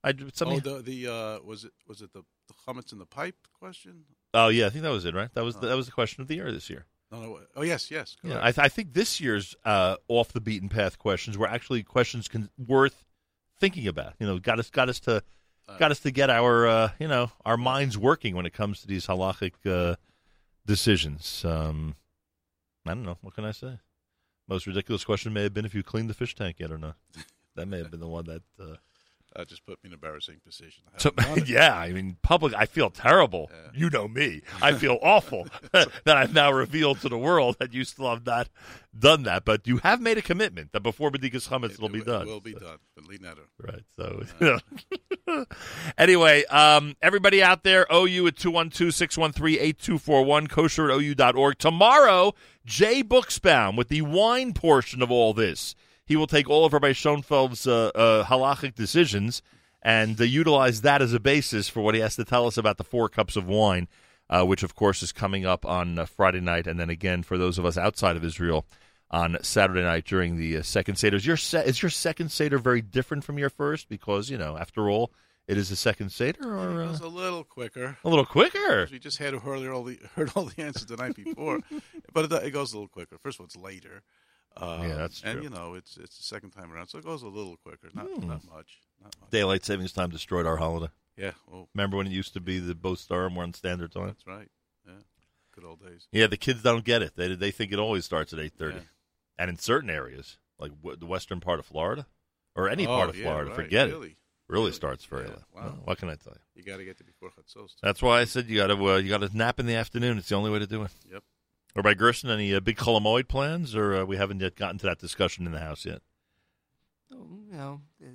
[0.05, 0.61] I something.
[0.67, 4.05] Oh, the the uh, was it was it the, the chametz in the pipe question?
[4.35, 5.15] Oh yeah, I think that was it.
[5.15, 5.33] Right.
[5.35, 5.61] That was Oh.
[5.61, 6.85] the, that was the question of the year this year.
[7.11, 7.39] No, no.
[7.57, 8.17] Oh yes, yes.
[8.23, 8.39] Yeah.
[8.41, 12.29] I, th- I think this year's uh, off the beaten path questions were actually questions
[12.29, 13.05] con- worth
[13.61, 14.15] thinking about.
[14.19, 15.23] You know, got us got us to
[15.79, 18.89] got us to get our uh, you know our minds working when it comes to
[18.89, 19.97] these halachic uh,
[20.67, 21.45] decisions.
[21.45, 21.95] Um,
[22.87, 23.19] I don't know.
[23.21, 23.79] What can I say?
[24.49, 26.97] Most ridiculous question may have been if you cleaned the fish tank yet or not.
[27.57, 28.43] That may have been the one that.
[28.61, 28.77] Uh,
[29.37, 30.83] that just put me in an embarrassing position.
[30.95, 31.49] I so, haven't done it.
[31.49, 32.53] yeah, I mean, public.
[32.55, 33.51] I feel terrible.
[33.53, 33.71] Yeah.
[33.75, 34.43] You know me.
[34.61, 38.49] I feel awful that I've now revealed to the world that you still have not
[38.99, 39.45] done that.
[39.45, 42.23] But you have made a commitment that before Bedikas Chametz it'll It- be it done.
[42.23, 42.79] It will be done.
[42.99, 43.47] B'li neder.
[43.59, 43.85] Right.
[43.97, 44.25] So,
[45.99, 51.59] anyway, um, everybody out there, OU at 212 613 8241, kosher at OU.org.
[51.59, 52.35] Tomorrow,
[52.65, 55.75] Jay Buchsbaum with the wine portion of all this.
[56.11, 59.43] He will take all of Rabbi Schoenfeld's uh, uh, halachic decisions
[59.81, 62.79] and uh, utilize that as a basis for what he has to tell us about
[62.79, 63.87] the four cups of wine,
[64.29, 66.67] uh, which, of course, is coming up on uh, Friday night.
[66.67, 68.67] And then again, for those of us outside of Israel,
[69.13, 71.17] on Saturday night during the uh, second Seder.
[71.17, 73.89] Is your, se- is your second Seder very different from your first?
[73.89, 75.13] Because, you know, after all,
[75.47, 77.99] it is a second Seder or It was a little quicker.
[78.05, 78.89] a little quicker?
[78.91, 81.61] We just had heard all the heard all the answers the night before,
[82.13, 83.17] but it, it goes a little quicker.
[83.19, 84.03] First of all, it's later.
[84.57, 85.31] Uh, Yeah, that's true.
[85.31, 87.89] and you know it's it's the second time around, so it goes a little quicker.
[87.95, 88.29] Not Hmm.
[88.29, 88.79] not much.
[89.03, 89.31] Not much.
[89.31, 90.93] Daylight savings time destroyed our holiday.
[91.17, 91.33] Yeah.
[91.53, 94.07] Oh, Remember when it used to be the both star and one standard time?
[94.07, 94.51] that's right.
[94.87, 94.95] Yeah.
[95.53, 96.09] Good old days.
[96.13, 97.15] Yeah, the kids don't get it.
[97.17, 98.83] They they think it always starts at eight thirty, Yeah.
[99.39, 102.07] and in certain areas, like w- the western part of Florida,
[102.57, 103.93] or any Oh, part of yeah, Florida, right, forget it.
[103.93, 104.17] really.
[104.49, 104.73] Really Really?
[104.73, 105.39] starts very Yeah, late.
[105.55, 105.63] wow.
[105.63, 106.41] Well, what can I tell you?
[106.57, 107.77] You got to get there before Chatzos.
[107.83, 110.19] That's why I said you got to uh, you got to nap in the afternoon.
[110.19, 110.91] It's the only way to do it.
[111.09, 111.23] Yep.
[111.77, 114.79] Or by Gersten, any uh, big Chol Hamoed plans, or uh, we haven't yet gotten
[114.79, 116.03] to that discussion in the house yet.
[117.11, 118.07] You know, the,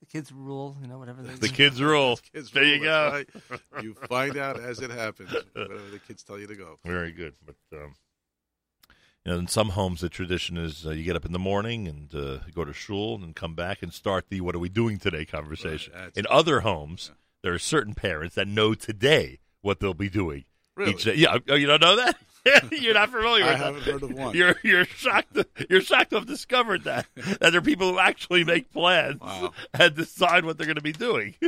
[0.00, 0.76] the kids rule.
[0.80, 2.18] You know, whatever they The kids rule.
[2.32, 3.10] Kids There you go.
[3.12, 3.28] right.
[3.82, 6.78] You find out as it happens, whatever the kids tell you to go.
[6.84, 7.34] Very good.
[7.44, 7.94] But um,
[9.24, 11.88] you know, in some homes, the tradition is uh, you get up in the morning
[11.88, 14.98] and uh, go to shul and come back and start the "What are we doing
[14.98, 15.92] today?" conversation.
[15.94, 17.10] Right, in other homes,
[17.42, 20.44] there are certain parents that know today what they'll be doing
[20.76, 20.92] Really?
[20.92, 21.14] each day.
[21.14, 22.16] Yeah, oh, you don't know that.
[22.72, 23.62] You're not familiar I with that.
[23.62, 24.34] I haven't heard of one.
[24.36, 25.34] You're you're shocked.
[25.34, 29.20] To, you're shocked to have discovered that that there are people who actually make plans
[29.20, 29.52] Wow.
[29.74, 31.34] and decide what they're going to be doing.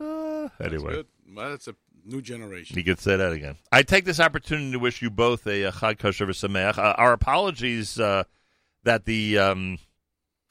[0.00, 1.06] Uh, That's anyway, good.
[1.34, 1.74] Well, that's a
[2.04, 2.76] new generation.
[2.76, 3.56] you could say that again.
[3.70, 6.78] I take this opportunity to wish you both a, uh Chag Kosher V'Sameach.
[6.78, 8.24] Uh, our apologies uh,
[8.82, 9.78] that the um,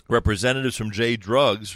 [0.08, 1.76] representatives from J Drugs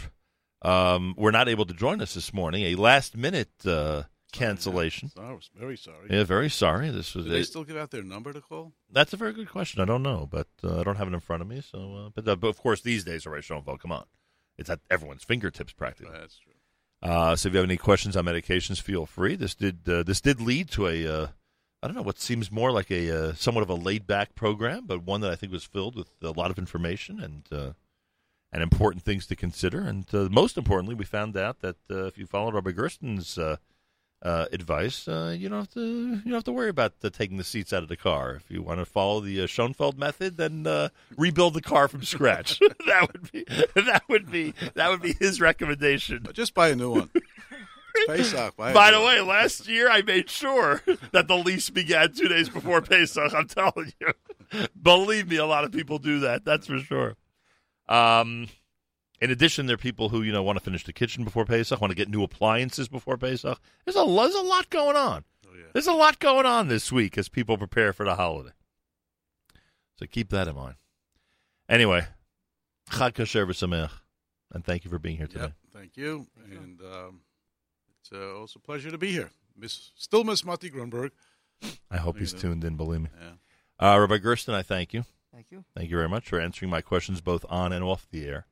[0.62, 2.62] um, were not able to join us this morning.
[2.64, 4.04] A last minute uh,
[4.36, 5.10] cancellation.
[5.18, 6.08] I was very sorry.
[6.10, 6.90] Yeah, very sorry.
[6.90, 8.72] This was Do they it- still give out their number to call?
[8.90, 9.80] That's a very good question.
[9.80, 11.60] I don't know, but uh, I don't have it in front of me.
[11.60, 14.04] So, uh, but, uh, but of course, these days, all right, Schoenfeld, come on,
[14.58, 16.12] it's at everyone's fingertips practically.
[16.12, 16.52] That's true.
[17.02, 19.36] Uh, so, if you have any questions on medications, feel free.
[19.36, 21.26] This did uh, this did lead to a uh,
[21.82, 24.86] I don't know what seems more like a uh, somewhat of a laid back program,
[24.86, 27.72] but one that I think was filled with a lot of information and uh,
[28.50, 29.80] and important things to consider.
[29.82, 33.38] And uh, most importantly, we found out that uh, if you followed Robert Gersten's
[34.22, 37.36] uh, advice, uh, you don't have to you don't have to worry about uh, taking
[37.36, 38.34] the seats out of the car.
[38.36, 42.02] If you want to follow the uh, Schoenfeld method, then uh, rebuild the car from
[42.02, 42.58] scratch.
[42.86, 43.44] that would be
[43.74, 46.20] that would be that would be his recommendation.
[46.22, 47.10] But just buy a new one.
[48.06, 48.56] Pesach.
[48.56, 49.06] Buy By the one.
[49.06, 50.82] way, last year I made sure
[51.12, 53.34] that the lease began two days before Pesach.
[53.34, 56.44] I'm telling you, believe me, a lot of people do that.
[56.44, 57.16] That's for sure.
[57.88, 58.48] Um,
[59.20, 61.80] in addition, there are people who you know want to finish the kitchen before Pesach,
[61.80, 63.60] want to get new appliances before Pesach.
[63.84, 65.24] There's a lo- there's a lot going on.
[65.46, 65.64] Oh, yeah.
[65.72, 68.50] There's a lot going on this week as people prepare for the holiday.
[69.98, 70.74] So keep that in mind.
[71.68, 72.06] Anyway,
[72.90, 73.90] Chag Kasher V'Sameach,
[74.52, 75.40] and thank you for being here today.
[75.44, 75.52] Yep.
[75.72, 76.26] Thank you.
[76.50, 77.20] And um,
[78.00, 79.30] it's uh, also a pleasure to be here.
[79.56, 81.10] Miss, still Miss Mati Grunberg.
[81.90, 82.76] I hope he's at tuned in.
[82.76, 83.94] Believe me, Yeah.
[83.94, 85.04] uh, Rabbi Gersten, I thank you.
[85.32, 85.64] Thank you.
[85.74, 88.46] Thank you very much for answering my questions both on and off the air.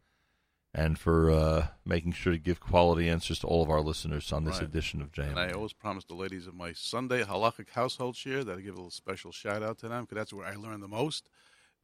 [0.77, 4.43] And for uh, making sure to give quality answers to all of our listeners on
[4.45, 4.65] this Right.
[4.65, 5.31] edition of JM.
[5.31, 8.75] And I always promise the ladies of my Sunday halachic household shiur that I give
[8.75, 11.29] a little special shout out to them because that's where I learn the most.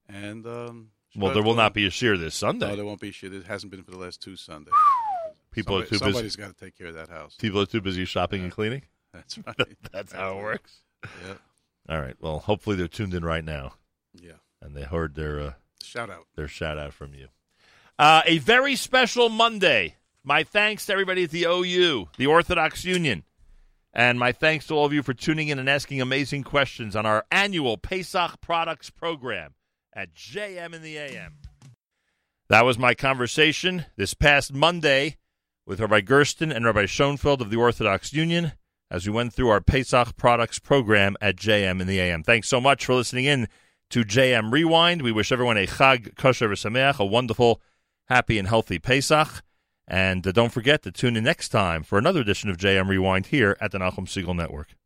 [0.09, 2.67] And um, well, there will not be a shiur this Sunday.
[2.69, 3.33] No, there won't be shiur.
[3.33, 4.75] It hasn't been for the last two Sundays.
[5.53, 6.13] People are Somebody- too busy.
[6.13, 7.37] Somebody's got to take care of that house.
[7.37, 8.83] People are too busy shopping and cleaning.
[9.13, 9.77] That's right.
[9.93, 10.81] That's how it works.
[11.05, 11.35] Yeah.
[11.89, 12.17] All right.
[12.21, 13.75] Well, hopefully they're tuned in right now
[14.15, 14.33] Yeah.
[14.61, 15.53] and they heard their uh,
[15.83, 16.27] Shout out.
[16.35, 17.29] their shout out from you.
[18.01, 19.95] Uh, a very special Monday.
[20.25, 23.25] My thanks to everybody at the OU, the Orthodox Union,
[23.93, 27.05] and my thanks to all of you for tuning in and asking amazing questions on
[27.05, 29.53] our annual Pesach Products program
[29.93, 31.41] at JM in the AM.
[32.49, 35.19] That was my conversation this past Monday
[35.67, 38.53] with Rabbi Gersten and Rabbi Schoenfeld of the Orthodox Union
[38.91, 42.23] as we went through our Pesach Products program at JM in the AM.
[42.23, 43.47] Thanks so much for listening in
[43.91, 45.03] to JM Rewind.
[45.03, 47.61] We wish everyone a Chag Kosher V'Sameach, a wonderful,
[48.11, 49.43] happy, and healthy Pesach.
[49.89, 53.27] And uh, don't forget to tune in next time for another edition of JM Rewind
[53.27, 54.77] here at the Nachum Segal Network.